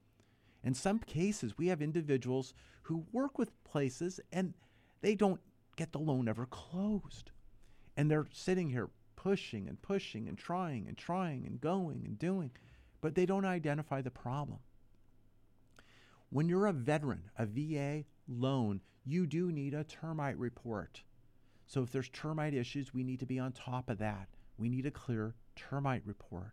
In 0.62 0.74
some 0.74 0.98
cases, 0.98 1.56
we 1.56 1.68
have 1.68 1.80
individuals 1.80 2.54
who 2.82 3.06
work 3.12 3.38
with 3.38 3.62
places 3.64 4.20
and 4.32 4.54
they 5.00 5.14
don't 5.14 5.40
get 5.76 5.92
the 5.92 5.98
loan 5.98 6.28
ever 6.28 6.46
closed. 6.46 7.30
And 7.96 8.10
they're 8.10 8.26
sitting 8.32 8.70
here 8.70 8.90
pushing 9.16 9.68
and 9.68 9.80
pushing 9.82 10.28
and 10.28 10.36
trying 10.36 10.86
and 10.86 10.96
trying 10.96 11.46
and 11.46 11.60
going 11.60 12.02
and 12.04 12.18
doing, 12.18 12.50
but 13.00 13.14
they 13.14 13.26
don't 13.26 13.44
identify 13.44 14.00
the 14.00 14.10
problem. 14.10 14.58
When 16.30 16.48
you're 16.48 16.66
a 16.66 16.72
veteran, 16.72 17.30
a 17.36 17.46
VA 17.46 18.04
loan, 18.28 18.80
you 19.04 19.26
do 19.26 19.50
need 19.50 19.74
a 19.74 19.84
termite 19.84 20.38
report. 20.38 21.02
So 21.66 21.82
if 21.82 21.90
there's 21.90 22.08
termite 22.08 22.54
issues, 22.54 22.94
we 22.94 23.02
need 23.02 23.20
to 23.20 23.26
be 23.26 23.38
on 23.38 23.52
top 23.52 23.90
of 23.90 23.98
that. 23.98 24.28
We 24.58 24.68
need 24.68 24.86
a 24.86 24.90
clear 24.90 25.34
termite 25.56 26.02
report. 26.04 26.52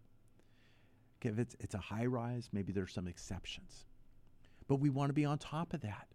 Okay, 1.20 1.30
if 1.30 1.40
it's, 1.40 1.56
it's 1.60 1.76
a 1.76 1.80
high 1.80 2.06
rise, 2.06 2.50
maybe 2.52 2.72
there's 2.72 2.94
some 2.94 3.08
exceptions. 3.08 3.86
But 4.68 4.76
we 4.80 4.90
want 4.90 5.10
to 5.10 5.14
be 5.14 5.26
on 5.26 5.38
top 5.38 5.74
of 5.74 5.82
that. 5.82 6.08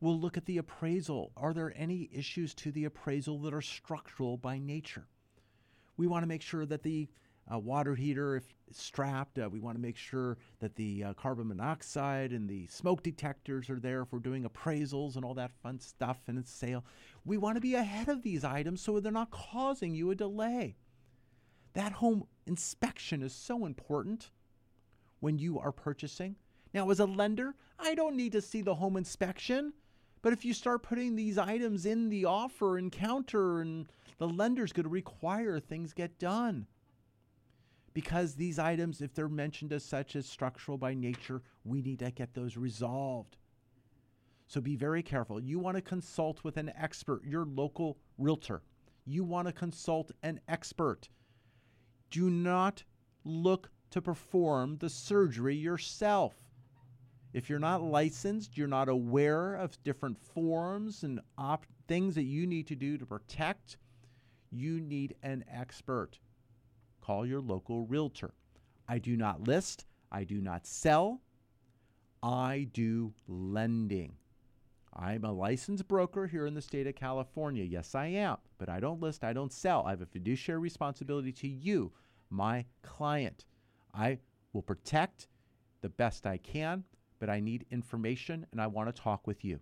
We'll 0.00 0.20
look 0.20 0.36
at 0.36 0.46
the 0.46 0.58
appraisal. 0.58 1.32
Are 1.36 1.54
there 1.54 1.72
any 1.74 2.10
issues 2.12 2.54
to 2.56 2.70
the 2.70 2.84
appraisal 2.84 3.38
that 3.40 3.54
are 3.54 3.62
structural 3.62 4.36
by 4.36 4.58
nature? 4.58 5.06
We 5.96 6.06
want 6.06 6.22
to 6.22 6.28
make 6.28 6.42
sure 6.42 6.66
that 6.66 6.82
the 6.82 7.08
uh, 7.52 7.58
water 7.58 7.94
heater, 7.94 8.36
if 8.36 8.44
strapped, 8.72 9.38
uh, 9.38 9.48
we 9.48 9.60
want 9.60 9.76
to 9.76 9.80
make 9.80 9.96
sure 9.96 10.36
that 10.58 10.74
the 10.74 11.04
uh, 11.04 11.14
carbon 11.14 11.48
monoxide 11.48 12.32
and 12.32 12.48
the 12.48 12.66
smoke 12.66 13.02
detectors 13.02 13.70
are 13.70 13.78
there 13.78 14.02
if 14.02 14.12
we're 14.12 14.18
doing 14.18 14.44
appraisals 14.44 15.16
and 15.16 15.24
all 15.24 15.34
that 15.34 15.52
fun 15.62 15.78
stuff 15.78 16.18
and 16.26 16.38
it's 16.38 16.52
sale. 16.52 16.84
We 17.24 17.38
want 17.38 17.56
to 17.56 17.60
be 17.60 17.76
ahead 17.76 18.08
of 18.08 18.22
these 18.22 18.44
items 18.44 18.80
so 18.80 18.98
they're 18.98 19.12
not 19.12 19.30
causing 19.30 19.94
you 19.94 20.10
a 20.10 20.14
delay. 20.14 20.76
That 21.74 21.92
home 21.92 22.24
inspection 22.46 23.22
is 23.22 23.34
so 23.34 23.64
important 23.64 24.30
when 25.20 25.38
you 25.38 25.58
are 25.58 25.72
purchasing. 25.72 26.36
Now, 26.76 26.90
as 26.90 27.00
a 27.00 27.06
lender, 27.06 27.54
I 27.78 27.94
don't 27.94 28.16
need 28.16 28.32
to 28.32 28.42
see 28.42 28.60
the 28.60 28.74
home 28.74 28.98
inspection. 28.98 29.72
But 30.20 30.34
if 30.34 30.44
you 30.44 30.52
start 30.52 30.82
putting 30.82 31.16
these 31.16 31.38
items 31.38 31.86
in 31.86 32.10
the 32.10 32.26
offer 32.26 32.76
and 32.76 32.92
counter, 32.92 33.62
and 33.62 33.90
the 34.18 34.28
lender's 34.28 34.74
going 34.74 34.84
to 34.84 34.90
require 34.90 35.58
things 35.58 35.94
get 35.94 36.18
done. 36.18 36.66
Because 37.94 38.34
these 38.34 38.58
items, 38.58 39.00
if 39.00 39.14
they're 39.14 39.26
mentioned 39.26 39.72
as 39.72 39.86
such 39.86 40.16
as 40.16 40.26
structural 40.26 40.76
by 40.76 40.92
nature, 40.92 41.40
we 41.64 41.80
need 41.80 42.00
to 42.00 42.10
get 42.10 42.34
those 42.34 42.58
resolved. 42.58 43.38
So 44.46 44.60
be 44.60 44.76
very 44.76 45.02
careful. 45.02 45.40
You 45.40 45.58
want 45.58 45.78
to 45.78 45.82
consult 45.82 46.44
with 46.44 46.58
an 46.58 46.70
expert, 46.78 47.24
your 47.24 47.46
local 47.46 47.96
realtor. 48.18 48.60
You 49.06 49.24
want 49.24 49.48
to 49.48 49.52
consult 49.54 50.12
an 50.22 50.40
expert. 50.46 51.08
Do 52.10 52.28
not 52.28 52.84
look 53.24 53.70
to 53.92 54.02
perform 54.02 54.76
the 54.76 54.90
surgery 54.90 55.56
yourself. 55.56 56.34
If 57.36 57.50
you're 57.50 57.58
not 57.58 57.82
licensed, 57.82 58.56
you're 58.56 58.66
not 58.66 58.88
aware 58.88 59.56
of 59.56 59.76
different 59.84 60.16
forms 60.18 61.02
and 61.02 61.20
op- 61.36 61.66
things 61.86 62.14
that 62.14 62.22
you 62.22 62.46
need 62.46 62.66
to 62.68 62.74
do 62.74 62.96
to 62.96 63.04
protect, 63.04 63.76
you 64.50 64.80
need 64.80 65.16
an 65.22 65.44
expert. 65.52 66.18
Call 67.02 67.26
your 67.26 67.42
local 67.42 67.84
realtor. 67.84 68.32
I 68.88 68.98
do 68.98 69.18
not 69.18 69.46
list, 69.46 69.84
I 70.10 70.24
do 70.24 70.40
not 70.40 70.66
sell, 70.66 71.20
I 72.22 72.68
do 72.72 73.12
lending. 73.28 74.14
I'm 74.94 75.22
a 75.22 75.30
licensed 75.30 75.86
broker 75.86 76.26
here 76.26 76.46
in 76.46 76.54
the 76.54 76.62
state 76.62 76.86
of 76.86 76.94
California. 76.94 77.64
Yes, 77.64 77.94
I 77.94 78.06
am, 78.06 78.38
but 78.56 78.70
I 78.70 78.80
don't 78.80 79.02
list, 79.02 79.24
I 79.24 79.34
don't 79.34 79.52
sell. 79.52 79.84
I 79.84 79.90
have 79.90 80.00
a 80.00 80.06
fiduciary 80.06 80.62
responsibility 80.62 81.32
to 81.32 81.48
you, 81.48 81.92
my 82.30 82.64
client. 82.80 83.44
I 83.92 84.20
will 84.54 84.62
protect 84.62 85.28
the 85.82 85.90
best 85.90 86.26
I 86.26 86.38
can, 86.38 86.84
but 87.18 87.30
I 87.30 87.40
need 87.40 87.66
information 87.70 88.46
and 88.52 88.60
I 88.60 88.66
want 88.66 88.94
to 88.94 89.02
talk 89.02 89.26
with 89.26 89.44
you. 89.44 89.60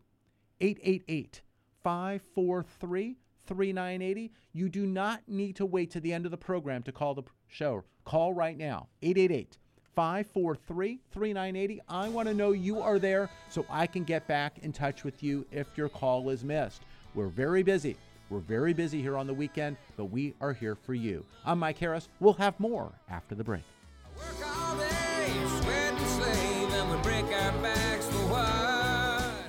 888 0.60 1.42
543 1.82 3.16
3980. 3.46 4.32
You 4.52 4.68
do 4.68 4.86
not 4.86 5.22
need 5.28 5.56
to 5.56 5.66
wait 5.66 5.90
to 5.92 6.00
the 6.00 6.12
end 6.12 6.24
of 6.24 6.30
the 6.30 6.36
program 6.36 6.82
to 6.84 6.92
call 6.92 7.14
the 7.14 7.24
show. 7.48 7.84
Call 8.04 8.32
right 8.32 8.56
now. 8.56 8.88
888 9.02 9.58
543 9.94 11.00
3980. 11.12 11.82
I 11.88 12.08
want 12.08 12.28
to 12.28 12.34
know 12.34 12.52
you 12.52 12.80
are 12.80 12.98
there 12.98 13.30
so 13.48 13.64
I 13.68 13.86
can 13.86 14.04
get 14.04 14.26
back 14.26 14.58
in 14.62 14.72
touch 14.72 15.04
with 15.04 15.22
you 15.22 15.46
if 15.52 15.66
your 15.76 15.88
call 15.88 16.30
is 16.30 16.44
missed. 16.44 16.82
We're 17.14 17.28
very 17.28 17.62
busy. 17.62 17.96
We're 18.30 18.40
very 18.40 18.72
busy 18.72 19.00
here 19.00 19.16
on 19.16 19.26
the 19.26 19.34
weekend, 19.34 19.76
but 19.96 20.06
we 20.06 20.34
are 20.40 20.52
here 20.52 20.74
for 20.74 20.94
you. 20.94 21.24
I'm 21.44 21.58
Mike 21.58 21.78
Harris. 21.78 22.08
We'll 22.20 22.32
have 22.34 22.58
more 22.58 22.92
after 23.08 23.34
the 23.34 23.44
break. 23.44 23.62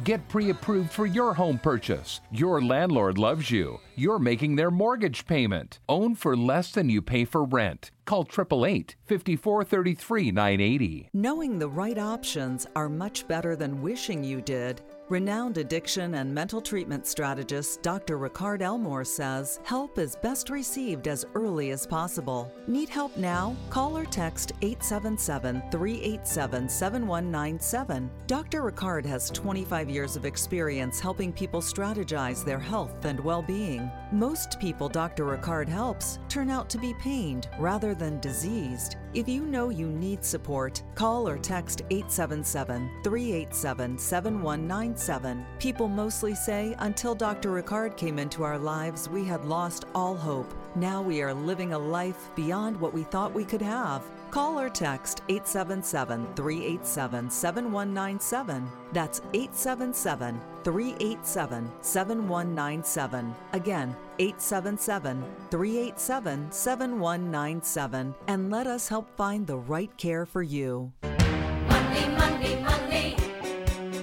Get 0.05 0.27
pre 0.29 0.51
approved 0.51 0.91
for 0.91 1.07
your 1.07 1.33
home 1.33 1.57
purchase. 1.57 2.21
Your 2.31 2.61
landlord 2.61 3.17
loves 3.17 3.49
you. 3.49 3.79
You're 3.97 4.19
making 4.19 4.57
their 4.57 4.71
mortgage 4.71 5.25
payment. 5.25 5.79
Own 5.87 6.15
for 6.15 6.35
less 6.35 6.69
than 6.71 6.89
you 6.89 7.01
pay 7.01 7.23
for 7.23 7.45
rent. 7.45 7.91
Call 8.05 8.21
888 8.23 8.95
5433 9.05 10.31
980. 10.31 11.09
Knowing 11.13 11.57
the 11.57 11.69
right 11.69 11.97
options 11.97 12.67
are 12.75 12.89
much 12.89 13.27
better 13.27 13.55
than 13.55 13.81
wishing 13.81 14.23
you 14.23 14.41
did. 14.41 14.81
Renowned 15.07 15.59
addiction 15.59 16.15
and 16.15 16.33
mental 16.33 16.59
treatment 16.59 17.05
strategist 17.05 17.83
Dr. 17.83 18.17
Ricard 18.17 18.61
Elmore 18.63 19.03
says 19.03 19.59
help 19.63 19.99
is 19.99 20.15
best 20.15 20.49
received 20.49 21.07
as 21.07 21.25
early 21.35 21.69
as 21.69 21.85
possible. 21.85 22.51
Need 22.67 22.89
help 22.89 23.15
now? 23.15 23.55
Call 23.69 23.95
or 23.97 24.05
text 24.05 24.53
877 24.63 25.61
387 25.71 26.67
7197. 26.67 28.09
Dr. 28.25 28.63
Ricard 28.63 29.05
has 29.05 29.29
25 29.29 29.89
years 29.91 30.15
of 30.15 30.25
experience 30.25 30.99
helping 30.99 31.31
people 31.31 31.61
strategize 31.61 32.43
their 32.43 32.59
health 32.59 33.05
and 33.05 33.19
well 33.19 33.43
being. 33.43 33.84
Most 34.11 34.59
people 34.59 34.89
Dr. 34.89 35.25
Ricard 35.25 35.67
helps 35.67 36.19
turn 36.29 36.49
out 36.49 36.69
to 36.69 36.77
be 36.77 36.93
pained 36.95 37.47
rather 37.59 37.95
than 37.95 38.19
diseased. 38.19 38.95
If 39.13 39.27
you 39.27 39.45
know 39.45 39.69
you 39.69 39.87
need 39.87 40.23
support, 40.23 40.83
call 40.95 41.27
or 41.27 41.37
text 41.37 41.81
877 41.89 42.89
387 43.03 43.97
7197. 43.97 45.45
People 45.59 45.87
mostly 45.87 46.35
say, 46.35 46.75
until 46.79 47.15
Dr. 47.15 47.49
Ricard 47.49 47.97
came 47.97 48.19
into 48.19 48.43
our 48.43 48.57
lives, 48.57 49.09
we 49.09 49.23
had 49.23 49.45
lost 49.45 49.85
all 49.95 50.15
hope. 50.15 50.53
Now 50.75 51.01
we 51.01 51.21
are 51.21 51.33
living 51.33 51.73
a 51.73 51.79
life 51.79 52.29
beyond 52.35 52.79
what 52.79 52.93
we 52.93 53.03
thought 53.03 53.33
we 53.33 53.45
could 53.45 53.61
have. 53.61 54.03
Call 54.35 54.59
or 54.59 54.67
text 54.67 55.21
877 55.29 56.27
387 56.35 57.29
7197. 57.29 58.67
That's 58.91 59.21
877 59.33 60.41
387 60.61 61.71
7197. 61.79 63.33
Again, 63.53 63.95
877 64.19 65.23
387 65.49 66.51
7197. 66.51 68.13
And 68.27 68.51
let 68.51 68.67
us 68.67 68.89
help 68.89 69.07
find 69.15 69.47
the 69.47 69.55
right 69.55 69.95
care 69.95 70.25
for 70.25 70.43
you. 70.43 70.91
Money, 71.03 72.05
money, 72.17 72.55
money 72.57 73.15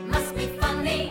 must 0.07 0.35
be 0.35 0.47
funny 0.57 1.11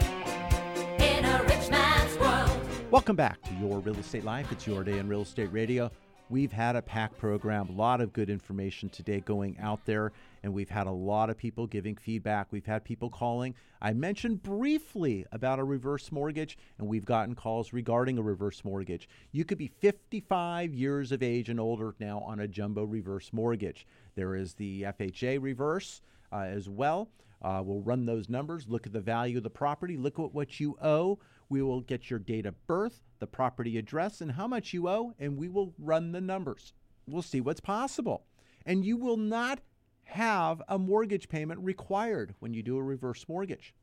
in 0.97 1.25
a 1.25 1.43
rich 1.43 1.69
man's 1.69 2.17
world. 2.17 2.59
Welcome 2.89 3.17
back 3.17 3.39
to 3.43 3.53
Your 3.53 3.81
Real 3.81 3.97
Estate 3.97 4.25
Life. 4.25 4.51
It's 4.51 4.65
your 4.65 4.83
day 4.83 4.97
in 4.97 5.07
real 5.07 5.21
estate 5.21 5.53
radio. 5.53 5.91
We've 6.31 6.53
had 6.53 6.77
a 6.77 6.81
packed 6.81 7.17
program, 7.17 7.67
a 7.67 7.73
lot 7.73 7.99
of 7.99 8.13
good 8.13 8.29
information 8.29 8.87
today 8.87 9.19
going 9.19 9.57
out 9.59 9.85
there, 9.85 10.13
and 10.43 10.53
we've 10.53 10.69
had 10.69 10.87
a 10.87 10.91
lot 10.91 11.29
of 11.29 11.37
people 11.37 11.67
giving 11.67 11.97
feedback. 11.97 12.47
We've 12.51 12.65
had 12.65 12.85
people 12.85 13.09
calling. 13.09 13.53
I 13.81 13.91
mentioned 13.91 14.41
briefly 14.41 15.25
about 15.33 15.59
a 15.59 15.65
reverse 15.65 16.09
mortgage, 16.09 16.57
and 16.79 16.87
we've 16.87 17.03
gotten 17.03 17.35
calls 17.35 17.73
regarding 17.73 18.17
a 18.17 18.21
reverse 18.21 18.63
mortgage. 18.63 19.09
You 19.33 19.43
could 19.43 19.57
be 19.57 19.67
55 19.67 20.73
years 20.73 21.11
of 21.11 21.21
age 21.21 21.49
and 21.49 21.59
older 21.59 21.95
now 21.99 22.19
on 22.19 22.39
a 22.39 22.47
jumbo 22.47 22.85
reverse 22.85 23.33
mortgage. 23.33 23.85
There 24.15 24.33
is 24.33 24.53
the 24.53 24.83
FHA 24.83 25.41
reverse 25.41 26.01
uh, 26.31 26.43
as 26.43 26.69
well. 26.69 27.09
Uh, 27.41 27.61
we'll 27.61 27.81
run 27.81 28.05
those 28.05 28.29
numbers, 28.29 28.69
look 28.69 28.87
at 28.87 28.93
the 28.93 29.01
value 29.01 29.35
of 29.35 29.43
the 29.43 29.49
property, 29.49 29.97
look 29.97 30.17
at 30.17 30.33
what 30.33 30.61
you 30.61 30.77
owe. 30.81 31.19
We 31.51 31.61
will 31.61 31.81
get 31.81 32.09
your 32.09 32.17
date 32.17 32.45
of 32.45 32.65
birth, 32.65 33.01
the 33.19 33.27
property 33.27 33.77
address, 33.77 34.21
and 34.21 34.31
how 34.31 34.47
much 34.47 34.71
you 34.71 34.87
owe, 34.87 35.13
and 35.19 35.35
we 35.35 35.49
will 35.49 35.73
run 35.77 36.13
the 36.13 36.21
numbers. 36.21 36.71
We'll 37.05 37.21
see 37.21 37.41
what's 37.41 37.59
possible. 37.59 38.23
And 38.65 38.85
you 38.85 38.95
will 38.95 39.17
not 39.17 39.59
have 40.03 40.61
a 40.69 40.79
mortgage 40.79 41.27
payment 41.27 41.59
required 41.59 42.35
when 42.39 42.53
you 42.53 42.63
do 42.63 42.77
a 42.77 42.81
reverse 42.81 43.25
mortgage. 43.27 43.75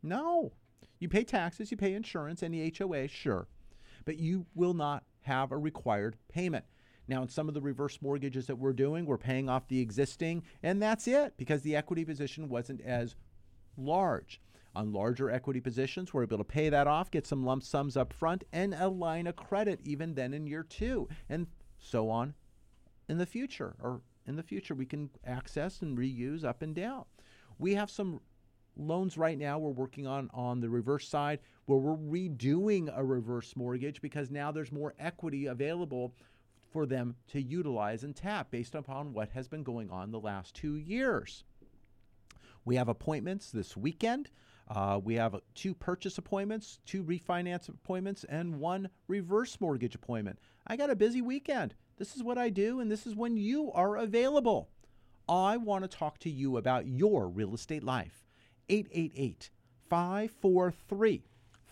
No. 0.00 0.52
You 1.00 1.08
pay 1.08 1.24
taxes, 1.24 1.72
you 1.72 1.76
pay 1.76 1.94
insurance, 1.94 2.44
any 2.44 2.72
HOA, 2.78 3.08
sure. 3.08 3.48
But 4.04 4.18
you 4.18 4.46
will 4.54 4.74
not 4.74 5.02
have 5.22 5.50
a 5.50 5.58
required 5.58 6.18
payment. 6.28 6.66
Now, 7.08 7.22
in 7.22 7.28
some 7.28 7.48
of 7.48 7.54
the 7.54 7.60
reverse 7.60 7.98
mortgages 8.00 8.46
that 8.46 8.60
we're 8.60 8.72
doing, 8.72 9.06
we're 9.06 9.18
paying 9.18 9.48
off 9.48 9.66
the 9.66 9.80
existing, 9.80 10.44
and 10.62 10.80
that's 10.80 11.08
it 11.08 11.34
because 11.36 11.62
the 11.62 11.74
equity 11.74 12.04
position 12.04 12.48
wasn't 12.48 12.80
as 12.82 13.16
large. 13.76 14.40
On 14.78 14.92
larger 14.92 15.28
equity 15.28 15.58
positions, 15.58 16.14
we're 16.14 16.22
able 16.22 16.38
to 16.38 16.44
pay 16.44 16.68
that 16.68 16.86
off, 16.86 17.10
get 17.10 17.26
some 17.26 17.44
lump 17.44 17.64
sums 17.64 17.96
up 17.96 18.12
front, 18.12 18.44
and 18.52 18.72
a 18.74 18.86
line 18.86 19.26
of 19.26 19.34
credit 19.34 19.80
even 19.82 20.14
then 20.14 20.32
in 20.32 20.46
year 20.46 20.62
two, 20.62 21.08
and 21.28 21.48
so 21.80 22.08
on 22.08 22.34
in 23.08 23.18
the 23.18 23.26
future. 23.26 23.74
Or 23.82 24.02
in 24.24 24.36
the 24.36 24.42
future, 24.44 24.76
we 24.76 24.86
can 24.86 25.10
access 25.26 25.82
and 25.82 25.98
reuse 25.98 26.44
up 26.44 26.62
and 26.62 26.76
down. 26.76 27.06
We 27.58 27.74
have 27.74 27.90
some 27.90 28.20
loans 28.76 29.18
right 29.18 29.36
now 29.36 29.58
we're 29.58 29.70
working 29.70 30.06
on 30.06 30.30
on 30.32 30.60
the 30.60 30.70
reverse 30.70 31.08
side 31.08 31.40
where 31.66 31.78
we're 31.80 31.96
redoing 31.96 32.96
a 32.96 33.02
reverse 33.02 33.56
mortgage 33.56 34.00
because 34.00 34.30
now 34.30 34.52
there's 34.52 34.70
more 34.70 34.94
equity 35.00 35.46
available 35.46 36.14
for 36.70 36.86
them 36.86 37.16
to 37.26 37.42
utilize 37.42 38.04
and 38.04 38.14
tap 38.14 38.52
based 38.52 38.76
upon 38.76 39.12
what 39.12 39.30
has 39.30 39.48
been 39.48 39.64
going 39.64 39.90
on 39.90 40.12
the 40.12 40.20
last 40.20 40.54
two 40.54 40.76
years. 40.76 41.42
We 42.64 42.76
have 42.76 42.88
appointments 42.88 43.50
this 43.50 43.76
weekend. 43.76 44.30
Uh, 44.68 45.00
we 45.02 45.14
have 45.14 45.40
two 45.54 45.74
purchase 45.74 46.18
appointments, 46.18 46.78
two 46.84 47.02
refinance 47.02 47.68
appointments, 47.68 48.24
and 48.24 48.60
one 48.60 48.90
reverse 49.06 49.58
mortgage 49.60 49.94
appointment. 49.94 50.38
I 50.66 50.76
got 50.76 50.90
a 50.90 50.96
busy 50.96 51.22
weekend. 51.22 51.74
This 51.96 52.14
is 52.14 52.22
what 52.22 52.38
I 52.38 52.50
do, 52.50 52.80
and 52.80 52.90
this 52.90 53.06
is 53.06 53.16
when 53.16 53.36
you 53.36 53.72
are 53.72 53.96
available. 53.96 54.68
I 55.28 55.56
want 55.56 55.84
to 55.84 55.88
talk 55.88 56.18
to 56.20 56.30
you 56.30 56.56
about 56.56 56.86
your 56.86 57.28
real 57.28 57.54
estate 57.54 57.82
life. 57.82 58.24
888 58.68 59.50
543 59.88 61.24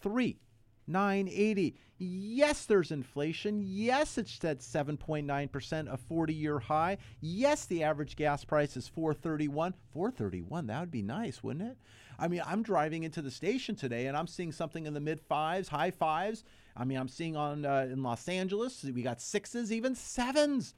3980. 0.02 1.76
Yes, 1.98 2.66
there's 2.66 2.90
inflation. 2.90 3.62
Yes, 3.64 4.18
it's 4.18 4.44
at 4.44 4.60
7.9%, 4.60 5.92
a 5.92 5.96
40 5.96 6.34
year 6.34 6.58
high. 6.58 6.98
Yes, 7.20 7.64
the 7.66 7.82
average 7.82 8.16
gas 8.16 8.44
price 8.44 8.76
is 8.76 8.88
431. 8.88 9.74
431, 9.92 10.66
that 10.66 10.80
would 10.80 10.90
be 10.90 11.02
nice, 11.02 11.42
wouldn't 11.42 11.70
it? 11.70 11.78
I 12.18 12.28
mean, 12.28 12.42
I'm 12.46 12.62
driving 12.62 13.04
into 13.04 13.22
the 13.22 13.30
station 13.30 13.76
today 13.76 14.06
and 14.06 14.16
I'm 14.16 14.26
seeing 14.26 14.52
something 14.52 14.86
in 14.86 14.94
the 14.94 15.00
mid 15.00 15.20
fives, 15.20 15.68
high 15.68 15.90
fives. 15.90 16.44
I 16.76 16.84
mean, 16.84 16.98
I'm 16.98 17.08
seeing 17.08 17.36
on 17.36 17.64
uh, 17.64 17.88
in 17.90 18.02
Los 18.02 18.28
Angeles, 18.28 18.84
we 18.84 19.02
got 19.02 19.20
sixes, 19.20 19.72
even 19.72 19.94
sevens. 19.94 20.74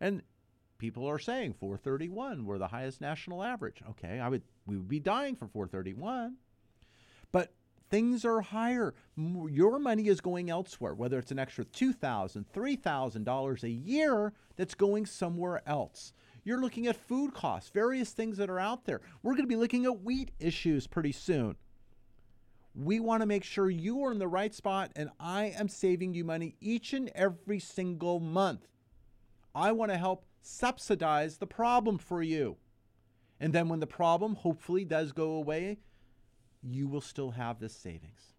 And 0.00 0.22
people 0.78 1.08
are 1.08 1.18
saying 1.18 1.54
431 1.54 2.44
we're 2.44 2.58
the 2.58 2.68
highest 2.68 3.00
national 3.00 3.42
average 3.42 3.82
okay 3.88 4.20
i 4.20 4.28
would 4.28 4.42
we 4.66 4.76
would 4.76 4.88
be 4.88 5.00
dying 5.00 5.34
for 5.34 5.46
431 5.46 6.36
but 7.32 7.52
things 7.88 8.24
are 8.24 8.40
higher 8.40 8.94
your 9.16 9.78
money 9.78 10.08
is 10.08 10.20
going 10.20 10.50
elsewhere 10.50 10.94
whether 10.94 11.18
it's 11.18 11.30
an 11.30 11.38
extra 11.38 11.64
$2000 11.64 12.44
$3000 12.54 13.62
a 13.62 13.70
year 13.70 14.32
that's 14.56 14.74
going 14.74 15.06
somewhere 15.06 15.62
else 15.66 16.12
you're 16.46 16.62
looking 16.62 16.86
at 16.86 16.96
food 16.96 17.34
costs 17.34 17.68
various 17.68 18.12
things 18.12 18.38
that 18.38 18.48
are 18.48 18.58
out 18.58 18.86
there 18.86 19.02
we're 19.22 19.32
going 19.32 19.44
to 19.44 19.48
be 19.48 19.56
looking 19.56 19.84
at 19.84 20.02
wheat 20.02 20.30
issues 20.40 20.86
pretty 20.86 21.12
soon 21.12 21.56
we 22.74 23.00
want 23.00 23.20
to 23.20 23.26
make 23.26 23.44
sure 23.44 23.68
you 23.68 24.02
are 24.02 24.12
in 24.12 24.18
the 24.18 24.28
right 24.28 24.54
spot 24.54 24.90
and 24.96 25.10
i 25.20 25.44
am 25.44 25.68
saving 25.68 26.14
you 26.14 26.24
money 26.24 26.56
each 26.60 26.94
and 26.94 27.10
every 27.14 27.58
single 27.58 28.18
month 28.20 28.66
I 29.56 29.72
want 29.72 29.90
to 29.90 29.96
help 29.96 30.26
subsidize 30.42 31.38
the 31.38 31.46
problem 31.46 31.96
for 31.96 32.22
you. 32.22 32.58
And 33.40 33.54
then 33.54 33.70
when 33.70 33.80
the 33.80 33.86
problem 33.86 34.34
hopefully 34.34 34.84
does 34.84 35.12
go 35.12 35.30
away, 35.30 35.78
you 36.62 36.86
will 36.86 37.00
still 37.00 37.30
have 37.30 37.58
this 37.58 37.74
savings. 37.74 38.34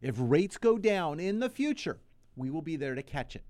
If 0.00 0.16
rates 0.18 0.56
go 0.56 0.78
down 0.78 1.20
in 1.20 1.40
the 1.40 1.50
future, 1.50 2.00
we 2.34 2.48
will 2.48 2.62
be 2.62 2.76
there 2.76 2.94
to 2.94 3.02
catch 3.02 3.36
it. 3.36 3.44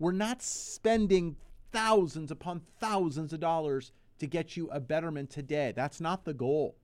We're 0.00 0.10
not 0.10 0.42
spending 0.42 1.36
thousands 1.72 2.30
upon 2.30 2.62
thousands 2.80 3.32
of 3.32 3.40
dollars 3.40 3.92
to 4.18 4.26
get 4.26 4.56
you 4.56 4.68
a 4.70 4.80
betterment 4.80 5.30
today. 5.30 5.72
That's 5.74 6.00
not 6.00 6.24
the 6.24 6.34
goal. 6.34 6.76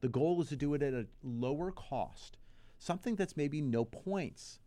The 0.00 0.08
goal 0.08 0.40
is 0.40 0.48
to 0.50 0.56
do 0.56 0.74
it 0.74 0.82
at 0.82 0.94
a 0.94 1.06
lower 1.22 1.72
cost, 1.72 2.38
something 2.78 3.16
that's 3.16 3.36
maybe 3.36 3.60
no 3.60 3.84
points. 3.84 4.60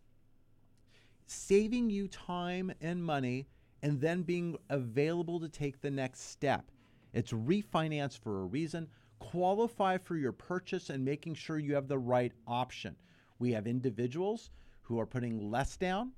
Saving 1.25 1.89
you 1.89 2.07
time 2.09 2.73
and 2.81 3.03
money 3.03 3.47
and 3.81 3.99
then 4.01 4.21
being 4.23 4.57
available 4.69 5.39
to 5.39 5.49
take 5.49 5.81
the 5.81 5.89
next 5.89 6.29
step. 6.29 6.69
It's 7.13 7.31
refinance 7.31 8.17
for 8.17 8.41
a 8.41 8.45
reason, 8.45 8.87
qualify 9.19 9.97
for 9.97 10.17
your 10.17 10.31
purchase, 10.31 10.89
and 10.89 11.03
making 11.03 11.35
sure 11.35 11.57
you 11.57 11.75
have 11.75 11.87
the 11.87 11.97
right 11.97 12.33
option. 12.47 12.95
We 13.39 13.51
have 13.53 13.67
individuals 13.67 14.51
who 14.81 14.99
are 14.99 15.05
putting 15.05 15.49
less 15.49 15.77
down. 15.77 16.11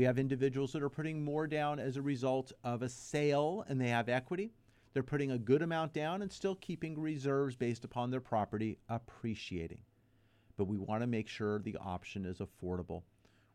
We 0.00 0.06
have 0.06 0.18
individuals 0.18 0.72
that 0.72 0.82
are 0.82 0.88
putting 0.88 1.22
more 1.22 1.46
down 1.46 1.78
as 1.78 1.98
a 1.98 2.00
result 2.00 2.52
of 2.64 2.80
a 2.80 2.88
sale 2.88 3.66
and 3.68 3.78
they 3.78 3.90
have 3.90 4.08
equity. 4.08 4.50
They're 4.94 5.02
putting 5.02 5.32
a 5.32 5.38
good 5.38 5.60
amount 5.60 5.92
down 5.92 6.22
and 6.22 6.32
still 6.32 6.54
keeping 6.54 6.98
reserves 6.98 7.54
based 7.54 7.84
upon 7.84 8.10
their 8.10 8.22
property 8.22 8.78
appreciating. 8.88 9.82
But 10.56 10.68
we 10.68 10.78
want 10.78 11.02
to 11.02 11.06
make 11.06 11.28
sure 11.28 11.58
the 11.58 11.76
option 11.76 12.24
is 12.24 12.38
affordable. 12.38 13.02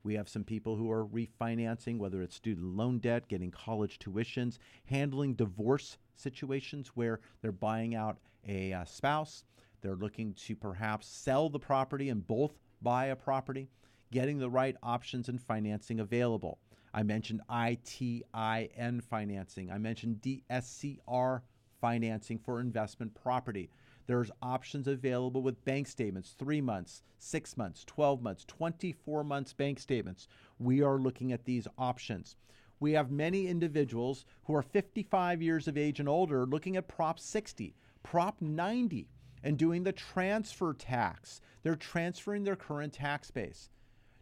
We 0.03 0.13
have 0.13 0.29
some 0.29 0.43
people 0.43 0.75
who 0.75 0.91
are 0.91 1.07
refinancing, 1.07 1.97
whether 1.97 2.21
it's 2.21 2.35
student 2.35 2.77
loan 2.77 2.99
debt, 2.99 3.27
getting 3.27 3.49
college 3.49 3.97
tuitions, 3.97 4.59
handling 4.83 5.33
divorce 5.33 5.97
situations 6.15 6.89
where 6.93 7.21
they're 7.41 7.51
buying 7.51 7.95
out 7.95 8.19
a 8.47 8.71
uh, 8.71 8.85
spouse. 8.85 9.45
They're 9.81 9.95
looking 9.95 10.35
to 10.45 10.55
perhaps 10.55 11.07
sell 11.07 11.49
the 11.49 11.57
property 11.57 12.09
and 12.09 12.27
both 12.27 12.53
buy 12.83 13.07
a 13.07 13.15
property, 13.15 13.67
getting 14.16 14.38
the 14.38 14.49
right 14.49 14.78
options 14.82 15.28
and 15.28 15.41
financing 15.41 15.99
available. 15.99 16.57
I 16.93 17.03
mentioned 17.03 17.41
ITIN 17.49 19.03
financing. 19.03 19.70
I 19.70 19.78
mentioned 19.78 20.22
DSCR 20.22 21.41
financing 21.82 22.39
for 22.39 22.61
investment 22.61 23.13
property. 23.13 23.70
There's 24.07 24.32
options 24.41 24.88
available 24.88 25.41
with 25.41 25.66
bank 25.66 25.88
statements, 25.88 26.34
three 26.39 26.61
months, 26.61 27.03
six 27.18 27.57
months, 27.57 27.84
12 27.84 28.22
months, 28.22 28.45
24 28.45 29.26
months 29.26 29.51
bank 29.51 29.82
statements. 29.82 30.30
We 30.59 30.82
are 30.82 30.97
looking 30.97 31.34
at 31.34 31.43
these 31.43 31.68
options. 31.78 32.38
We 32.80 32.93
have 32.93 33.11
many 33.11 33.49
individuals 33.49 34.24
who 34.45 34.55
are 34.55 34.61
55 34.61 35.41
years 35.41 35.68
of 35.68 35.78
age 35.78 35.99
and 35.99 36.07
older 36.07 36.45
looking 36.45 36.78
at 36.78 36.88
Prop 36.88 37.20
60, 37.20 37.76
Prop 38.01 38.41
90, 38.41 39.09
and 39.43 39.57
doing 39.57 39.84
the 39.84 39.91
transfer 39.91 40.74
tax. 40.74 41.41
They're 41.63 41.76
transferring 41.76 42.45
their 42.45 42.55
current 42.55 42.93
tax 42.93 43.30
base. 43.30 43.70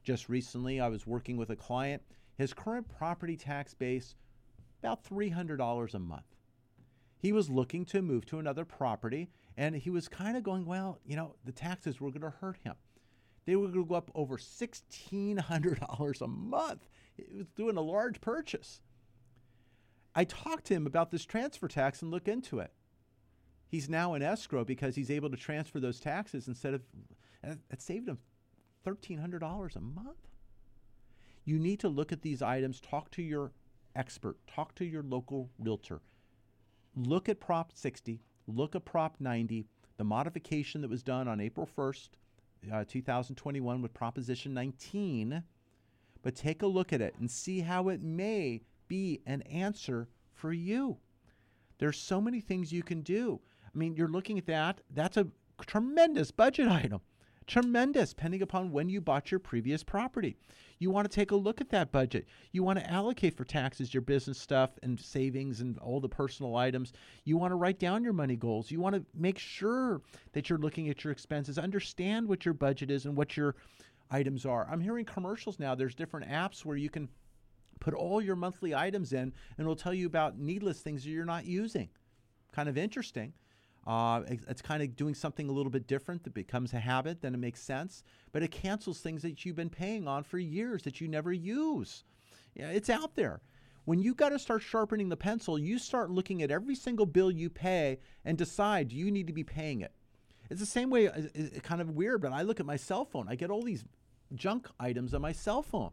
Just 0.04 0.28
recently, 0.28 0.80
I 0.80 0.89
was 0.89 1.08
working 1.08 1.38
with 1.38 1.49
a 1.49 1.56
client. 1.56 2.01
His 2.36 2.54
current 2.54 2.88
property 2.89 3.38
tax 3.38 3.74
base, 3.74 4.16
about 4.82 5.04
$300 5.06 5.93
a 5.93 5.99
month. 5.99 6.24
He 7.18 7.32
was 7.32 7.49
looking 7.49 7.86
to 7.86 8.01
move 8.01 8.26
to 8.26 8.39
another 8.39 8.66
property 8.66 9.30
and 9.56 9.76
he 9.76 9.89
was 9.89 10.10
kind 10.10 10.36
of 10.36 10.43
going, 10.43 10.66
well, 10.66 10.99
you 11.06 11.16
know, 11.16 11.36
the 11.45 11.54
taxes 11.54 12.01
were 12.01 12.10
going 12.10 12.22
to 12.22 12.32
hurt 12.41 12.58
him. 12.64 12.74
They 13.45 13.56
were 13.56 13.68
going 13.68 13.84
to 13.84 13.89
go 13.89 13.95
up 13.95 14.12
over 14.14 14.38
$1,600 14.38 16.22
a 16.22 16.28
month. 16.28 16.88
He 17.16 17.38
was 17.38 17.47
doing 17.56 17.78
a 17.78 17.82
large 17.82 18.20
purchase. 18.20 18.82
I 20.16 20.26
talked 20.26 20.66
to 20.66 20.74
him 20.74 20.86
about 20.86 21.12
this 21.12 21.26
transfer 21.26 21.68
tax 21.68 22.01
and 22.01 22.12
look 22.12 22.28
into 22.28 22.60
it. 22.60 22.74
He's 23.68 23.89
now 23.89 24.16
in 24.16 24.22
escrow 24.22 24.66
because 24.66 24.95
he's 24.95 25.10
able 25.10 25.30
to 25.30 25.38
transfer 25.38 25.80
those 25.80 25.99
taxes 25.99 26.47
instead 26.47 26.74
of, 26.74 26.82
it 27.43 27.82
saved 27.82 28.10
him 28.10 28.18
$1,300 28.86 29.76
a 29.76 29.82
month. 29.82 30.28
You 31.46 31.60
need 31.60 31.80
to 31.82 31.90
look 31.90 32.12
at 32.12 32.22
these 32.22 32.42
items, 32.42 32.80
talk 32.80 33.12
to 33.12 33.22
your 33.22 33.52
expert, 33.96 34.38
talk 34.48 34.76
to 34.76 34.86
your 34.86 35.04
local 35.04 35.50
realtor. 35.60 36.02
Look 36.96 37.28
at 37.28 37.40
Prop 37.40 37.72
60, 37.74 38.22
look 38.48 38.76
at 38.76 38.86
Prop 38.86 39.18
90, 39.20 39.66
the 39.98 40.04
modification 40.04 40.82
that 40.82 40.90
was 40.90 41.04
done 41.04 41.28
on 41.28 41.42
April 41.42 41.68
1st, 41.68 42.10
uh, 42.72 42.86
2021 42.88 43.82
with 43.82 43.94
Proposition 43.94 44.54
19, 44.54 45.44
but 46.22 46.36
take 46.36 46.62
a 46.62 46.68
look 46.68 46.94
at 46.94 47.02
it 47.02 47.16
and 47.20 47.30
see 47.30 47.60
how 47.60 47.90
it 47.90 48.02
may 48.02 48.62
be 48.88 49.22
an 49.26 49.42
answer 49.44 50.08
for 50.34 50.54
you. 50.54 50.98
There's 51.80 51.98
so 51.98 52.22
many 52.22 52.40
things 52.40 52.72
you 52.72 52.84
can 52.84 53.02
do. 53.02 53.42
I 53.66 53.78
mean, 53.78 53.96
you're 53.96 54.08
looking 54.08 54.38
at 54.38 54.46
that, 54.46 54.82
that's 54.92 55.18
a 55.18 55.28
tremendous 55.66 56.32
budget 56.32 56.68
item. 56.68 57.02
Tremendous, 57.48 58.10
depending 58.10 58.41
upon 58.41 58.72
when 58.72 58.89
you 58.89 59.02
bought 59.02 59.32
your 59.32 59.39
previous 59.39 59.84
property. 59.84 60.38
You 60.80 60.89
want 60.89 61.10
to 61.10 61.16
take 61.16 61.32
a 61.32 61.36
look 61.36 61.62
at 61.62 61.70
that 61.70 61.91
budget. 61.91 62.28
You 62.52 62.64
want 62.64 62.80
to 62.80 62.89
allocate 62.89 63.36
for 63.36 63.46
taxes 63.46 63.94
your 63.94 64.02
business 64.02 64.38
stuff 64.38 64.72
and 64.84 65.00
savings 65.00 65.62
and 65.62 65.78
all 65.80 66.00
the 66.00 66.10
personal 66.10 66.56
items. 66.56 66.94
You 67.24 67.38
want 67.38 67.52
to 67.52 67.56
write 67.56 67.80
down 67.80 68.04
your 68.04 68.14
money 68.14 68.36
goals. 68.36 68.72
You 68.72 68.80
want 68.80 68.96
to 68.96 69.06
make 69.14 69.38
sure 69.39 70.02
that 70.34 70.50
you're 70.50 70.60
looking 70.60 70.89
at 70.89 71.04
your 71.04 71.12
expenses, 71.12 71.58
understand 71.58 72.28
what 72.28 72.46
your 72.46 72.54
budget 72.54 72.91
is 72.91 73.06
and 73.06 73.16
what 73.16 73.38
your 73.38 73.56
items 74.12 74.46
are. 74.46 74.68
I'm 74.70 74.82
hearing 74.82 75.06
commercials 75.06 75.60
now. 75.60 75.76
There's 75.76 75.96
different 75.96 76.30
apps 76.30 76.66
where 76.66 76.78
you 76.78 76.89
can 76.89 77.10
put 77.80 77.94
all 77.94 78.22
your 78.22 78.36
monthly 78.36 78.74
items 78.74 79.14
in 79.14 79.20
and 79.20 79.34
it'll 79.60 79.76
tell 79.76 79.94
you 79.94 80.08
about 80.08 80.38
needless 80.38 80.82
things 80.82 81.04
that 81.04 81.10
you're 81.10 81.26
not 81.26 81.46
using. 81.46 81.89
Kind 82.54 82.70
of 82.70 82.78
interesting. 82.78 83.34
Uh, 83.86 84.22
it's, 84.28 84.62
kind 84.62 84.82
of 84.82 84.96
doing 84.96 85.14
something 85.14 85.50
a 85.50 85.52
little 85.52 85.70
bit 85.70 85.88
different 85.88 86.24
that 86.24 86.34
becomes 86.34 86.74
a 86.74 86.80
habit, 86.80 87.22
then 87.22 87.34
it 87.34 87.40
makes 87.40 87.62
sense. 87.62 88.04
But 88.32 88.42
it 88.42 88.52
cancels 88.52 89.00
things 89.00 89.22
that 89.24 89.46
you've 89.46 89.58
been 89.58 89.70
paying 89.70 90.08
on 90.08 90.24
for 90.24 90.40
years 90.40 90.84
that 90.84 91.02
you 91.02 91.08
never 91.08 91.34
use. 91.34 92.06
Yeah, 92.56 92.70
it's 92.70 92.90
out 92.90 93.16
there. 93.16 93.42
When 93.86 94.00
you 94.00 94.14
got 94.16 94.30
to 94.30 94.40
start 94.40 94.62
sharpening 94.62 95.10
the 95.10 95.18
pencil, 95.18 95.60
you 95.60 95.78
start 95.78 96.10
looking 96.10 96.42
at 96.42 96.52
every 96.52 96.76
single 96.76 97.06
bill 97.06 97.30
you 97.30 97.50
pay 97.50 98.00
and 98.24 98.38
decide 98.38 98.94
you 98.94 99.12
need 99.12 99.28
to 99.28 99.34
be 99.34 99.44
paying 99.44 99.82
it. 99.82 99.92
It's 100.50 100.62
the 100.62 100.66
same 100.66 100.90
way, 100.90 101.10
it's 101.34 101.60
kind 101.62 101.82
of 101.82 101.92
weird, 101.92 102.22
but 102.22 102.32
I 102.32 102.44
look 102.44 102.62
at 102.62 102.66
my 102.66 102.78
cell 102.78 103.04
phone. 103.04 103.28
I 103.28 103.36
get 103.36 103.50
all 103.50 103.62
these 103.62 103.84
junk 104.34 104.70
items 104.80 105.14
on 105.14 105.22
my 105.22 105.34
cell 105.34 105.62
phone. 105.62 105.92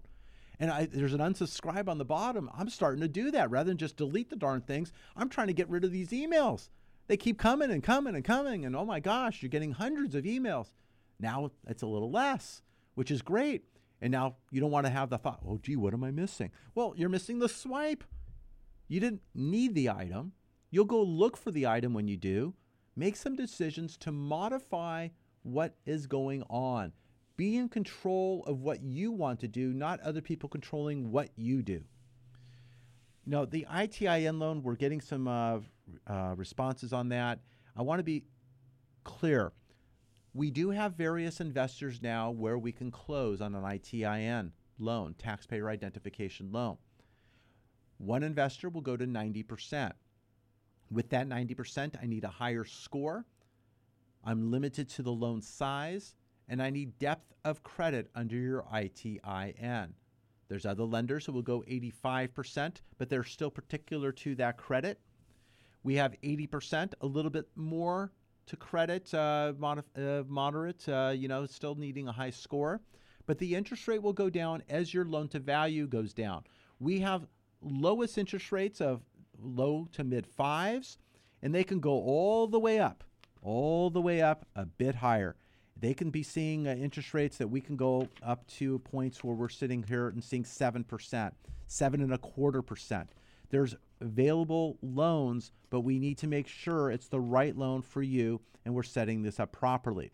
And 0.61 0.70
I, 0.70 0.86
there's 0.86 1.14
an 1.14 1.20
unsubscribe 1.20 1.88
on 1.88 1.99
the 1.99 2.05
bottom. 2.05 2.51
I'm 2.57 2.68
starting 2.68 3.01
to 3.01 3.09
do 3.09 3.30
that 3.30 3.51
rather 3.51 3.68
than 3.68 3.78
just 3.78 3.97
delete 3.97 4.30
the 4.30 4.36
darn 4.36 4.61
things. 4.61 4.93
I'm 5.16 5.30
trying 5.30 5.47
to 5.47 5.55
get 5.55 5.70
rid 5.70 5.84
of 5.84 5.91
these 5.91 6.11
emails. 6.11 6.68
They 7.11 7.16
keep 7.16 7.38
coming 7.38 7.72
and 7.72 7.82
coming 7.82 8.14
and 8.14 8.24
coming. 8.24 8.64
And 8.64 8.76
oh 8.76 8.84
my 8.84 9.00
gosh, 9.00 9.42
you're 9.42 9.48
getting 9.48 9.72
hundreds 9.72 10.14
of 10.14 10.22
emails. 10.22 10.68
Now 11.18 11.50
it's 11.66 11.82
a 11.82 11.86
little 11.88 12.12
less, 12.12 12.62
which 12.94 13.11
is 13.11 13.20
great. 13.20 13.64
And 14.00 14.12
now 14.12 14.36
you 14.52 14.61
don't 14.61 14.70
want 14.70 14.86
to 14.86 14.92
have 14.92 15.11
the 15.11 15.18
thought, 15.18 15.40
oh, 15.44 15.58
gee, 15.61 15.74
what 15.74 15.92
am 15.92 16.04
I 16.04 16.12
missing? 16.12 16.52
Well, 16.76 16.94
you're 16.96 17.08
missing 17.08 17.40
the 17.40 17.48
swipe. 17.48 18.04
You 18.86 19.00
didn't 19.00 19.22
need 19.34 19.74
the 19.74 19.90
item. 19.90 20.34
You'll 20.70 20.84
go 20.84 21.02
look 21.02 21.36
for 21.36 21.50
the 21.50 21.66
item 21.66 21.94
when 21.94 22.06
you 22.06 22.16
do. 22.16 22.54
Make 22.94 23.16
some 23.16 23.34
decisions 23.34 23.96
to 23.96 24.12
modify 24.12 25.08
what 25.42 25.74
is 25.86 26.06
going 26.06 26.44
on. 26.44 26.92
Be 27.36 27.56
in 27.56 27.68
control 27.68 28.44
of 28.46 28.61
what 28.61 28.84
you 28.84 29.11
want 29.11 29.40
to 29.40 29.48
do, 29.48 29.72
not 29.72 29.98
other 30.02 30.20
people 30.20 30.48
controlling 30.48 31.11
what 31.11 31.30
you 31.34 31.61
do. 31.61 31.82
No, 33.26 33.46
the 33.46 33.66
ITIN 33.68 34.38
loan, 34.38 34.62
we're 34.62 34.76
getting 34.76 35.00
some 35.00 35.26
uh, 35.26 35.58
uh, 36.07 36.34
responses 36.36 36.93
on 36.93 37.09
that. 37.11 37.41
I 37.76 37.82
want 37.82 37.99
to 37.99 38.05
be 38.05 38.24
clear. 39.05 39.53
We 40.32 40.51
do 40.51 40.70
have 40.70 40.95
various 40.95 41.41
investors 41.41 42.01
now 42.03 42.30
where 42.30 42.59
we 42.59 42.72
can 42.72 42.91
close 42.91 43.41
on 43.41 43.55
an 43.55 43.64
ITIN 43.64 44.53
loan, 44.78 45.14
taxpayer 45.18 45.68
identification 45.68 46.51
loan. 46.53 46.78
One 47.99 48.22
investor 48.22 48.68
will 48.68 48.80
go 48.80 48.97
to 48.97 49.07
90%. 49.07 49.93
With 50.91 51.11
that 51.11 51.28
90%, 51.28 51.97
I 52.03 52.07
need 52.07 52.24
a 52.24 52.28
higher 52.28 52.64
score. 52.64 53.26
I'm 54.24 54.51
limited 54.51 54.88
to 54.91 55.03
the 55.03 55.12
loan 55.12 55.43
size, 55.43 56.14
and 56.49 56.62
I 56.62 56.70
need 56.70 56.99
depth 56.99 57.32
of 57.45 57.62
credit 57.62 58.11
under 58.14 58.36
your 58.36 58.64
ITIN. 58.72 59.91
There's 60.49 60.66
other 60.66 60.84
lenders 60.84 61.26
who 61.26 61.32
will 61.32 61.43
go 61.43 61.62
85%, 61.68 62.80
but 62.99 63.09
they're 63.09 63.22
still 63.22 63.51
particular 63.51 64.11
to 64.12 64.34
that 64.36 64.57
credit. 64.57 64.99
We 65.82 65.94
have 65.96 66.14
80%, 66.22 66.92
a 67.00 67.06
little 67.06 67.30
bit 67.30 67.48
more 67.56 68.12
to 68.46 68.56
credit, 68.56 69.12
uh, 69.14 69.52
mod- 69.58 69.84
uh, 69.96 70.22
moderate, 70.28 70.88
uh, 70.88 71.12
you 71.16 71.28
know, 71.28 71.46
still 71.46 71.74
needing 71.74 72.08
a 72.08 72.12
high 72.12 72.30
score. 72.30 72.80
But 73.26 73.38
the 73.38 73.54
interest 73.54 73.86
rate 73.86 74.02
will 74.02 74.12
go 74.12 74.28
down 74.28 74.62
as 74.68 74.92
your 74.92 75.04
loan 75.04 75.28
to 75.28 75.38
value 75.38 75.86
goes 75.86 76.12
down. 76.12 76.44
We 76.80 77.00
have 77.00 77.26
lowest 77.62 78.18
interest 78.18 78.50
rates 78.50 78.80
of 78.80 79.02
low 79.40 79.86
to 79.92 80.04
mid 80.04 80.26
fives, 80.26 80.98
and 81.42 81.54
they 81.54 81.64
can 81.64 81.80
go 81.80 81.92
all 81.92 82.46
the 82.46 82.58
way 82.58 82.78
up, 82.78 83.04
all 83.42 83.90
the 83.90 84.00
way 84.00 84.20
up 84.20 84.46
a 84.56 84.66
bit 84.66 84.96
higher. 84.96 85.36
They 85.78 85.94
can 85.94 86.10
be 86.10 86.22
seeing 86.22 86.66
uh, 86.66 86.74
interest 86.74 87.14
rates 87.14 87.38
that 87.38 87.48
we 87.48 87.60
can 87.60 87.76
go 87.76 88.08
up 88.22 88.46
to 88.58 88.80
points 88.80 89.24
where 89.24 89.34
we're 89.34 89.48
sitting 89.48 89.82
here 89.82 90.08
and 90.08 90.22
seeing 90.22 90.44
7%, 90.44 91.32
seven 91.66 92.02
and 92.02 92.12
a 92.12 92.18
quarter 92.18 92.60
percent. 92.60 93.10
There's 93.51 93.76
available 94.01 94.78
loans, 94.80 95.53
but 95.68 95.80
we 95.80 95.98
need 95.98 96.16
to 96.18 96.26
make 96.26 96.48
sure 96.48 96.90
it's 96.90 97.09
the 97.09 97.20
right 97.20 97.57
loan 97.57 97.82
for 97.82 98.03
you 98.03 98.40
and 98.64 98.74
we're 98.74 98.82
setting 98.82 99.22
this 99.22 99.40
up 99.40 99.53
properly. 99.53 100.12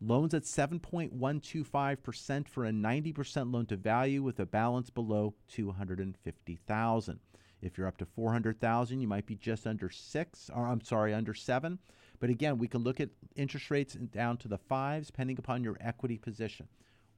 Loans 0.00 0.34
at 0.34 0.42
7.125% 0.42 2.48
for 2.48 2.64
a 2.64 2.70
90% 2.70 3.52
loan 3.52 3.66
to 3.66 3.76
value 3.76 4.22
with 4.22 4.40
a 4.40 4.46
balance 4.46 4.90
below 4.90 5.34
250,000. 5.48 7.20
If 7.62 7.78
you're 7.78 7.86
up 7.86 7.96
to 7.98 8.06
400,000, 8.06 9.00
you 9.00 9.06
might 9.06 9.26
be 9.26 9.36
just 9.36 9.66
under 9.66 9.88
6 9.88 10.50
or 10.54 10.66
I'm 10.66 10.80
sorry, 10.80 11.14
under 11.14 11.34
7. 11.34 11.78
But 12.18 12.30
again, 12.30 12.58
we 12.58 12.66
can 12.66 12.82
look 12.82 13.00
at 13.00 13.10
interest 13.36 13.70
rates 13.70 13.94
down 13.94 14.36
to 14.38 14.48
the 14.48 14.58
5s 14.58 15.06
depending 15.06 15.38
upon 15.38 15.62
your 15.62 15.76
equity 15.80 16.18
position. 16.18 16.66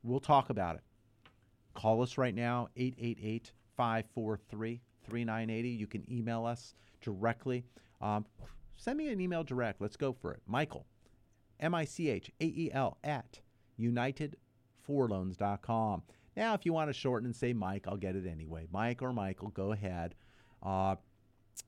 We'll 0.03 0.21
talk 0.21 0.51
about 0.51 0.77
it. 0.77 0.83
Call 1.75 2.03
us 2.03 2.19
right 2.19 2.35
now 2.35 2.69
888 2.77 3.53
543 3.77 4.83
3980. 5.05 5.69
You 5.69 5.87
can 5.87 6.11
email 6.11 6.47
us 6.47 6.75
directly. 7.01 7.65
Um, 8.01 8.27
send 8.77 8.99
me 8.99 9.09
an 9.09 9.21
email 9.21 9.45
direct. 9.45 9.81
Let's 9.81 9.97
go 9.97 10.13
for 10.13 10.33
it. 10.33 10.41
Michael, 10.47 10.87
M 11.61 11.75
I 11.75 11.85
C 11.85 12.11
H 12.11 12.31
A 12.41 12.45
E 12.45 12.71
L, 12.73 12.99
at 13.05 13.41
UnitedForLoans.com. 13.81 16.03
Now, 16.37 16.55
if 16.55 16.67
you 16.67 16.73
want 16.73 16.89
to 16.89 16.95
shorten 16.95 17.27
and 17.27 17.37
say 17.37 17.53
Mike, 17.53 17.87
I'll 17.87 17.97
get 17.97 18.17
it 18.17 18.27
anyway. 18.27 18.67
Mike 18.73 19.03
or 19.03 19.13
Michael, 19.13 19.49
go 19.49 19.73
ahead. 19.73 20.15
Uh, 20.63 20.97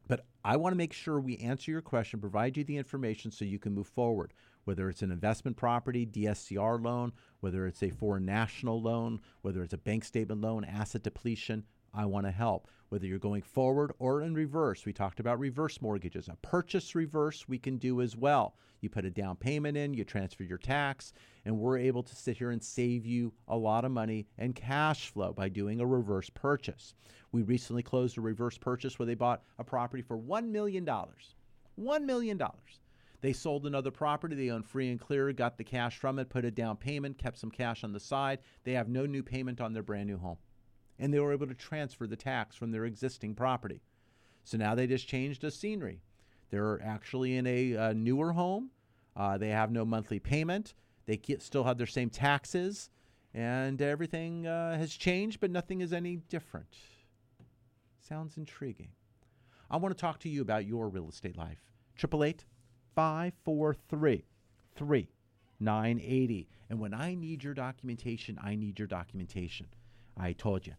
but 0.09 0.27
I 0.45 0.57
want 0.57 0.73
to 0.73 0.77
make 0.77 0.93
sure 0.93 1.21
we 1.21 1.37
answer 1.39 1.71
your 1.71 1.83
question, 1.83 2.21
provide 2.21 2.57
you 2.57 2.65
the 2.65 2.77
information 2.77 3.31
so 3.31 3.45
you 3.45 3.59
can 3.59 3.75
move 3.75 3.87
forward. 3.87 4.33
Whether 4.65 4.89
it's 4.89 5.03
an 5.03 5.13
investment 5.13 5.57
property, 5.57 6.07
DSCR 6.07 6.83
loan, 6.83 7.13
whether 7.41 7.67
it's 7.67 7.83
a 7.83 7.91
foreign 7.91 8.25
national 8.25 8.83
loan, 8.83 9.21
whether 9.43 9.63
it's 9.63 9.73
a 9.73 9.79
bank 9.79 10.05
statement 10.05 10.41
loan, 10.41 10.65
asset 10.65 11.05
depletion, 11.05 11.65
I 11.97 12.05
want 12.05 12.27
to 12.27 12.31
help. 12.31 12.69
Whether 12.91 13.07
you're 13.07 13.19
going 13.19 13.41
forward 13.41 13.93
or 13.99 14.21
in 14.21 14.35
reverse, 14.35 14.85
we 14.85 14.93
talked 14.93 15.19
about 15.19 15.41
reverse 15.41 15.81
mortgages. 15.81 16.29
A 16.29 16.37
purchase 16.43 16.95
reverse 16.95 17.49
we 17.49 17.59
can 17.59 17.79
do 17.79 18.03
as 18.03 18.15
well. 18.15 18.55
You 18.83 18.91
put 18.91 19.07
a 19.07 19.11
down 19.11 19.37
payment 19.37 19.79
in, 19.79 19.95
you 19.95 20.05
transfer 20.05 20.45
your 20.45 20.59
tax, 20.59 21.15
and 21.47 21.59
we're 21.59 21.79
able 21.79 22.03
to 22.03 22.15
sit 22.15 22.37
here 22.37 22.51
and 22.51 22.63
save 22.63 23.07
you 23.07 23.33
a 23.49 23.57
lot 23.57 23.87
of 23.87 23.91
money 23.93 24.27
and 24.37 24.55
cash 24.55 25.09
flow 25.09 25.33
by 25.33 25.49
doing 25.49 25.81
a 25.81 25.87
reverse 25.87 26.29
purchase. 26.31 26.95
We 27.33 27.43
recently 27.43 27.83
closed 27.83 28.19
a 28.19 28.21
reverse 28.21 28.59
purchase 28.59 28.99
where 28.99 29.07
they 29.07 29.15
bought 29.15 29.43
a 29.59 29.65
property 29.65 30.03
for 30.03 30.19
$1 30.19 30.49
million. 30.49 30.85
$1 30.85 32.03
million. 32.03 32.43
They 33.23 33.33
sold 33.33 33.67
another 33.67 33.91
property 33.91 34.37
they 34.37 34.51
owned 34.51 34.67
free 34.67 34.91
and 34.91 35.01
clear, 35.01 35.33
got 35.33 35.57
the 35.57 35.65
cash 35.65 35.97
from 35.97 36.19
it, 36.19 36.29
put 36.29 36.45
a 36.45 36.51
down 36.51 36.77
payment, 36.77 37.17
kept 37.17 37.39
some 37.39 37.51
cash 37.51 37.83
on 37.83 37.93
the 37.93 37.99
side. 37.99 38.41
They 38.65 38.73
have 38.73 38.91
no 38.91 39.07
new 39.07 39.23
payment 39.23 39.63
on 39.63 39.73
their 39.73 39.83
brand 39.83 40.09
new 40.09 40.19
home 40.19 40.37
and 40.99 41.13
they 41.13 41.21
were 41.21 41.33
able 41.33 41.47
to 41.47 41.55
transfer 41.55 42.07
the 42.07 42.17
tax 42.17 42.57
from 42.57 42.71
their 42.73 42.85
existing 42.85 43.35
property. 43.35 43.83
So 44.45 44.57
now 44.57 44.75
they 44.75 44.87
just 44.87 45.09
changed 45.09 45.43
the 45.43 45.51
scenery. 45.51 46.01
They're 46.51 46.81
actually 46.83 47.37
in 47.37 47.47
a, 47.47 47.77
uh 47.77 47.93
newer 47.93 48.33
home. 48.33 48.71
Uh, 49.17 49.39
they 49.39 49.49
have 49.49 49.71
no 49.71 49.85
monthly 49.85 50.19
payment. 50.19 50.75
They 51.07 51.17
get, 51.17 51.43
still 51.43 51.65
have 51.65 51.79
their 51.79 51.87
same 51.87 52.11
taxes, 52.11 52.91
and 53.33 53.81
everything 53.81 54.47
uh, 54.47 54.77
has 54.77 54.93
changed, 54.93 55.41
but 55.41 55.51
nothing 55.51 55.81
is 55.81 55.93
any 55.93 56.17
different. 56.17 56.77
Sounds 58.01 58.37
intriguing. 58.37 58.91
I 59.71 59.79
want 59.79 59.97
to 59.97 60.01
talk 60.01 60.21
to 60.21 60.29
you 60.29 60.43
about 60.43 60.67
your 60.67 60.89
real 60.89 61.09
estate 61.09 61.37
life. 61.37 61.59
888 61.99 62.45
543 62.95 64.25
3980. 64.77 66.49
And 66.69 66.81
when 66.81 66.95
I 66.95 67.15
need 67.15 67.43
your 67.43 67.55
documentation, 67.55 68.39
I 68.43 68.55
need 68.55 68.79
your 68.79 68.89
documentation. 68.89 69.67
I 70.17 70.33
told 70.33 70.67
you 70.67 70.75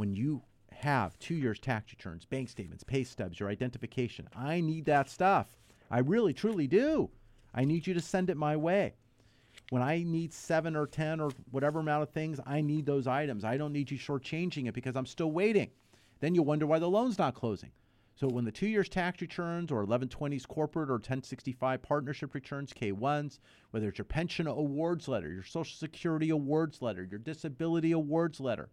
when 0.00 0.14
you 0.14 0.40
have 0.72 1.18
two 1.18 1.34
years 1.34 1.60
tax 1.60 1.92
returns, 1.92 2.24
bank 2.24 2.48
statements, 2.48 2.82
pay 2.82 3.04
stubs, 3.04 3.38
your 3.38 3.50
identification, 3.50 4.26
I 4.34 4.62
need 4.62 4.86
that 4.86 5.10
stuff. 5.10 5.58
I 5.90 5.98
really, 5.98 6.32
truly 6.32 6.66
do. 6.66 7.10
I 7.52 7.66
need 7.66 7.86
you 7.86 7.92
to 7.92 8.00
send 8.00 8.30
it 8.30 8.38
my 8.38 8.56
way. 8.56 8.94
When 9.68 9.82
I 9.82 10.02
need 10.02 10.32
seven 10.32 10.74
or 10.74 10.86
10 10.86 11.20
or 11.20 11.32
whatever 11.50 11.80
amount 11.80 12.04
of 12.04 12.08
things, 12.08 12.40
I 12.46 12.62
need 12.62 12.86
those 12.86 13.06
items. 13.06 13.44
I 13.44 13.58
don't 13.58 13.74
need 13.74 13.90
you 13.90 13.98
shortchanging 13.98 14.68
it 14.68 14.72
because 14.72 14.96
I'm 14.96 15.04
still 15.04 15.32
waiting. 15.32 15.70
Then 16.20 16.34
you'll 16.34 16.46
wonder 16.46 16.66
why 16.66 16.78
the 16.78 16.88
loan's 16.88 17.18
not 17.18 17.34
closing. 17.34 17.72
So 18.14 18.26
when 18.26 18.46
the 18.46 18.52
two 18.52 18.68
years 18.68 18.88
tax 18.88 19.20
returns 19.20 19.70
or 19.70 19.84
1120s 19.86 20.48
corporate 20.48 20.88
or 20.88 20.94
1065 20.94 21.82
partnership 21.82 22.32
returns, 22.32 22.72
K1s, 22.72 23.38
whether 23.70 23.88
it's 23.88 23.98
your 23.98 24.06
pension 24.06 24.46
awards 24.46 25.08
letter, 25.08 25.30
your 25.30 25.42
social 25.42 25.76
security 25.76 26.30
awards 26.30 26.80
letter, 26.80 27.04
your 27.04 27.18
disability 27.18 27.92
awards 27.92 28.40
letter, 28.40 28.70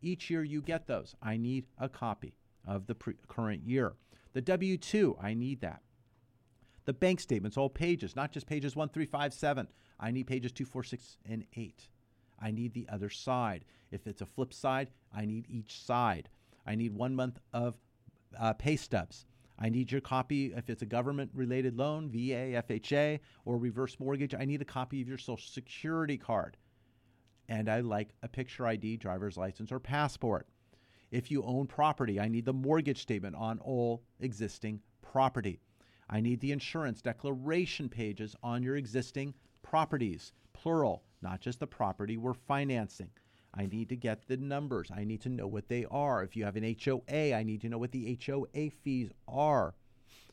each 0.00 0.30
year 0.30 0.42
you 0.42 0.62
get 0.62 0.86
those. 0.86 1.14
I 1.22 1.36
need 1.36 1.66
a 1.78 1.88
copy 1.88 2.34
of 2.66 2.86
the 2.86 2.94
pre- 2.94 3.14
current 3.28 3.64
year. 3.64 3.94
The 4.32 4.40
W 4.40 4.76
2, 4.76 5.16
I 5.20 5.34
need 5.34 5.60
that. 5.60 5.82
The 6.84 6.92
bank 6.92 7.20
statements, 7.20 7.56
all 7.56 7.68
pages, 7.68 8.14
not 8.14 8.32
just 8.32 8.46
pages 8.46 8.76
1, 8.76 8.90
3, 8.90 9.06
5, 9.06 9.34
7. 9.34 9.68
I 9.98 10.10
need 10.10 10.26
pages 10.26 10.52
2, 10.52 10.64
4, 10.64 10.84
6, 10.84 11.16
and 11.28 11.44
8. 11.56 11.88
I 12.40 12.50
need 12.50 12.74
the 12.74 12.88
other 12.88 13.10
side. 13.10 13.64
If 13.90 14.06
it's 14.06 14.20
a 14.20 14.26
flip 14.26 14.52
side, 14.52 14.90
I 15.14 15.24
need 15.24 15.46
each 15.48 15.80
side. 15.80 16.28
I 16.66 16.74
need 16.74 16.92
one 16.92 17.14
month 17.14 17.38
of 17.52 17.76
uh, 18.38 18.52
pay 18.52 18.76
stubs. 18.76 19.24
I 19.58 19.70
need 19.70 19.90
your 19.90 20.02
copy 20.02 20.52
if 20.54 20.68
it's 20.68 20.82
a 20.82 20.86
government 20.86 21.30
related 21.32 21.76
loan, 21.76 22.10
VA, 22.10 22.62
FHA, 22.68 23.20
or 23.44 23.56
reverse 23.56 23.98
mortgage. 23.98 24.34
I 24.34 24.44
need 24.44 24.60
a 24.60 24.66
copy 24.66 25.00
of 25.00 25.08
your 25.08 25.18
social 25.18 25.48
security 25.48 26.18
card 26.18 26.58
and 27.48 27.68
I 27.68 27.80
like 27.80 28.10
a 28.22 28.28
picture 28.28 28.66
ID, 28.66 28.96
driver's 28.96 29.36
license, 29.36 29.70
or 29.72 29.78
passport. 29.78 30.46
If 31.10 31.30
you 31.30 31.42
own 31.44 31.66
property, 31.66 32.18
I 32.18 32.28
need 32.28 32.44
the 32.44 32.52
mortgage 32.52 33.02
statement 33.02 33.36
on 33.36 33.58
all 33.60 34.02
existing 34.20 34.80
property. 35.02 35.60
I 36.08 36.20
need 36.20 36.40
the 36.40 36.52
insurance 36.52 37.00
declaration 37.00 37.88
pages 37.88 38.36
on 38.42 38.62
your 38.62 38.76
existing 38.76 39.34
properties, 39.62 40.32
plural, 40.52 41.04
not 41.22 41.40
just 41.40 41.60
the 41.60 41.66
property 41.66 42.16
we're 42.16 42.34
financing. 42.34 43.10
I 43.54 43.66
need 43.66 43.88
to 43.88 43.96
get 43.96 44.26
the 44.28 44.36
numbers. 44.36 44.90
I 44.94 45.04
need 45.04 45.22
to 45.22 45.28
know 45.28 45.46
what 45.46 45.68
they 45.68 45.86
are. 45.90 46.22
If 46.22 46.36
you 46.36 46.44
have 46.44 46.56
an 46.56 46.76
HOA, 46.84 47.32
I 47.32 47.42
need 47.42 47.62
to 47.62 47.68
know 47.68 47.78
what 47.78 47.92
the 47.92 48.18
HOA 48.26 48.70
fees 48.70 49.10
are 49.26 49.74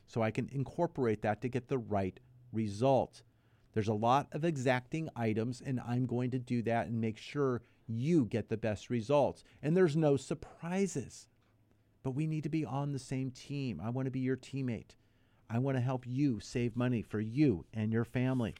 so 0.06 0.22
I 0.22 0.30
can 0.30 0.48
incorporate 0.52 1.22
that 1.22 1.40
to 1.42 1.48
get 1.48 1.68
the 1.68 1.78
right 1.78 2.18
result. 2.52 3.22
There's 3.74 3.88
a 3.88 3.94
lot 3.94 4.28
of 4.32 4.44
exacting 4.44 5.08
items, 5.16 5.60
and 5.60 5.80
I'm 5.80 6.06
going 6.06 6.30
to 6.30 6.38
do 6.38 6.62
that 6.62 6.86
and 6.86 7.00
make 7.00 7.18
sure 7.18 7.62
you 7.86 8.24
get 8.24 8.48
the 8.48 8.56
best 8.56 8.88
results. 8.88 9.44
And 9.62 9.76
there's 9.76 9.96
no 9.96 10.16
surprises. 10.16 11.26
But 12.04 12.12
we 12.12 12.26
need 12.26 12.44
to 12.44 12.48
be 12.48 12.64
on 12.64 12.92
the 12.92 12.98
same 12.98 13.30
team. 13.30 13.80
I 13.84 13.90
want 13.90 14.06
to 14.06 14.12
be 14.12 14.20
your 14.20 14.36
teammate. 14.36 14.92
I 15.50 15.58
want 15.58 15.76
to 15.76 15.82
help 15.82 16.06
you 16.06 16.38
save 16.40 16.76
money 16.76 17.02
for 17.02 17.20
you 17.20 17.64
and 17.74 17.92
your 17.92 18.04
family. 18.04 18.54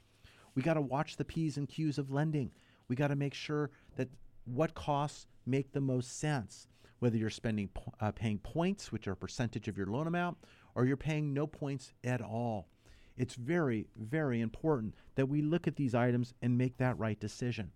We 0.55 0.63
got 0.63 0.75
to 0.75 0.81
watch 0.81 1.17
the 1.17 1.25
P's 1.25 1.57
and 1.57 1.69
Q's 1.69 1.99
of 1.99 2.11
lending. 2.11 2.51
We 2.89 2.97
got 2.97 3.09
to 3.09 3.17
make 3.17 3.35
sure 3.35 3.71
that 3.97 4.09
what 4.45 4.75
costs 4.75 5.27
make 5.47 5.73
the 5.73 5.81
most 5.81 6.19
sense, 6.19 6.69
whether 6.99 7.17
you're 7.17 7.31
spending 7.31 7.71
uh, 8.01 8.13
paying 8.13 8.39
points, 8.39 8.93
which 8.93 9.09
are 9.09 9.13
a 9.13 9.17
percentage 9.17 9.69
of 9.69 9.77
your 9.77 9.87
loan 9.87 10.07
amount, 10.07 10.39
or 10.75 10.87
you're 10.87 10.97
paying 10.97 11.33
no 11.33 11.47
points 11.47 11.93
at 12.03 12.21
all. 12.21 12.69
It's 13.17 13.35
very, 13.35 13.87
very 13.97 14.41
important 14.41 14.95
that 15.15 15.27
we 15.27 15.41
look 15.41 15.67
at 15.69 15.77
these 15.77 15.95
items 15.95 16.35
and 16.43 16.59
make 16.59 16.79
that 16.79 16.99
right 16.99 17.19
decision. 17.19 17.71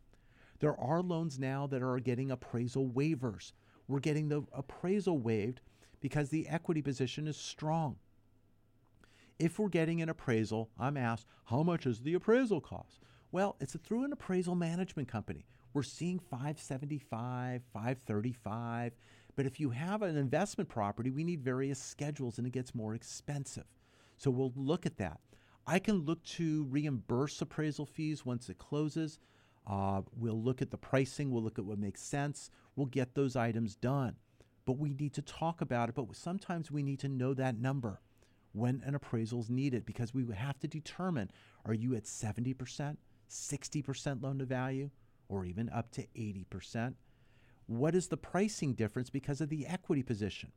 There 0.61 0.78
are 0.78 1.01
loans 1.01 1.39
now 1.39 1.66
that 1.68 1.82
are 1.82 2.01
getting 2.01 2.30
appraisal 2.30 2.89
waivers. 2.89 3.53
We're 3.86 4.01
getting 4.01 4.28
the 4.28 4.43
appraisal 4.53 5.18
waived 5.18 5.61
because 6.01 6.28
the 6.28 6.49
equity 6.49 6.82
position 6.82 7.28
is 7.28 7.36
strong. 7.36 7.97
If 9.39 9.59
we're 9.59 9.68
getting 9.68 10.03
an 10.03 10.09
appraisal, 10.09 10.70
I'm 10.78 10.97
asked, 10.97 11.26
how 11.45 11.62
much 11.62 11.86
is 11.86 12.01
the 12.01 12.14
appraisal 12.14 12.61
cost? 12.61 12.99
Well, 13.30 13.57
it's 13.61 13.76
through 13.76 14.05
an 14.05 14.12
appraisal 14.12 14.57
management 14.57 15.07
company. 15.07 15.47
We're 15.72 15.82
seeing 15.84 16.18
575, 16.18 17.62
535, 17.72 18.93
but 19.36 19.47
if 19.47 19.61
you 19.61 19.70
have 19.70 20.03
an 20.03 20.16
investment 20.16 20.68
property, 20.68 21.11
we 21.11 21.22
need 21.22 21.45
various 21.45 21.80
schedules 21.80 22.39
and 22.39 22.47
it 22.47 22.53
gets 22.53 22.74
more 22.74 22.95
expensive. 22.95 23.66
So 24.16 24.32
we'll 24.32 24.53
look 24.57 24.86
at 24.86 24.97
that. 24.97 25.20
I 25.68 25.78
can 25.78 26.06
look 26.06 26.24
to 26.24 26.64
reimburse 26.70 27.42
appraisal 27.42 27.84
fees 27.84 28.24
once 28.24 28.48
it 28.48 28.56
closes. 28.56 29.18
Uh, 29.66 30.00
we'll 30.16 30.42
look 30.42 30.62
at 30.62 30.70
the 30.70 30.78
pricing, 30.78 31.30
we'll 31.30 31.42
look 31.42 31.58
at 31.58 31.66
what 31.66 31.78
makes 31.78 32.00
sense, 32.00 32.50
we'll 32.74 32.86
get 32.86 33.14
those 33.14 33.36
items 33.36 33.76
done. 33.76 34.16
But 34.64 34.78
we 34.78 34.94
need 34.94 35.12
to 35.12 35.22
talk 35.22 35.60
about 35.60 35.90
it, 35.90 35.94
but 35.94 36.16
sometimes 36.16 36.70
we 36.70 36.82
need 36.82 37.00
to 37.00 37.08
know 37.08 37.34
that 37.34 37.58
number 37.58 38.00
when 38.52 38.82
an 38.86 38.94
appraisal 38.94 39.40
is 39.40 39.50
needed 39.50 39.84
because 39.84 40.14
we 40.14 40.24
have 40.34 40.58
to 40.60 40.66
determine 40.66 41.30
are 41.66 41.74
you 41.74 41.94
at 41.94 42.04
70%, 42.04 42.96
60% 43.28 44.22
loan 44.22 44.38
to 44.38 44.46
value, 44.46 44.88
or 45.28 45.44
even 45.44 45.68
up 45.68 45.90
to 45.92 46.06
80%? 46.16 46.94
What 47.66 47.94
is 47.94 48.08
the 48.08 48.16
pricing 48.16 48.72
difference 48.72 49.10
because 49.10 49.42
of 49.42 49.50
the 49.50 49.66
equity 49.66 50.02
position? 50.02 50.50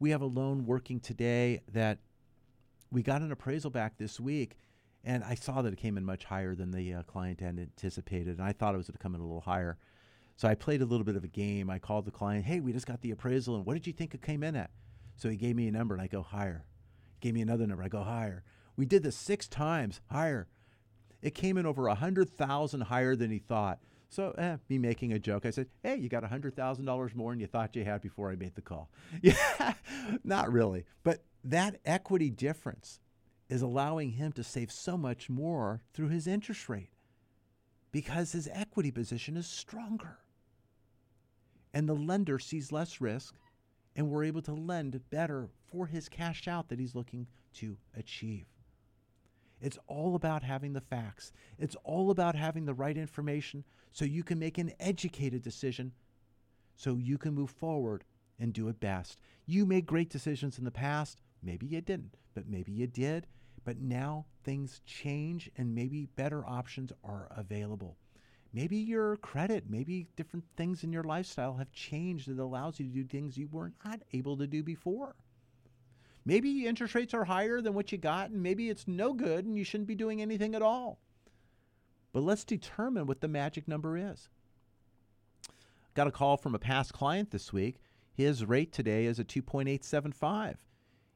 We 0.00 0.10
have 0.10 0.22
a 0.22 0.26
loan 0.26 0.66
working 0.66 0.98
today 0.98 1.60
that 1.70 1.98
we 2.90 3.02
got 3.02 3.22
an 3.22 3.32
appraisal 3.32 3.70
back 3.70 3.96
this 3.98 4.18
week, 4.18 4.56
and 5.04 5.24
I 5.24 5.34
saw 5.34 5.62
that 5.62 5.72
it 5.72 5.78
came 5.78 5.96
in 5.96 6.04
much 6.04 6.24
higher 6.24 6.54
than 6.54 6.70
the 6.70 6.94
uh, 6.94 7.02
client 7.04 7.40
had 7.40 7.58
anticipated, 7.58 8.38
and 8.38 8.46
I 8.46 8.52
thought 8.52 8.74
it 8.74 8.78
was 8.78 8.88
going 8.88 8.96
to 8.96 9.02
come 9.02 9.14
in 9.14 9.20
a 9.20 9.24
little 9.24 9.40
higher. 9.40 9.78
So 10.36 10.48
I 10.48 10.54
played 10.54 10.82
a 10.82 10.86
little 10.86 11.04
bit 11.04 11.16
of 11.16 11.24
a 11.24 11.28
game. 11.28 11.70
I 11.70 11.78
called 11.78 12.04
the 12.04 12.10
client, 12.10 12.44
"Hey, 12.44 12.60
we 12.60 12.72
just 12.72 12.86
got 12.86 13.00
the 13.00 13.10
appraisal, 13.10 13.56
and 13.56 13.66
what 13.66 13.74
did 13.74 13.86
you 13.86 13.92
think 13.92 14.14
it 14.14 14.22
came 14.22 14.42
in 14.42 14.56
at?" 14.56 14.70
So 15.16 15.28
he 15.28 15.36
gave 15.36 15.56
me 15.56 15.68
a 15.68 15.72
number, 15.72 15.94
and 15.94 16.02
I 16.02 16.06
go 16.06 16.22
higher. 16.22 16.64
Gave 17.20 17.34
me 17.34 17.42
another 17.42 17.66
number, 17.66 17.82
I 17.82 17.88
go 17.88 18.02
higher. 18.02 18.42
We 18.76 18.86
did 18.86 19.02
this 19.02 19.16
six 19.16 19.46
times 19.46 20.00
higher. 20.10 20.48
It 21.20 21.34
came 21.34 21.58
in 21.58 21.66
over 21.66 21.86
a 21.86 21.94
hundred 21.94 22.30
thousand 22.30 22.82
higher 22.82 23.14
than 23.14 23.30
he 23.30 23.38
thought. 23.38 23.80
So, 24.08 24.32
eh, 24.38 24.56
me 24.68 24.78
making 24.78 25.12
a 25.12 25.18
joke, 25.18 25.46
I 25.46 25.50
said, 25.50 25.68
"Hey, 25.82 25.96
you 25.96 26.08
got 26.08 26.24
a 26.24 26.28
hundred 26.28 26.56
thousand 26.56 26.86
dollars 26.86 27.14
more 27.14 27.32
than 27.32 27.40
you 27.40 27.46
thought 27.46 27.76
you 27.76 27.84
had 27.84 28.00
before 28.00 28.30
I 28.30 28.36
made 28.36 28.54
the 28.54 28.62
call." 28.62 28.90
Yeah, 29.22 29.74
not 30.24 30.50
really, 30.50 30.86
but 31.04 31.22
that 31.44 31.80
equity 31.84 32.30
difference 32.30 33.00
is 33.48 33.62
allowing 33.62 34.12
him 34.12 34.32
to 34.32 34.44
save 34.44 34.70
so 34.70 34.96
much 34.96 35.28
more 35.28 35.80
through 35.92 36.08
his 36.08 36.26
interest 36.26 36.68
rate 36.68 36.90
because 37.92 38.32
his 38.32 38.48
equity 38.52 38.90
position 38.90 39.36
is 39.36 39.46
stronger. 39.46 40.18
And 41.72 41.88
the 41.88 41.94
lender 41.94 42.38
sees 42.38 42.72
less 42.72 43.00
risk, 43.00 43.34
and 43.96 44.08
we're 44.08 44.24
able 44.24 44.42
to 44.42 44.52
lend 44.52 45.00
better 45.10 45.48
for 45.70 45.86
his 45.86 46.08
cash 46.08 46.46
out 46.48 46.68
that 46.68 46.78
he's 46.78 46.94
looking 46.94 47.26
to 47.54 47.76
achieve. 47.96 48.46
It's 49.60 49.78
all 49.86 50.14
about 50.14 50.42
having 50.42 50.72
the 50.72 50.80
facts. 50.80 51.32
It's 51.58 51.76
all 51.84 52.10
about 52.10 52.34
having 52.34 52.64
the 52.64 52.74
right 52.74 52.96
information 52.96 53.64
so 53.90 54.04
you 54.04 54.22
can 54.22 54.38
make 54.38 54.58
an 54.58 54.72
educated 54.80 55.42
decision 55.42 55.92
so 56.76 56.96
you 56.96 57.18
can 57.18 57.34
move 57.34 57.50
forward 57.50 58.04
and 58.38 58.52
do 58.52 58.68
it 58.68 58.80
best. 58.80 59.20
You 59.46 59.66
made 59.66 59.84
great 59.84 60.08
decisions 60.08 60.58
in 60.58 60.64
the 60.64 60.70
past. 60.70 61.20
Maybe 61.42 61.66
you 61.66 61.80
didn't, 61.80 62.16
but 62.34 62.48
maybe 62.48 62.72
you 62.72 62.86
did. 62.86 63.26
But 63.64 63.78
now 63.78 64.26
things 64.42 64.80
change 64.86 65.50
and 65.56 65.74
maybe 65.74 66.06
better 66.16 66.44
options 66.46 66.92
are 67.04 67.28
available. 67.36 67.96
Maybe 68.52 68.78
your 68.78 69.16
credit, 69.18 69.64
maybe 69.68 70.08
different 70.16 70.44
things 70.56 70.82
in 70.82 70.92
your 70.92 71.04
lifestyle 71.04 71.54
have 71.54 71.70
changed 71.72 72.28
that 72.28 72.42
allows 72.42 72.80
you 72.80 72.86
to 72.86 72.92
do 72.92 73.04
things 73.04 73.36
you 73.36 73.48
weren't 73.48 73.74
able 74.12 74.36
to 74.38 74.46
do 74.46 74.62
before. 74.62 75.14
Maybe 76.24 76.66
interest 76.66 76.94
rates 76.94 77.14
are 77.14 77.24
higher 77.24 77.60
than 77.60 77.74
what 77.74 77.92
you 77.92 77.98
got, 77.98 78.30
and 78.30 78.42
maybe 78.42 78.68
it's 78.68 78.88
no 78.88 79.12
good 79.14 79.44
and 79.44 79.56
you 79.56 79.64
shouldn't 79.64 79.88
be 79.88 79.94
doing 79.94 80.20
anything 80.20 80.54
at 80.54 80.62
all. 80.62 80.98
But 82.12 82.24
let's 82.24 82.44
determine 82.44 83.06
what 83.06 83.20
the 83.20 83.28
magic 83.28 83.68
number 83.68 83.96
is. 83.96 84.28
Got 85.94 86.08
a 86.08 86.12
call 86.12 86.36
from 86.36 86.54
a 86.54 86.58
past 86.58 86.92
client 86.92 87.30
this 87.30 87.52
week. 87.52 87.76
His 88.12 88.44
rate 88.44 88.72
today 88.72 89.06
is 89.06 89.18
a 89.18 89.24
2.875. 89.24 90.56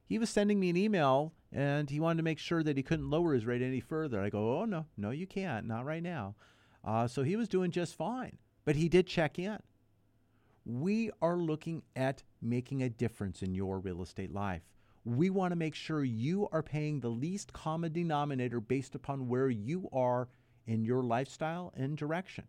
He 0.07 0.19
was 0.19 0.31
sending 0.31 0.61
me 0.61 0.71
an 0.71 0.77
email 0.77 1.33
and 1.53 1.89
he 1.89 2.01
wanted 2.01 2.19
to 2.19 2.25
make 2.25 2.39
sure 2.39 2.63
that 2.63 2.77
he 2.77 2.83
couldn't 2.83 3.11
lower 3.11 3.33
his 3.33 3.47
rate 3.47 3.63
any 3.63 3.81
further. 3.81 4.21
I 4.21 4.29
go, 4.29 4.59
oh, 4.61 4.65
no, 4.65 4.87
no, 4.97 5.11
you 5.11 5.27
can't, 5.27 5.67
not 5.67 5.85
right 5.85 6.03
now. 6.03 6.35
Uh, 6.85 7.07
so 7.07 7.23
he 7.23 7.37
was 7.37 7.49
doing 7.49 7.71
just 7.71 7.95
fine, 7.95 8.37
but 8.65 8.77
he 8.77 8.89
did 8.89 9.07
check 9.07 9.39
in. 9.39 9.59
We 10.67 11.11
are 11.23 11.37
looking 11.37 11.83
at 11.95 12.23
making 12.43 12.83
a 12.83 12.89
difference 12.89 13.43
in 13.43 13.55
your 13.55 13.79
real 13.79 14.03
estate 14.03 14.33
life. 14.33 14.63
We 15.05 15.31
want 15.31 15.53
to 15.53 15.57
make 15.57 15.75
sure 15.75 16.03
you 16.03 16.49
are 16.51 16.63
paying 16.63 17.01
the 17.01 17.11
least 17.11 17.53
common 17.53 17.93
denominator 17.93 18.61
based 18.61 18.95
upon 18.95 19.29
where 19.29 19.51
you 19.51 19.89
are 19.93 20.29
in 20.67 20.85
your 20.85 21.03
lifestyle 21.03 21.73
and 21.77 21.97
direction. 21.97 22.45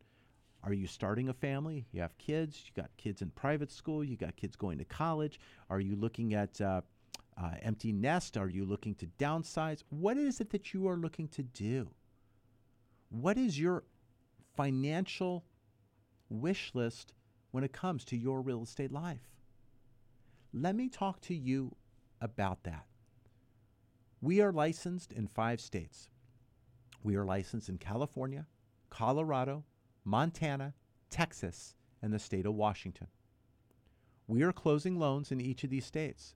Are 0.64 0.74
you 0.74 0.88
starting 0.88 1.30
a 1.30 1.34
family? 1.34 1.86
You 1.92 2.02
have 2.02 2.18
kids. 2.18 2.64
You 2.66 2.82
got 2.82 2.90
kids 2.98 3.22
in 3.22 3.30
private 3.32 3.72
school. 3.72 4.04
You 4.04 4.18
got 4.18 4.36
kids 4.36 4.56
going 4.56 4.80
to 4.80 4.86
college. 4.86 5.40
Are 5.70 5.80
you 5.80 5.96
looking 5.96 6.34
at 6.34 6.60
uh, 6.60 6.82
uh, 7.38 7.52
empty 7.62 7.92
nest? 7.92 8.38
Are 8.38 8.50
you 8.50 8.66
looking 8.66 8.96
to 8.96 9.08
downsize? 9.20 9.84
What 9.90 10.18
is 10.18 10.40
it 10.40 10.52
that 10.52 10.74
you 10.74 10.88
are 10.88 10.98
looking 10.98 11.28
to 11.30 11.44
do? 11.44 11.90
What 13.10 13.38
is 13.38 13.60
your 13.60 13.84
financial 14.56 15.46
wish 16.30 16.72
list 16.74 17.14
when 17.52 17.64
it 17.64 17.74
comes 17.74 18.04
to 18.06 18.18
your 18.18 18.42
real 18.42 18.64
estate 18.64 18.92
life? 18.92 19.30
Let 20.54 20.76
me 20.76 20.90
talk 20.90 21.22
to 21.22 21.36
you 21.36 21.76
about 22.22 22.64
that. 22.64 22.86
We 24.22 24.42
are 24.42 24.52
licensed 24.52 25.12
in 25.12 25.28
five 25.28 25.60
states. 25.60 26.10
We 27.04 27.16
are 27.16 27.26
licensed 27.26 27.70
in 27.70 27.78
California, 27.78 28.48
Colorado, 28.90 29.64
Montana, 30.04 30.74
Texas, 31.10 31.76
and 32.02 32.14
the 32.14 32.20
state 32.20 32.46
of 32.46 32.56
Washington. 32.56 33.08
We 34.28 34.42
are 34.42 34.52
closing 34.52 34.98
loans 34.98 35.32
in 35.32 35.40
each 35.40 35.64
of 35.64 35.70
these 35.70 35.86
states. 35.86 36.34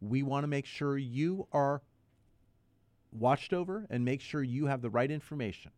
We 0.00 0.22
want 0.22 0.44
to 0.44 0.48
make 0.48 0.66
sure 0.66 0.98
you 0.98 1.48
are 1.52 1.82
watched 3.12 3.52
over 3.52 3.86
and 3.90 4.04
make 4.04 4.20
sure 4.20 4.42
you 4.42 4.66
have 4.66 4.82
the 4.82 4.90
right 4.90 5.10
information. 5.10 5.72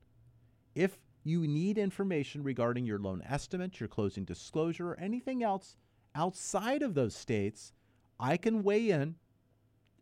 If 0.75 0.99
you 1.25 1.47
need 1.47 1.79
information 1.79 2.43
regarding 2.43 2.87
your 2.87 2.99
loan 2.99 3.23
estimate, 3.29 3.81
your 3.81 3.89
closing 3.89 4.25
disclosure, 4.25 4.93
or 4.93 5.01
anything 5.01 5.43
else 5.43 5.77
outside 6.15 6.83
of 6.83 6.95
those 6.95 7.15
states, 7.15 7.73
I 8.19 8.37
can 8.37 8.63
weigh 8.63 8.91
in 8.91 9.17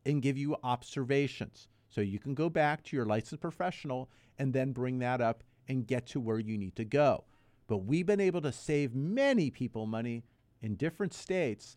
and 0.05 0.23
give 0.23 0.39
you 0.39 0.57
observations. 0.63 1.69
So 1.89 2.01
you 2.01 2.19
can 2.19 2.35
go 2.35 2.49
back 2.49 2.83
to 2.85 2.97
your 2.97 3.07
licensed 3.07 3.41
professional 3.41 4.09
and 4.39 4.53
then 4.53 4.73
bring 4.73 4.99
that 5.01 5.21
up 5.21 5.43
and 5.69 5.87
get 5.87 6.07
to 6.07 6.21
where 6.21 6.39
you 6.39 6.57
need 6.57 6.77
to 6.77 6.85
go. 6.85 7.25
But 7.67 7.79
we've 7.79 8.07
been 8.07 8.21
able 8.21 8.43
to 8.43 8.53
save 8.53 8.95
many 8.95 9.51
people 9.51 9.87
money 9.87 10.25
in 10.63 10.77
different 10.77 11.13
states 11.13 11.77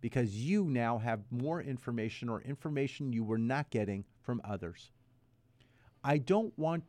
because 0.00 0.34
you 0.34 0.64
now 0.64 0.98
have 0.98 1.20
more 1.30 1.60
information 1.60 2.28
or 2.28 2.40
information 2.42 3.12
you 3.12 3.24
were 3.24 3.38
not 3.38 3.70
getting 3.70 4.04
from 4.22 4.40
others. 4.44 4.90
I 6.04 6.18
don't 6.18 6.56
want 6.58 6.84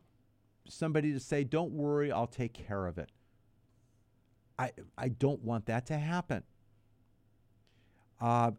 somebody 0.70 1.14
to 1.14 1.20
say, 1.20 1.44
don't 1.44 1.72
worry, 1.72 2.12
I'll 2.12 2.28
take 2.28 2.54
care 2.54 2.86
of 2.86 2.98
it. 2.98 3.10
I, 4.60 4.72
I 4.98 5.10
don't 5.10 5.44
want 5.44 5.68
that 5.68 5.86
to 5.88 5.98
happen. 5.98 6.44
Uh, 8.20 8.52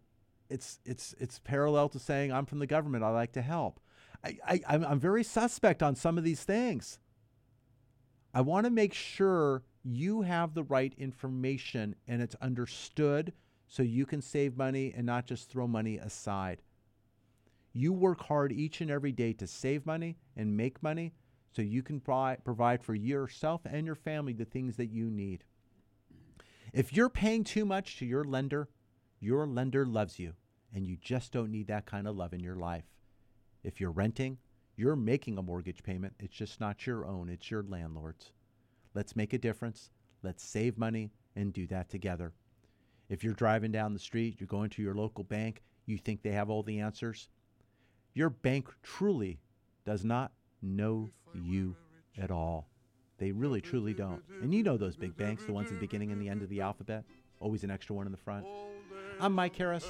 it's, 0.49 0.79
it's, 0.85 1.15
it's 1.19 1.39
parallel 1.41 1.89
to 1.91 1.99
saying, 1.99 2.33
I'm 2.33 2.47
from 2.47 2.59
the 2.59 2.67
government, 2.67 3.05
I 3.05 3.11
like 3.11 3.33
to 3.33 3.43
help. 3.43 3.81
I, 4.25 4.39
I, 4.47 4.61
I'm, 4.69 4.85
I'm 4.85 5.01
very 5.01 5.25
suspect 5.25 5.83
on 5.83 5.95
some 5.95 6.19
of 6.19 6.25
these 6.25 6.43
things. 6.43 6.99
I 8.33 8.41
want 8.41 8.65
to 8.65 8.71
make 8.71 8.95
sure 8.95 9.63
you 9.83 10.23
have 10.23 10.55
the 10.55 10.63
right 10.63 10.93
information 10.99 11.95
and 12.07 12.23
it's 12.23 12.35
understood 12.41 13.33
so 13.69 13.83
you 13.83 14.07
can 14.07 14.23
save 14.23 14.57
money 14.57 14.93
and 14.97 15.07
not 15.07 15.27
just 15.27 15.51
throw 15.51 15.67
money 15.67 15.99
aside. 15.99 16.63
You 17.73 17.93
work 17.93 18.23
hard 18.23 18.51
each 18.51 18.81
and 18.81 18.91
every 18.91 19.13
day 19.13 19.33
to 19.35 19.47
save 19.47 19.87
money 19.87 20.17
and 20.37 20.57
make 20.57 20.83
money 20.83 21.13
so 21.53 21.63
you 21.63 21.83
can 21.83 21.99
buy, 21.99 22.37
provide 22.43 22.83
for 22.83 22.95
yourself 22.95 23.61
and 23.65 23.87
your 23.87 23.95
family 23.95 24.33
the 24.33 24.45
things 24.45 24.77
that 24.77 24.91
you 24.91 25.11
need. 25.11 25.45
If 26.73 26.93
you're 26.93 27.09
paying 27.09 27.45
too 27.45 27.65
much 27.65 27.97
to 27.99 28.07
your 28.07 28.25
lender, 28.25 28.69
your 29.21 29.47
lender 29.47 29.87
loves 29.87 30.19
you, 30.19 30.35
and 30.75 30.87
you 30.87 30.97
just 30.97 31.33
don't 31.33 31.51
need 31.51 31.69
that 31.69 31.87
kind 31.87 32.07
of 32.07 32.17
love 32.17 32.33
in 32.33 32.41
your 32.41 32.57
life. 32.57 32.85
If 33.63 33.81
you're 33.81 33.91
renting, 33.91 34.39
you're 34.77 34.97
making 34.97 35.39
a 35.39 35.43
mortgage 35.43 35.83
payment. 35.83 36.15
It's 36.21 36.37
just 36.37 36.61
not 36.61 36.87
your 36.87 37.07
own, 37.07 37.29
it's 37.29 37.51
your 37.51 37.63
landlord's. 37.63 38.33
Let's 38.95 39.17
make 39.17 39.33
a 39.33 39.39
difference. 39.39 39.91
Let's 40.23 40.45
save 40.45 40.79
money 40.79 41.11
and 41.37 41.53
do 41.53 41.67
that 41.69 41.89
together. 41.89 42.33
If 43.09 43.25
you're 43.25 43.35
driving 43.35 43.73
down 43.73 43.95
the 43.95 43.99
street, 43.99 44.37
you're 44.39 44.47
going 44.47 44.71
to 44.71 44.83
your 44.83 44.95
local 44.95 45.25
bank, 45.25 45.63
you 45.87 45.97
think 45.97 46.23
they 46.23 46.33
have 46.33 46.51
all 46.51 46.63
the 46.63 46.81
answers. 46.81 47.29
Your 48.15 48.31
bank 48.31 48.69
truly 48.83 49.41
does 49.87 50.05
not 50.05 50.33
know 50.61 51.11
you 51.35 51.77
at 52.21 52.31
all. 52.31 52.69
They 53.19 53.33
really, 53.33 53.61
truly 53.61 53.95
don't. 53.95 54.23
And 54.43 54.55
you 54.55 54.63
know 54.63 54.77
those 54.77 54.97
big 54.97 55.17
banks, 55.17 55.45
the 55.45 55.53
ones 55.53 55.69
in 55.69 55.75
the 55.75 55.81
beginning 55.81 56.13
and 56.13 56.21
the 56.21 56.29
end 56.29 56.43
of 56.43 56.49
the 56.49 56.61
alphabet, 56.61 57.05
always 57.41 57.65
an 57.65 57.71
extra 57.71 57.97
one 57.97 58.07
in 58.07 58.13
the 58.13 58.19
front. 58.19 58.47
I'm 59.21 59.33
Mike 59.33 59.57
Harris. 59.57 59.87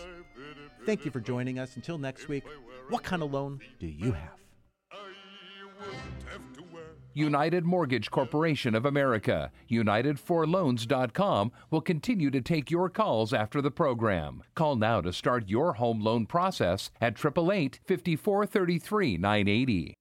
Thank 0.86 1.04
you 1.04 1.10
for 1.10 1.20
joining 1.20 1.58
us. 1.58 1.76
Until 1.76 1.98
next 1.98 2.28
week, 2.28 2.44
what 2.88 3.02
kind 3.02 3.22
of 3.22 3.32
loan 3.32 3.60
do 3.78 3.86
you 3.86 4.12
have? 4.12 4.38
United 7.18 7.64
Mortgage 7.64 8.12
Corporation 8.12 8.76
of 8.76 8.86
America, 8.86 9.50
UnitedForLoans.com 9.68 11.50
will 11.68 11.80
continue 11.80 12.30
to 12.30 12.40
take 12.40 12.70
your 12.70 12.88
calls 12.88 13.32
after 13.32 13.60
the 13.60 13.72
program. 13.72 14.44
Call 14.54 14.76
now 14.76 15.00
to 15.00 15.12
start 15.12 15.48
your 15.48 15.72
home 15.72 16.00
loan 16.00 16.26
process 16.26 16.92
at 17.00 17.14
888 17.18 17.80
5433 17.86 19.16
980. 19.18 19.96